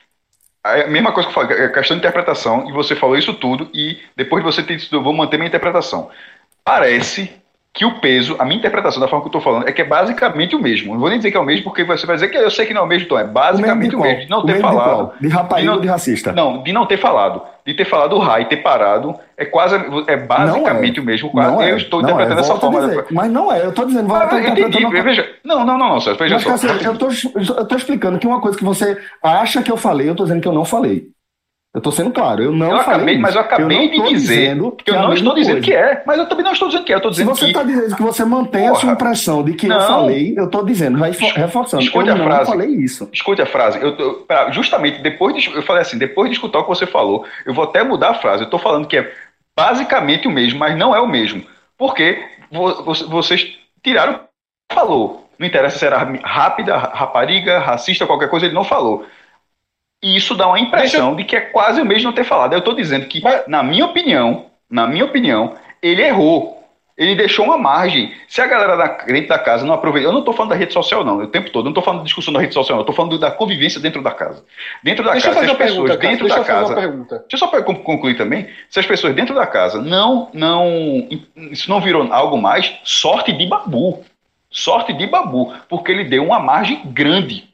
[0.62, 3.70] A mesma coisa que eu falei, é questão de interpretação, e você falou isso tudo,
[3.72, 6.10] e depois de você ter dito, eu vou manter minha interpretação.
[6.64, 7.30] Parece
[7.72, 9.84] que o peso, a minha interpretação da forma que eu estou falando, é que é
[9.84, 10.92] basicamente o mesmo.
[10.92, 12.66] Não vou nem dizer que é o mesmo, porque você vai dizer que eu sei
[12.66, 14.20] que não é o mesmo, então é O mesmo basicamente o mesmo.
[14.22, 15.12] De não O ter mesmo falado.
[15.20, 15.34] De de
[15.64, 16.32] não- ou de racista?
[16.32, 17.42] Não, de não ter falado.
[17.64, 19.76] De ter falado o Rai, ter parado, é quase,
[20.08, 21.30] é basicamente o mesmo.
[21.30, 22.80] Quase, Não é, eu estou não interpretando é, dessa forma.
[22.88, 23.06] dizer.
[23.12, 25.04] Mas não é, eu estou dizendo, vai Ah, entendi, interpretando.
[25.04, 26.66] veja, não, não, não, não, Celso, veja Mas, só.
[27.56, 30.40] Eu tô explicando que uma coisa que você acha que eu falei, eu tô dizendo
[30.40, 31.04] que eu não falei.
[31.72, 34.08] Eu tô sendo claro, eu não Eu falei acabei, mas eu acabei não de tô
[34.08, 35.66] dizer dizendo que eu é não estou dizendo coisa.
[35.66, 36.94] que é, mas eu também não estou dizendo que é.
[36.96, 37.50] Eu estou Se dizendo você que.
[37.52, 38.92] está dizendo que você mantém a sua Porra.
[38.94, 39.80] impressão de que eu Não.
[39.86, 41.80] falei, eu tô dizendo, vai reforçando.
[41.84, 42.50] escute eu a não frase.
[42.50, 43.08] falei isso.
[43.12, 43.80] Escute a frase.
[43.80, 47.24] Eu, tô- justamente depois de, eu falei assim, depois de escutar o que você falou,
[47.46, 48.42] eu vou até mudar a frase.
[48.42, 49.12] Eu estou falando que é
[49.56, 51.44] basicamente o mesmo, mas não é o mesmo.
[51.78, 52.20] Porque
[52.50, 53.46] vo- vo- vocês
[53.80, 54.18] tiraram
[54.72, 55.28] falou.
[55.38, 59.06] Não interessa se era rápida, rapariga, racista, qualquer coisa, ele não falou.
[60.02, 62.52] E isso dá uma impressão de que é quase o mesmo não ter falado.
[62.52, 66.58] Eu estou dizendo que, Mas- na minha opinião, na minha opinião, ele errou.
[66.96, 68.12] Ele deixou uma margem.
[68.28, 70.10] Se a galera da, dentro da casa não aproveitou.
[70.10, 71.62] Eu não estou falando da rede social, não, o tempo todo.
[71.62, 72.80] Eu não estou falando da discussão da rede social, não.
[72.80, 74.44] Eu estou falando da convivência dentro da casa.
[74.84, 76.74] Dentro da Deixa eu casa, se as pessoas pergunta, dentro da eu casa.
[76.74, 78.50] Deixa eu só concluir também.
[78.68, 81.08] Se as pessoas dentro da casa não, não,
[81.50, 84.04] isso não virou algo mais, sorte de babu.
[84.50, 87.49] Sorte de babu, porque ele deu uma margem grande.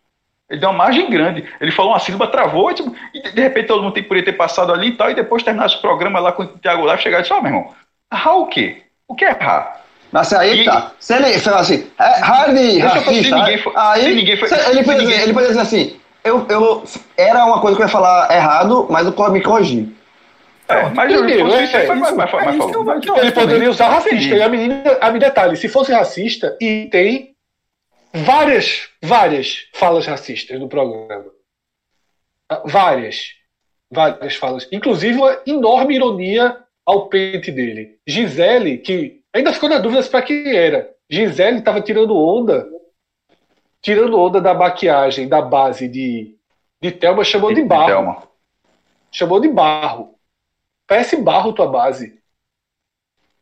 [0.48, 1.44] Ele deu uma margem grande.
[1.60, 4.32] Ele falou uma sílaba, travou, e, tipo, e de repente todo mundo tem, poderia ter
[4.36, 7.18] passado ali e tal, e depois terminasse o programa lá com o Thiago Live, chegar
[7.18, 7.74] e disse, ó, meu irmão,
[8.12, 8.82] errar o quê?
[9.08, 9.82] O que é errar?
[10.12, 10.92] Mas aí E- tá.
[11.00, 14.78] Se ele fala assim, é hard eu tô- se racista, for- aí ninguém se ele,
[14.78, 16.84] se pode dizer, ele pode dizer assim, eu, eu,
[17.16, 19.94] era uma coisa que eu ia falar errado, mas eu me corrigi.
[20.68, 23.18] É, mas eu entendeu, isso, é isso aí, mas, isso, mas, mas, é mas falou.
[23.18, 24.34] Ele poderia usar racista.
[24.34, 27.35] E a menina, a me detalhe, se fosse racista, e tem
[28.12, 31.30] várias, várias falas racistas no programa.
[32.48, 33.34] Ah, Várias.
[33.90, 34.68] Várias falas.
[34.72, 37.98] Inclusive uma enorme ironia ao pente dele.
[38.06, 40.94] Gisele, que ainda ficou na dúvida se para quem era.
[41.08, 42.68] Gisele estava tirando onda.
[43.80, 46.36] Tirando onda da maquiagem, da base de,
[46.80, 47.86] de Thelma, chamou de barro.
[47.86, 48.28] Thelma.
[49.12, 50.18] chamou de barro.
[50.86, 52.20] Parece barro tua base.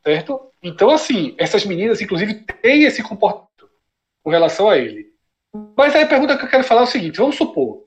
[0.03, 0.51] Certo?
[0.61, 3.44] Então, assim, essas meninas, inclusive, têm esse comportamento
[4.25, 5.05] com relação a ele.
[5.77, 7.85] Mas aí a pergunta que eu quero falar é o seguinte: vamos supor.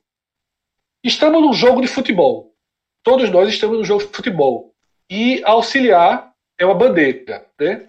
[1.02, 2.54] Estamos num jogo de futebol.
[3.02, 4.72] Todos nós estamos num jogo de futebol.
[5.10, 7.44] E auxiliar é uma bandeira.
[7.60, 7.86] Né?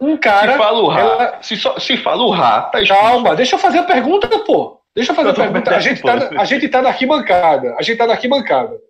[0.00, 0.52] Um cara.
[0.52, 3.02] se fala o Rá, ela- se, só- se fala o Rá, tá expulso.
[3.02, 4.80] Calma, deixa eu fazer a pergunta, pô.
[4.94, 5.76] Deixa eu fazer Eu a pergunta.
[5.76, 7.74] A gente, tá, a gente tá na arquibancada.
[7.78, 8.80] A gente tá na arquibancada.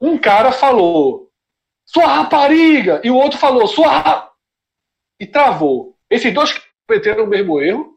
[0.00, 1.28] Um cara falou,
[1.84, 3.00] sua rapariga!
[3.02, 4.30] E o outro falou, sua.
[5.20, 5.96] E travou.
[6.08, 6.54] Esses dois
[6.88, 7.94] cometeram o mesmo erro?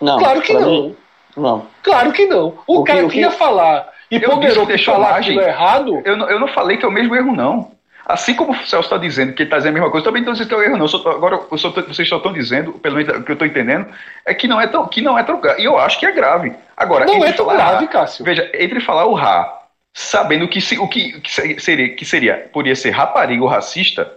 [0.00, 0.18] Não.
[0.18, 0.70] Claro que não.
[0.70, 0.96] mim,
[1.36, 1.66] não.
[1.82, 2.58] Claro que não.
[2.66, 5.36] O, O que- cara o que ia falar e Eu ponderou que falar margem.
[5.36, 7.74] aquilo errado, Eu não, eu não falei que é o mesmo erro, não.
[8.06, 10.22] Assim como o Celso está dizendo que ele está dizendo a mesma coisa, eu também
[10.22, 10.86] não dizendo que é o erro, não.
[10.86, 13.86] Só agora eu só vocês só estão dizendo, pelo menos o que eu estou entendendo,
[14.26, 15.62] é que não é tão, que não é tão grave.
[15.62, 16.52] E eu acho que é grave.
[16.76, 18.24] Agora, não entre é tão falar grave, Cássio.
[18.24, 19.62] Veja, entre falar o Rá,
[19.94, 24.12] sabendo que se- o que, que se- seria, que seria, poderia ser rapariga ou racista,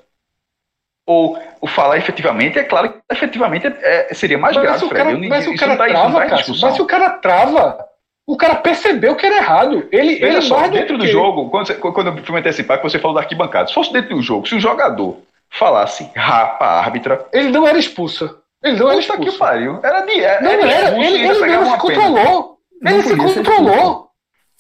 [1.07, 4.89] ou o falar efetivamente, é claro que efetivamente é- é- seria mais Mas grave, o
[4.89, 6.67] cara, não- mas se o cara tá- trava, tá discussão.
[6.69, 7.85] mas se o cara trava,
[8.27, 9.87] o cara percebeu que era errado.
[9.91, 12.33] Ele, Veja ele só, mais do dentro do que- jogo, quando, você- quando eu fui
[12.35, 15.17] me antecipar, que você falou da arquibancada, se fosse dentro do jogo, se o jogador
[15.49, 17.25] falasse rapa árbitra.
[17.31, 18.37] Ele não era expulso.
[18.61, 19.31] Ele não era Puta expulso.
[19.31, 19.79] que pariu.
[19.81, 20.19] Era de.
[20.21, 21.77] Era, Não era era, expulso ele, ele mesmo se uma pena.
[21.77, 22.57] controlou.
[22.81, 24.07] Não Ele se controlou.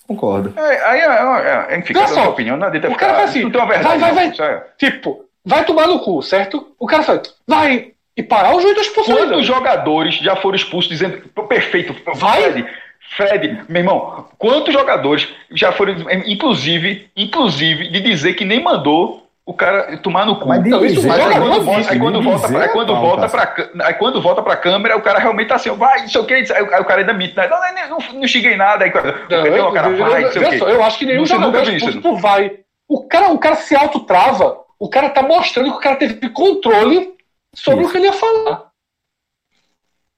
[0.07, 0.53] Concordo.
[0.57, 3.05] É, aí, é, é, é, enfim, Olha só, sua opinião, não adianta o ficar.
[3.07, 3.99] cara faz assim, não tem uma verdade.
[3.99, 4.47] vai, vai, não, vai.
[4.53, 6.67] é- Tipo, vai tomar no cu, certo?
[6.79, 9.15] O cara fala, vai e parar o juiz da expulsão.
[9.15, 11.21] Quantos jogadores já foram expulsos dizendo.
[11.47, 12.41] Perfeito, Vai?
[12.51, 12.67] Fred,
[13.15, 15.95] Fred, meu irmão, quantos jogadores já foram,
[16.25, 20.47] inclusive, inclusive, de dizer que nem mandou o cara tomar no cu.
[20.49, 22.41] Mas de Não, isso dizer, Mas aí jogador quando, não volta, existe, aí quando volta,
[22.47, 25.47] dizer pra, aí é quando volta ca- aí quando volta pra câmera, o cara realmente
[25.47, 27.47] tá assim, vai, não sei o que, aí, o cara ainda mite, né?
[27.47, 30.21] não, não, não, não xinguei nada, aí o cara, Não, o eu, cara eu- vai,
[30.23, 30.57] não sei o veja quê.
[30.59, 32.59] só, eu acho que nenhum jogador é expulso por vai.
[32.89, 34.59] O cara, o cara se autotrava.
[34.79, 37.15] O cara tá mostrando que o cara teve controle
[37.55, 37.89] sobre Isso.
[37.89, 38.67] o que ele ia falar.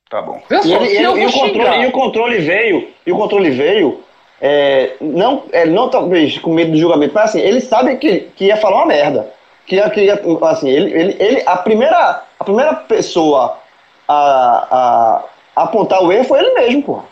[0.09, 0.41] Tá bom.
[0.49, 4.03] E, só, ele- e o controle, e o controle veio, e o controle veio,
[4.41, 8.45] é, não, é, não talvez com medo do julgamento, mas assim, ele sabe que, que
[8.45, 9.31] ia falar uma merda.
[9.67, 10.19] Que ia, que ia,
[10.49, 13.59] assim, ele, ele, ele, a, primeira, a primeira pessoa
[14.07, 15.23] a,
[15.55, 17.05] a apontar o erro foi ele mesmo, porra.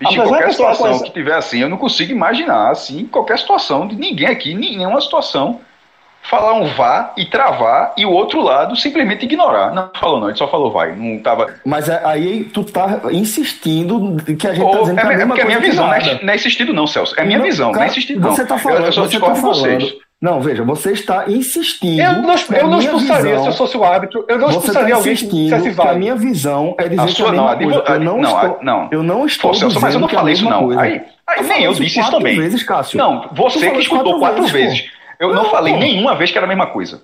[0.00, 3.38] Bicho, em qualquer a situação conhece- que tiver assim, eu não consigo imaginar, assim, qualquer
[3.38, 5.60] situação de ninguém aqui, nenhuma situação,
[6.28, 9.72] falar um vá e travar e o outro lado simplesmente ignorar.
[9.72, 11.54] Não falou não, ele só falou vai, não tava...
[11.64, 15.10] Mas é- aí tu tá insistindo que a gente tá Ou, dizendo é, que é
[15.10, 17.14] a é mesma é a minha que visão, não é, não é insistido não, Celso,
[17.18, 18.30] é minha Não, visão, não cara, é insistido não.
[18.34, 19.82] Você tá falando, eu, eu só você tá de vocês.
[19.84, 20.08] falando.
[20.20, 22.00] Não, veja, você está insistindo.
[22.02, 24.24] Eu não, que eu não expulsaria visão- se eu fosse o árbitro.
[24.28, 27.04] Eu não Você expulsaria está alguém que dissesse que a minha visão é dizer A
[27.04, 27.84] que é sua a não, a coisa.
[27.86, 28.88] Eu não, não, estou, não.
[28.90, 30.64] eu não estou Pô, Celso, mas eu não que é falei isso não.
[30.64, 30.80] coisa.
[30.80, 32.36] Aí, aí Eu nem eu disse isso também.
[32.36, 32.98] vezes, Cássio.
[32.98, 34.90] Não, você que escutou quatro quatro vezes, vezes.
[35.20, 35.80] Eu não Não, falei pô.
[35.80, 37.02] nenhuma vez que era a mesma coisa.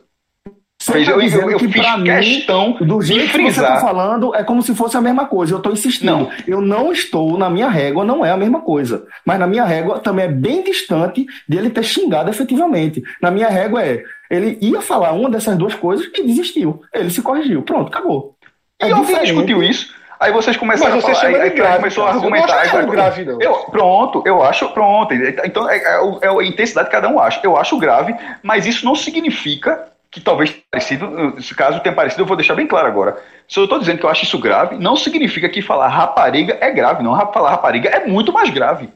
[0.80, 3.42] Você tá eu- eu- eu que fiz pra mim, questão do de jeito que você
[3.54, 3.74] frisar.
[3.74, 5.54] tá falando, é como se fosse a mesma coisa.
[5.54, 6.04] Eu tô insistindo.
[6.12, 6.30] Não.
[6.46, 9.06] Eu não estou, na minha régua, não é a mesma coisa.
[9.24, 13.02] Mas na minha régua também é bem distante de ele ter xingado efetivamente.
[13.22, 16.82] Na minha régua é, ele ia falar uma dessas duas coisas e desistiu.
[16.92, 17.62] Ele se corrigiu.
[17.62, 18.36] Pronto, acabou.
[18.82, 19.94] E alguém discutiu isso.
[20.24, 22.16] Aí vocês começaram a falar, aí, de aí grave, começou a cara.
[22.18, 22.66] Eu não argumentar.
[22.78, 23.40] é grave, não.
[23.40, 25.12] Eu, pronto, eu acho, pronto.
[25.14, 27.40] Então é, é o- é a intensidade que cada um acha.
[27.42, 32.26] Eu acho grave, mas isso não significa que talvez parecido, se caso tenha parecido, eu
[32.26, 33.16] vou deixar bem claro agora.
[33.48, 36.70] Se eu estou dizendo que eu acho isso grave, não significa que falar rapariga é
[36.70, 37.14] grave, não.
[37.32, 38.88] Falar rapariga é muito mais grave.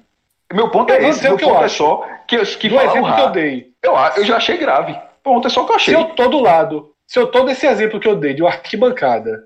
[0.53, 1.23] Meu ponto Eu é esse.
[1.25, 1.77] Meu que eu ponto é acho.
[1.77, 3.67] só que, que exemplo que eu dei.
[3.83, 4.97] eu, a- eu já achei grave.
[5.23, 5.95] Ponto, é só o que eu Se achei.
[5.97, 9.43] eu tô do lado, se eu tô nesse exemplo que eu dei de uma arquibancada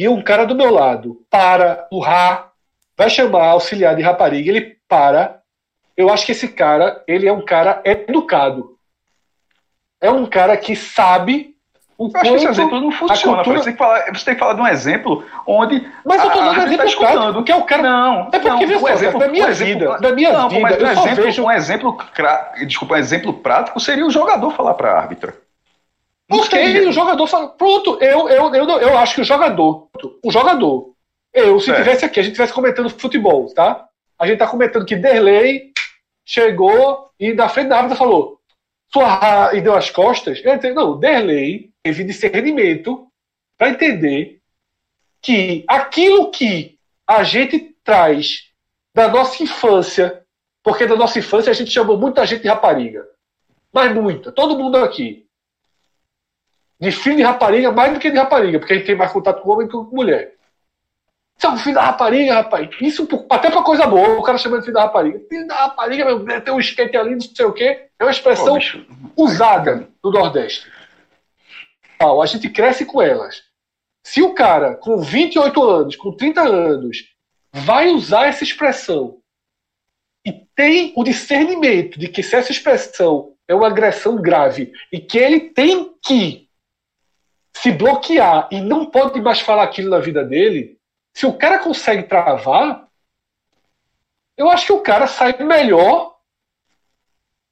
[0.00, 2.48] e um cara do meu lado para o Rá,
[2.96, 5.40] vai chamar auxiliar de rapariga, ele para.
[5.94, 8.78] Eu acho que esse cara, ele é um cara educado.
[10.00, 11.54] É um cara que sabe
[11.98, 13.34] o Eu acho que esse exemplo não funciona.
[13.44, 13.58] cultura-.
[13.58, 15.86] Você, tem que falar, você tem que falar de um exemplo onde.
[16.02, 17.44] Mas eu tô dando a gente exemplo tá escutando.
[17.44, 19.98] que é o cara- Não, É porque, não, um exemplo, na minha um exemplo- vida,
[20.00, 21.98] na minha não, vida, mas um exemplo, vejo- um exemplo,
[22.66, 25.34] desculpa, um exemplo prático seria o jogador falar para a árbitra.
[26.30, 26.88] Ok, seria.
[26.88, 27.48] o jogador fala.
[27.48, 29.88] Pronto, eu, eu, eu, eu acho que o jogador.
[30.22, 30.94] O jogador.
[31.32, 31.78] Eu, se Certo.
[31.78, 33.88] tivesse aqui, a gente tivesse comentando futebol, tá?
[34.18, 35.72] A gente tá comentando que Derlei
[36.24, 38.38] chegou e na frente da árbitra falou.
[38.92, 40.40] Sua, e deu as costas.
[40.44, 43.06] Eu entendi, não, Derlei teve discernimento
[43.56, 44.40] para entender
[45.22, 48.50] que aquilo que a gente traz
[48.94, 50.22] da nossa infância,
[50.62, 53.04] porque da nossa infância a gente chamou muita gente de rapariga.
[53.72, 55.26] Mas muita, todo mundo aqui
[56.80, 59.42] de filho de rapariga mais do que de rapariga, porque a gente tem mais contato
[59.42, 60.34] com homem que com mulher.
[61.36, 62.68] Você é um filho da rapariga, rapaz.
[62.80, 65.20] Isso até pra coisa boa, o cara chamando de filho da rapariga.
[65.28, 67.86] Filho da rapariga, meu, tem um skate ali, não sei o quê.
[67.98, 68.84] É uma expressão bicho,
[69.16, 70.70] usada no Nordeste.
[71.98, 73.42] A gente cresce com elas.
[74.02, 77.04] Se o cara com 28 anos, com 30 anos,
[77.52, 79.18] vai usar essa expressão
[80.26, 85.18] e tem o discernimento de que se essa expressão é uma agressão grave e que
[85.18, 86.49] ele tem que
[87.62, 90.78] se bloquear e não pode mais falar aquilo na vida dele,
[91.12, 92.84] se o cara consegue travar,
[94.36, 96.14] eu acho que o cara sai melhor.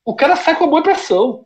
[0.04, 1.44] O cara sai com uma boa impressão.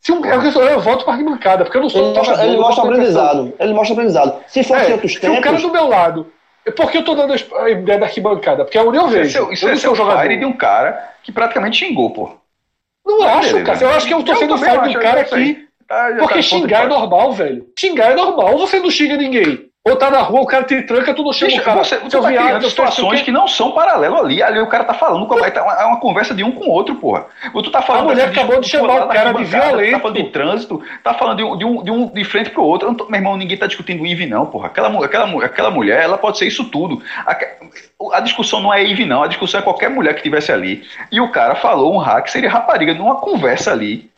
[0.00, 2.24] Se um, eu, eu, eu volto para a arquibancada, porque eu não sou Ele mostra,
[2.34, 3.54] jogador, ele mostra aprendizado.
[3.58, 4.44] Ele mostra aprendizado.
[4.46, 5.62] Se fosse É, outros se o cara tempos.
[5.62, 6.32] do meu lado.
[6.64, 9.18] é Porque eu tô dando a ideia da arquibancada, porque é onde eu Isso é
[9.22, 9.32] vejo.
[9.32, 10.22] seu, isso eu é não seu jogador.
[10.22, 12.36] fire de um cara que praticamente xingou, pô.
[13.04, 13.64] Não acho, Beleza.
[13.64, 13.82] cara.
[13.82, 15.65] Eu acho que eu tô Eu sendo fire de acho, um cara que.
[16.18, 17.66] Porque tá xingar é de normal, velho.
[17.78, 18.58] Xingar é normal.
[18.58, 19.66] Você não xinga ninguém.
[19.88, 21.84] Ou tá na rua, o cara te tranca, tu não chama Bicho, o cara.
[21.84, 24.42] você, você tá viado, situações que não são paralelas ali.
[24.42, 26.64] Ali o cara tá falando, com a- tá uma, é uma conversa de um com
[26.64, 27.26] o outro, porra.
[27.54, 29.92] Ou tu tá falando A mulher acabou de chamar lá o cara de violento.
[29.92, 32.64] Tá falando de trânsito, tá falando de um de, um, de, um de frente pro
[32.64, 32.92] outro.
[32.96, 34.66] Tô- meu irmão, ninguém tá discutindo Ive, não, porra.
[34.66, 37.00] Aquela, aquela, aquela mulher, ela pode ser isso tudo.
[37.24, 37.36] A,
[38.14, 39.22] a discussão não é Ive, não.
[39.22, 40.82] A discussão é qualquer mulher que tivesse ali.
[41.12, 44.10] E o cara falou um hack, seria rapariga, numa conversa ali.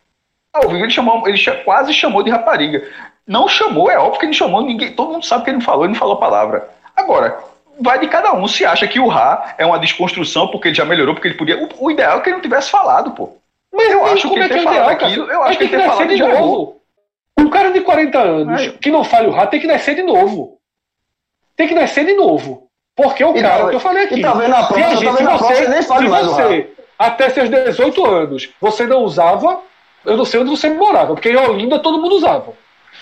[0.58, 2.86] Ao vivo ele chamou, ele quase chamou de rapariga.
[3.26, 5.84] Não chamou, é óbvio que ele chamou, ninguém, todo mundo sabe que ele não falou,
[5.84, 6.68] ele não falou a palavra.
[6.96, 7.38] Agora,
[7.80, 8.48] vai de cada um.
[8.48, 11.62] Se acha que o Ra é uma desconstrução porque ele já melhorou, porque ele podia.
[11.62, 13.36] O, o ideal é que ele não tivesse falado, pô.
[13.72, 15.84] Mas eu acho que ele é ter é falado aquilo, eu acho que ele ter
[15.84, 16.80] falado de novo.
[17.38, 18.70] Um cara de 40 anos Ai.
[18.80, 20.58] que não fale o Ra tem que nascer de novo.
[21.56, 22.68] Tem que nascer de novo.
[22.96, 24.20] Porque o e cara, tá, que eu falei aqui.
[24.20, 27.30] Tá vendo a prova, se, a gente, tá você, nem fale se mais você, até
[27.30, 29.60] seus 18 anos, você não usava,
[30.08, 32.52] eu não sei onde você morava, porque em Olinda todo mundo usava.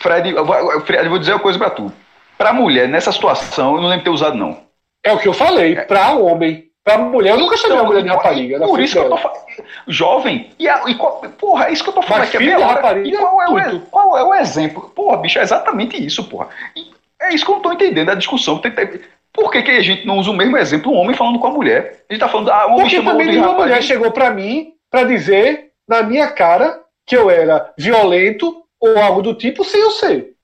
[0.00, 1.92] Fred, eu vou, eu vou dizer uma coisa pra tu.
[2.36, 4.58] Pra mulher, nessa situação, eu não lembro de ter usado, não.
[5.02, 5.82] É o que eu falei, é.
[5.82, 6.66] pra homem.
[6.84, 8.58] Pra mulher, eu nunca chamei então, a mulher de rapariga.
[8.60, 9.08] Por isso dela.
[9.08, 9.46] que eu tô falando.
[9.88, 12.38] Jovem, e, a, e qual, porra, é isso que eu tô falando Mas aqui.
[12.38, 14.92] Filho a rapariga, qual é, o, qual é o exemplo?
[14.94, 16.48] Porra, bicho, é exatamente isso, porra.
[16.76, 18.58] E é isso que eu não tô entendendo, a discussão.
[18.58, 19.00] Tem, tem,
[19.32, 21.50] por que, que a gente não usa o mesmo exemplo, um homem falando com a
[21.50, 22.04] mulher?
[22.08, 25.02] A gente tá falando, ah, um homem Porque também nenhuma mulher chegou pra mim pra
[25.02, 30.34] dizer, na minha cara, que eu era violento ou algo do tipo, sem eu ser.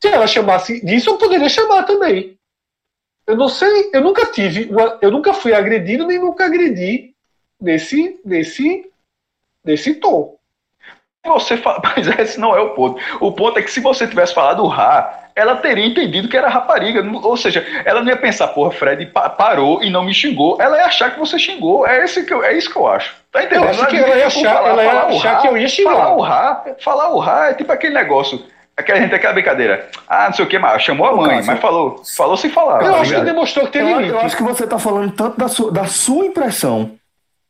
[0.00, 2.36] Se ela chamasse disso, eu poderia chamar também.
[3.26, 7.14] Eu não sei, eu nunca tive, uma, eu nunca fui agredido nem nunca agredi
[7.60, 8.90] nesse, nesse,
[9.64, 10.36] nesse tom.
[11.24, 13.00] Você fala, mas esse não é o ponto.
[13.20, 17.02] O ponto é que se você tivesse falado Rá, ela teria entendido que era rapariga.
[17.22, 20.58] Ou seja, ela não ia pensar, porra, Fred parou e não me xingou.
[20.60, 21.86] Ela ia achar que você xingou.
[21.86, 23.14] É, esse que eu, é isso que eu acho.
[23.30, 23.64] Tá entendendo?
[23.64, 25.92] Eu acho que ela ia achar, falar, ela ia achar que eu ia xingar.
[25.92, 28.44] Falar o Rá, falar o Rá é tipo aquele negócio.
[28.76, 29.88] Aquela gente, aquela brincadeira.
[30.08, 32.82] Ah, não sei o que, mas chamou a mãe, mas falou, falou sem falar.
[32.82, 33.20] Eu tá acho ligado?
[33.20, 34.08] que demonstrou que tem limite.
[34.08, 36.92] Eu acho que você está falando tanto da sua, da sua impressão,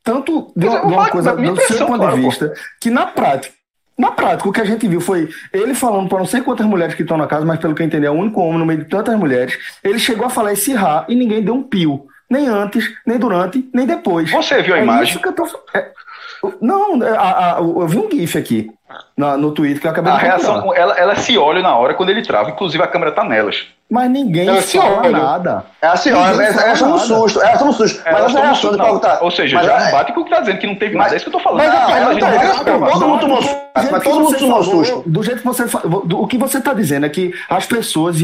[0.03, 2.55] tanto de, de uma coisa do seu ponto claro, de vista, pô.
[2.81, 3.55] que na prática,
[3.97, 6.95] na prática, o que a gente viu foi ele falando para não sei quantas mulheres
[6.95, 8.79] que estão na casa, mas pelo que eu entendi, é o único homem no meio
[8.79, 9.57] de tantas mulheres.
[9.83, 12.07] Ele chegou a falar esse rá e ninguém deu um pio.
[12.29, 14.31] Nem antes, nem durante, nem depois.
[14.31, 15.21] Você viu a é imagem?
[15.21, 15.45] Tô...
[15.75, 15.91] É...
[16.61, 18.71] Não, é, a, a, eu vi um GIF aqui
[19.17, 21.75] na, no Twitter que eu acabei a de A reação, ela, ela se olha na
[21.75, 23.65] hora quando ele trava, inclusive a câmera tá nelas.
[23.89, 25.11] Mas ninguém ela fala olha.
[25.11, 25.65] nada.
[25.81, 28.01] É olha, é, é só um susto, é só um susto.
[28.03, 29.19] Mas essa reação de Paulo tá.
[29.21, 29.91] Ou seja, mas já é...
[29.91, 31.13] bate com o que tá dizendo que não teve nada.
[31.13, 31.59] É isso que eu tô falando.
[31.59, 33.61] Mas, não, mas, não, todo mundo tomou susto.
[33.91, 35.03] Mas todo mundo tomou susto.
[35.05, 35.63] Do jeito que você
[36.15, 38.17] o que você tá dizendo é que as pessoas,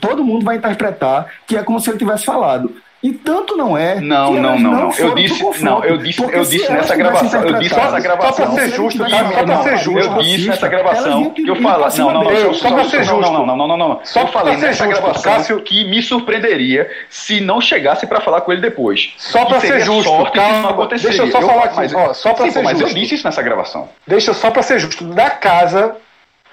[0.00, 2.72] todo mundo vai interpretar que é como se ele tivesse falado.
[3.02, 4.00] E tanto não é.
[4.00, 4.92] Não, não, não, não.
[4.94, 8.46] Eu disse, não, eu disse, eu disse nessa gravação, eu disse nessa gravação.
[8.46, 9.32] Só pra ser justo, tá?
[9.32, 10.12] Só pra ser justo.
[10.12, 13.32] Eu disse nessa gravação que eu falo, não, não, não, só pra ser justo.
[13.32, 14.00] Não, não, não, não, não.
[14.02, 19.12] Só falei nessa gravação que me surpreenderia se não chegasse para falar com ele depois.
[19.18, 20.86] Só pra ser justo, calma.
[20.88, 22.64] Deixa eu só falar aqui, só pra ser justo.
[22.64, 23.88] Mas eu disse isso nessa gravação.
[24.06, 25.04] Deixa só pra ser justo.
[25.04, 25.96] Da casa,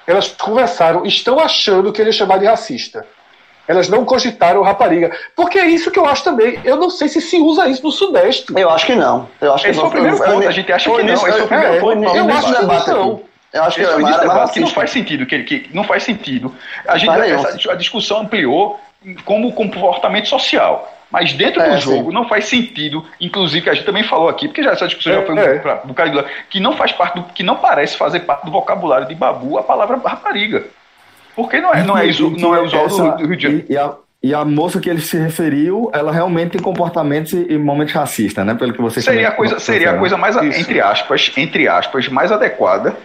[0.06, 3.06] elas conversaram, estão achando que ele ia chamar de racista.
[3.68, 5.12] Elas não cogitaram rapariga.
[5.36, 6.60] Porque é isso que eu acho também.
[6.64, 8.54] Eu não sei se se usa isso no Sudeste.
[8.56, 9.30] Eu acho que não.
[9.40, 9.86] Eu acho que Esse não.
[9.86, 10.48] é o primeiro ponto.
[10.48, 11.14] A gente acha que não.
[11.14, 12.04] Esse é o primeiro ponto.
[12.04, 13.22] Eu acho que não.
[13.54, 16.54] Eu acho que, é mais, mais que não faz sentido, que, que não faz sentido.
[16.88, 18.80] A, gente, essa, a discussão ampliou
[19.26, 20.92] como comportamento social.
[21.12, 22.16] Mas dentro é, do jogo sim.
[22.16, 25.16] não faz sentido, inclusive que a gente também falou aqui, porque já essa discussão é,
[25.18, 25.82] já foi é.
[25.84, 29.08] um bocado de que não faz parte do que não parece fazer parte do vocabulário
[29.08, 30.66] de Babu a palavra rapariga.
[31.36, 33.66] Porque não é, não é, isso, não é usual essa, do, Rio de Janeiro.
[33.70, 37.58] E, e, a, e a moça que ele se referiu, ela realmente tem comportamentos e
[37.58, 38.54] momentos racistas, né?
[38.54, 40.62] Pelo que você seria a coisa Seria a coisa mais, isso.
[40.62, 42.96] entre aspas, entre aspas, mais adequada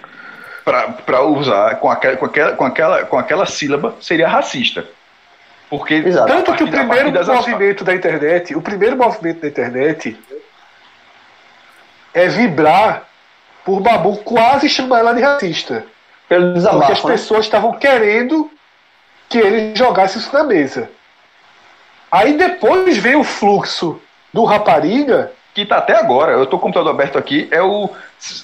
[1.07, 4.85] para usar com aquela, com, aquela, com, aquela, com aquela sílaba seria racista.
[5.71, 6.29] Porque Exato.
[6.29, 10.19] tanto que o primeiro movimento da internet, o primeiro movimento da internet
[12.15, 13.05] é vibrar
[13.65, 15.85] por Babu quase chamar ela de racista.
[16.29, 17.13] Pelo desabafo, Porque as né?
[17.13, 18.51] pessoas estavam querendo
[19.29, 20.91] que ele jogasse isso na mesa.
[22.11, 24.01] Aí depois veio o fluxo
[24.33, 25.33] do rapariga.
[25.55, 27.91] Que está até agora, eu estou com o computador aberto aqui, é o.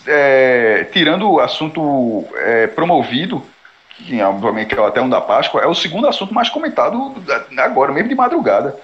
[0.07, 3.45] É, tirando o assunto é, promovido,
[3.91, 7.15] que obviamente é até um da Páscoa, é o segundo assunto mais comentado
[7.59, 8.77] agora, mesmo de madrugada.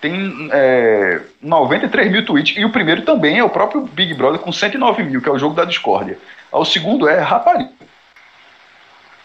[0.00, 4.52] Tem é, 93 mil tweets, e o primeiro também é o próprio Big Brother com
[4.52, 6.18] 109 mil, que é o jogo da discórdia.
[6.52, 7.70] O segundo é rapariga.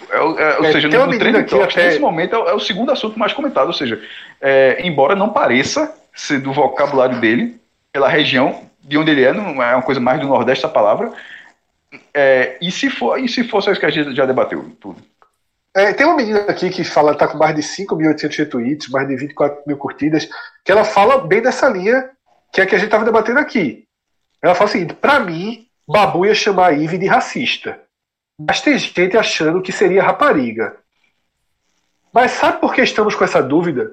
[0.09, 1.85] É, é, ou é, seja, no, no Topics, até...
[1.85, 3.67] nesse momento, é, é, o segundo assunto mais comentado.
[3.67, 4.01] Ou seja,
[4.41, 7.59] é, embora não pareça ser do vocabulário dele,
[7.91, 11.11] pela região de onde ele é, não é uma coisa mais do Nordeste a palavra.
[12.13, 15.01] É, e, se for, e se fosse isso que a gente já debateu tudo?
[15.97, 19.63] tem uma menina aqui que fala, tá com mais de 5.800 retweets, mais de 24
[19.65, 20.30] mil curtidas,
[20.63, 22.11] que ela fala bem dessa linha
[22.53, 23.85] que é a que a gente estava debatendo aqui.
[24.39, 27.80] Ela fala o seguinte: para mim, Babu ia chamar a Ive de racista.
[28.48, 30.76] Mas tem gente achando que seria rapariga.
[32.14, 33.91] Mas sabe por que estamos com essa dúvida?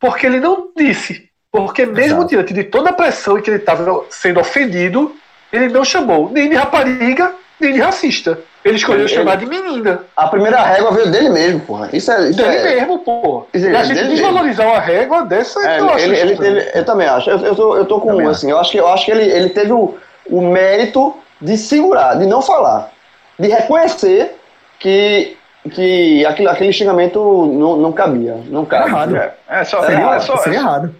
[0.00, 1.28] Porque ele não disse.
[1.50, 5.14] Porque mesmo diante de toda a pressão em que ele estava sendo ofendido,
[5.52, 8.38] ele não chamou nem de rapariga de racista.
[8.64, 10.02] Ele escolheu Ele- chamar de menina.
[10.16, 11.88] A primeira régua veio dele mesmo, porra.
[11.92, 12.28] Isso é.
[12.30, 13.46] Isso Dele é mesmo, pô.
[13.52, 16.70] Isso E é a gente desvalorizar uma régua dessa, É, eu acho ele, ele, ele-
[16.74, 17.30] eu também acho.
[17.30, 18.50] Eu, eu, tô, eu tô com um, assim.
[18.50, 19.96] Eu acho que, eu acho que ele, ele teve o,
[20.26, 22.92] o mérito de segurar, de não falar,
[23.38, 24.34] de reconhecer
[24.78, 25.36] que,
[25.72, 28.36] que aquele, aquele xingamento não, não cabia.
[28.46, 28.90] Não cabe.
[28.90, 29.16] errado.
[29.16, 30.94] É, é só, É é, errado, só, Seria é, errado.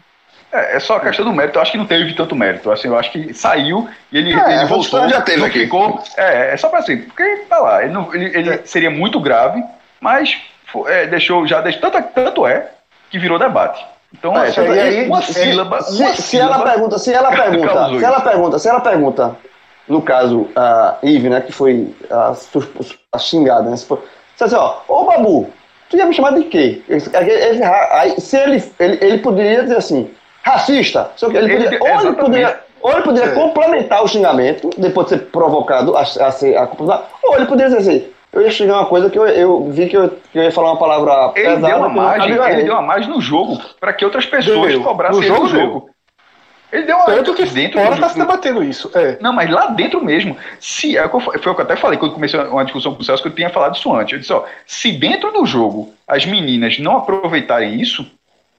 [0.52, 1.58] é, é só a questão do mérito.
[1.58, 2.70] Eu acho que não teve tanto mérito.
[2.70, 5.08] Assim, eu acho que saiu e ele, É, ele essa voltou.
[5.08, 5.60] já teve aqui.
[5.60, 6.02] ficou.
[6.16, 7.82] É, é só pra assim, porque tá lá.
[7.82, 9.62] Ele, não- ele- ele seria muito grave,
[10.00, 10.36] mas
[10.86, 11.80] é, deixou, já deixou.
[11.90, 12.68] Tanto, tanto é
[13.10, 13.84] que virou debate.
[14.16, 15.82] Então, É, assim, aí, uma se- sílaba.
[15.82, 19.36] Se, uma se ela sílaba pergunta, se ela pergunta, se ela pergunta, se ela pergunta,
[19.88, 22.34] no caso, a Ive, né, que foi a,
[23.12, 23.76] a xingada, né?
[23.76, 24.02] Se for,
[24.40, 25.48] assim, ó, ô Babu,
[25.88, 26.82] tu ia me chamar de quê?
[26.88, 27.02] Ele-
[27.32, 30.10] ele- aí, se ele, ele, ele poderia dizer assim,
[30.42, 34.70] racista, sei o quê, ele poderia, ou, ele poderia, ou ele poderia complementar o xingamento,
[34.76, 36.68] depois de ser provocado a, a ser a,
[37.24, 39.96] ou ele poderia dizer assim, eu ia xingar uma coisa que eu, eu vi que
[39.96, 41.66] eu, que eu ia falar uma palavra Ele pesada.
[41.66, 44.82] deu uma margem, ele deu uma margem no jogo para que outras pessoas Deu.
[44.82, 45.90] cobrassem No jogo jogo.
[46.70, 48.90] Ele deu uma Tanto que dentro fora do tá se debatendo isso.
[48.94, 49.16] É.
[49.20, 52.38] Não, mas lá dentro mesmo, se é foi o que eu até falei quando comecei
[52.40, 54.12] uma discussão com o Celso, que eu tinha falado isso antes.
[54.12, 58.06] Eu disse, ó, se dentro do jogo as meninas não aproveitarem isso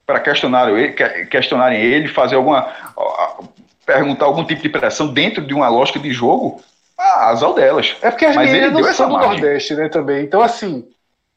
[0.04, 2.68] para questionar ele, que- questionarem ele, fazer alguma.
[2.96, 3.44] ó,
[3.86, 6.60] perguntar algum tipo de pressão dentro de uma lógica de jogo,
[6.98, 7.96] ah, azar delas.
[8.02, 9.30] É porque as Mas meninas não são do margem.
[9.40, 10.24] Nordeste, né, também.
[10.24, 10.84] Então, assim,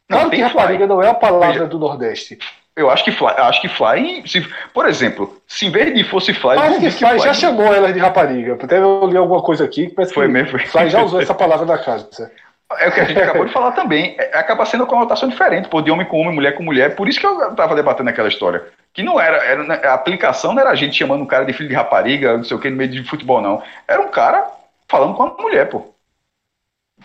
[0.10, 1.68] Não, claro que rapariga não é a palavra Veja.
[1.68, 2.38] do Nordeste.
[2.76, 4.42] Eu acho que Fly, acho que Fly se,
[4.74, 8.00] por exemplo, se em vez de fosse Fly, Acho que Fly já chamou ela de
[8.00, 8.58] rapariga.
[8.62, 10.58] Até eu li alguma coisa aqui que parece Foi que mesmo.
[10.58, 12.32] Fly já usou essa palavra na casa.
[12.80, 14.16] É o que a gente acabou de falar também.
[14.18, 16.96] É, acaba sendo uma conotação diferente, pô, de homem com homem, mulher com mulher.
[16.96, 18.64] Por isso que eu tava debatendo aquela história.
[18.92, 21.70] Que não era, era- a aplicação não era a gente chamando um cara de filho
[21.70, 23.62] de rapariga, não sei o que, no meio de futebol, não.
[23.88, 24.48] Era um cara
[24.90, 25.93] falando com a mulher, pô.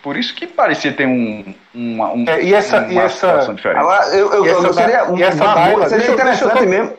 [0.02, 3.54] Por isso que parecia ter um, uma, um, É, e essa- uma e essa- situação
[3.54, 3.78] diferente.
[3.80, 6.12] Agora, eu, eu, E essa eu seria, da- e essa uma Naila, boa- seria deixa
[6.12, 6.92] eu- deixa interessante mesmo.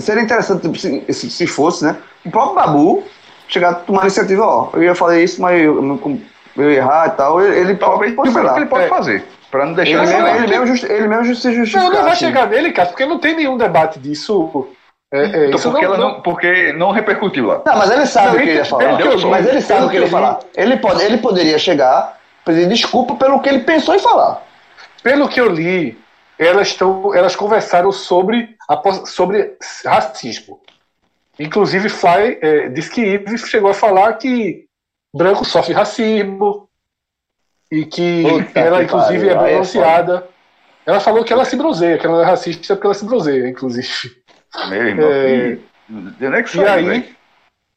[0.00, 1.96] Seria interessante tipo, se, se, se fosse, né?
[2.24, 3.04] O próprio Babu
[3.48, 4.70] chegar a tomar iniciativa, ó.
[4.74, 6.20] Eu ia fazer isso, mas eu, eu,
[6.56, 7.40] eu ia errar e tal.
[7.44, 8.56] Ele, ele Talvez pode, sei lá.
[8.56, 8.88] ele pode É.
[8.88, 9.24] fazer.
[9.50, 11.82] Pra não deixar Ele essa- mesmo, ele, mesmo justi- ele mesmo se justificar.
[11.84, 12.26] Não, não vai assim.
[12.26, 14.66] chegar nele, cara, porque não tem nenhum debate disso.
[15.12, 17.62] É, é, Então, porque, não, ela não, porque não repercutiu lá.
[17.66, 19.30] Não, mas ele sabe Não, o que ele ia ele- falar.
[19.30, 20.38] mas ele sabe o que ele ia falar.
[20.56, 24.42] Ele, pode, ele poderia chegar, pedir desculpa pelo que ele pensou em falar.
[25.02, 25.98] Pelo que eu li,
[26.38, 28.56] elas, estão, elas conversaram sobre,
[29.06, 30.60] sobre racismo.
[31.38, 34.64] Inclusive, Fly é, disse que Eve chegou a falar que
[35.14, 36.68] branco sofre racismo
[37.70, 40.28] e que Puta ela, que inclusive, pariu, é é bronzeada.
[40.86, 43.88] ela falou que ela se bronzeia, que ela é racista porque ela se bronzeia, inclusive.
[44.68, 45.58] Meu irmão, É.
[46.64, 47.16] E aí,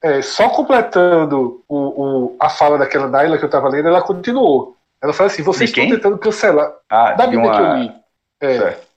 [0.02, 4.76] é, só completando o, o- a fala daquela Naila que eu estava lendo, ela continuou.
[5.02, 6.72] Ela falou assim: vocês estão tentando cancelar.
[6.90, 7.76] Ah, Da Bíblia que eu uma...
[7.78, 7.92] li.
[8.42, 8.88] É, Certo.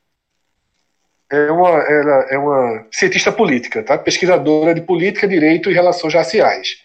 [1.30, 3.96] é uma, ela é uma cientista política, tá?
[3.96, 6.82] pesquisadora de política, direito e relações raciais.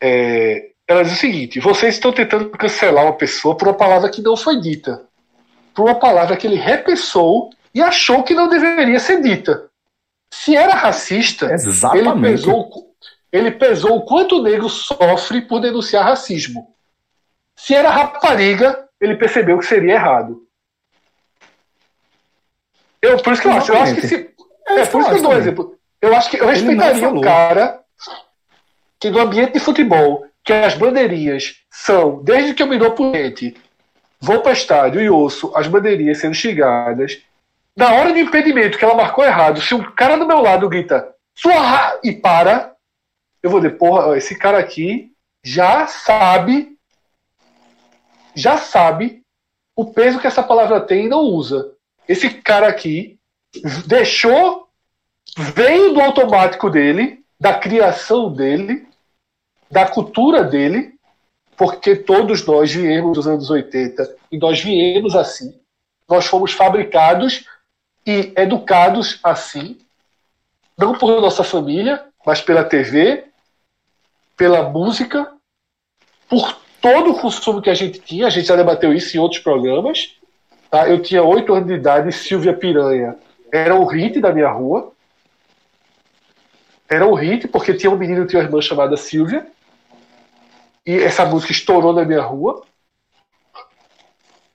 [0.00, 4.20] É, ela diz o seguinte: vocês estão tentando cancelar uma pessoa por uma palavra que
[4.22, 5.04] não foi dita,
[5.74, 9.68] por uma palavra que ele repensou e achou que não deveria ser dita.
[10.32, 12.22] Se era racista, ele Exatamente.
[12.22, 12.96] pesou,
[13.30, 16.74] ele pesou o quanto o negro sofre por denunciar racismo.
[17.54, 20.42] Se era rapariga, ele percebeu que seria errado.
[23.02, 24.30] Eu, por isso que eu acho, eu acho que se.
[24.68, 25.78] É, por isso que eu dou um exemplo.
[26.00, 27.80] Eu acho que eu respeitaria um cara
[28.98, 33.14] que no ambiente de futebol, que as bandeirinhas são, desde que eu me dou por
[33.14, 33.54] gente,
[34.18, 37.20] vou para estádio e ouço as bandeirinhas sendo xingadas.
[37.76, 41.14] Na hora do impedimento que ela marcou errado, se um cara do meu lado grita
[41.34, 42.74] sua ra-" e para,
[43.42, 45.12] eu vou dizer, porra, esse cara aqui
[45.44, 46.76] já sabe,
[48.34, 49.22] já sabe
[49.76, 51.72] o peso que essa palavra tem e não usa.
[52.08, 53.18] Esse cara aqui
[53.86, 54.68] deixou,
[55.36, 58.88] veio do automático dele, da criação dele,
[59.70, 60.94] da cultura dele,
[61.56, 65.60] porque todos nós viemos dos anos 80 e nós viemos assim.
[66.08, 67.44] Nós fomos fabricados
[68.06, 69.78] e educados assim,
[70.78, 73.24] não por nossa família, mas pela TV,
[74.36, 75.32] pela música,
[76.28, 78.26] por todo o consumo que a gente tinha.
[78.26, 80.16] A gente já debateu isso em outros programas.
[80.70, 80.88] Tá?
[80.88, 83.16] Eu tinha oito anos de idade e Silvia Piranha
[83.52, 84.92] era o hit da minha rua.
[86.88, 89.46] Era o hit, porque tinha um menino e tinha uma irmã chamada Silvia.
[90.86, 92.62] E essa música estourou na minha rua.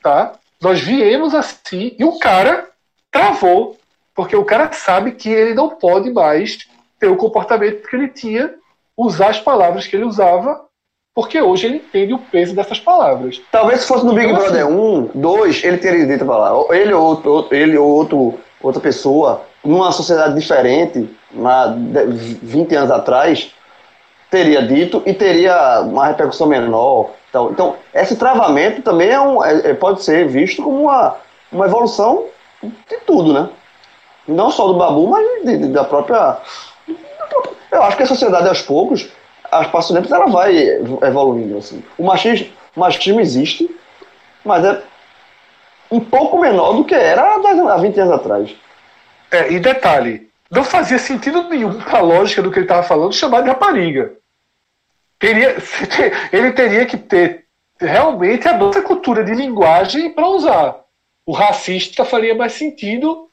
[0.01, 0.33] Tá?
[0.61, 2.70] Nós viemos assim, e o cara
[3.11, 3.77] travou,
[4.15, 6.59] porque o cara sabe que ele não pode mais
[6.99, 8.53] ter o comportamento que ele tinha,
[8.97, 10.61] usar as palavras que ele usava
[11.13, 13.41] porque hoje ele entende o peso dessas palavras.
[13.51, 16.51] Talvez se fosse no Big Então, Brother assim- 1, 2, ele teria dito pra lá.
[16.73, 22.05] Ele ou outro, ele ou outro, outra pessoa, numa sociedade diferente, na, de-
[22.41, 23.53] 20 anos atrás,
[24.29, 27.09] teria dito e teria uma repercussão menor.
[27.29, 31.17] Então, então esse travamento também é um, é- é- pode ser visto como uma,
[31.51, 32.23] uma evolução
[32.63, 33.49] de tudo, né?
[34.27, 36.37] Não só do Babu, mas de- de- da própria.
[37.71, 39.09] Eu acho que a sociedade, aos poucos,
[39.51, 40.55] a passos tempos, ela vai
[41.03, 41.57] evoluindo.
[41.57, 41.83] Assim.
[41.97, 43.69] O, machismo, o machismo existe,
[44.45, 44.81] mas é
[45.89, 48.55] um pouco menor do que era há 10 há 20 anos atrás.
[49.31, 53.13] É, e detalhe, não fazia sentido nenhum para a lógica do que ele estava falando
[53.13, 54.13] chamar de rapariga.
[55.17, 55.55] Teria,
[56.31, 57.45] ele teria que ter
[57.79, 60.75] realmente a nossa cultura de linguagem para usar.
[61.25, 63.29] O racista faria mais sentido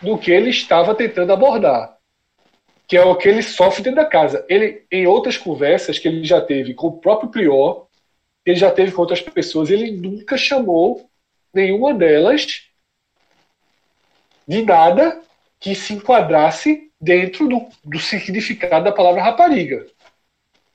[0.00, 1.96] do que ele estava tentando abordar.
[2.86, 4.44] Que é o que ele sofre dentro da casa.
[4.48, 7.86] Ele, em outras conversas que ele já teve com o próprio Prior,
[8.44, 11.08] ele já teve com outras pessoas, ele nunca chamou
[11.54, 12.64] nenhuma delas
[14.46, 15.20] de nada
[15.60, 19.86] que se enquadrasse dentro do, do significado da palavra rapariga.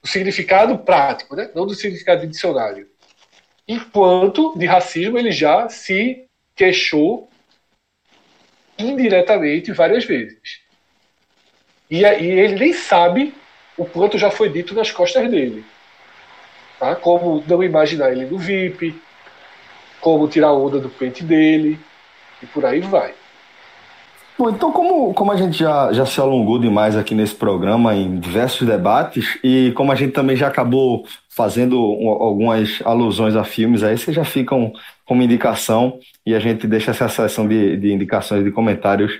[0.01, 1.51] O significado prático, né?
[1.53, 2.89] não do significado de dicionário.
[3.67, 6.26] Enquanto de racismo ele já se
[6.57, 7.29] queixou
[8.77, 10.37] indiretamente várias vezes.
[11.89, 13.33] E, e ele nem sabe
[13.77, 15.63] o quanto já foi dito nas costas dele.
[16.79, 16.95] Tá?
[16.95, 18.99] Como não imaginar ele no VIP,
[20.01, 21.79] como tirar onda do pente dele,
[22.41, 23.13] e por aí vai.
[24.37, 28.19] Bom, então como, como a gente já, já se alongou demais aqui nesse programa em
[28.19, 33.81] diversos debates e como a gente também já acabou fazendo um- algumas alusões a filmes,
[33.81, 34.71] aí vocês já ficam
[35.07, 39.13] como indicação e a gente deixa essa sessão de, de indicações de comentários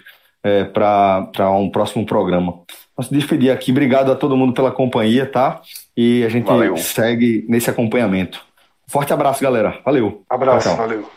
[0.74, 2.52] para um próximo programa.
[2.96, 3.72] Vamos se despedir aqui.
[3.72, 5.62] Obrigado a todo mundo pela companhia, tá?
[5.96, 6.78] E a gente Valeu.
[6.78, 8.40] segue nesse acompanhamento.
[8.88, 9.80] Forte abraço, galera.
[9.86, 10.24] Valeu.
[10.30, 10.88] Abraço, Tchau, tchau.
[10.88, 11.10] valeu.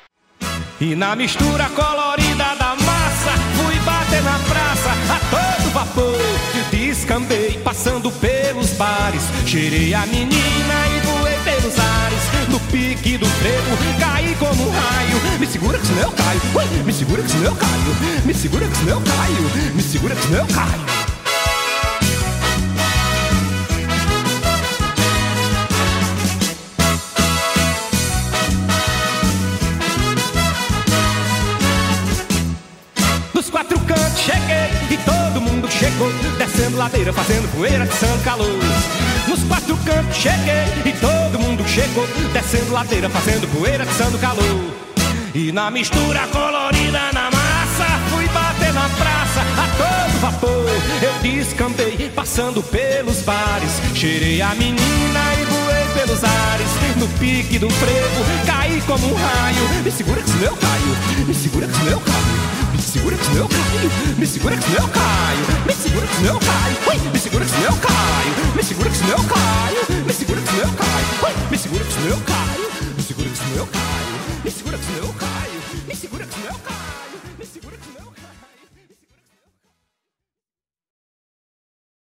[0.81, 6.21] E na mistura colorida da massa, fui bater na praça a todo vapor.
[6.71, 12.40] Descambei passando pelos bares, cheirei a menina e voei pelos ares.
[12.51, 15.39] No pique do frevo, caí como um raio.
[15.39, 17.97] Me segura que senão eu caio, Ui, me segura que senão eu caio.
[18.25, 21.01] Me segura que senão eu caio, me segura que senão eu caio.
[34.17, 38.47] Cheguei e todo mundo chegou Descendo ladeira, fazendo poeira, atiçando calor
[39.31, 44.43] Nos quatro cantos cheguei e todo mundo chegou Descendo ladeira, fazendo poeira, atiçando calor.
[45.33, 50.67] E na mistura colorida na massa Fui bater na praça a todo vapor
[51.01, 53.71] Eu descambei, passando pelos bares.
[53.95, 56.97] Cheirei a menina e voei pelos ares.
[56.97, 59.83] No pique do frevo, caí como um raio.
[59.85, 62.40] Me segura que senão eu caio Me segura que senão eu caio
[62.91, 67.13] segura que senão caio, me segura que senão caio, me segura que senão eu caio,
[67.13, 70.75] me segura que senão caio, me segura que senão caio, me segura que senão eu
[70.75, 75.13] caio, me segura que senão caio, me segura que senão caio, me segura que senão
[75.15, 76.27] caio, me segura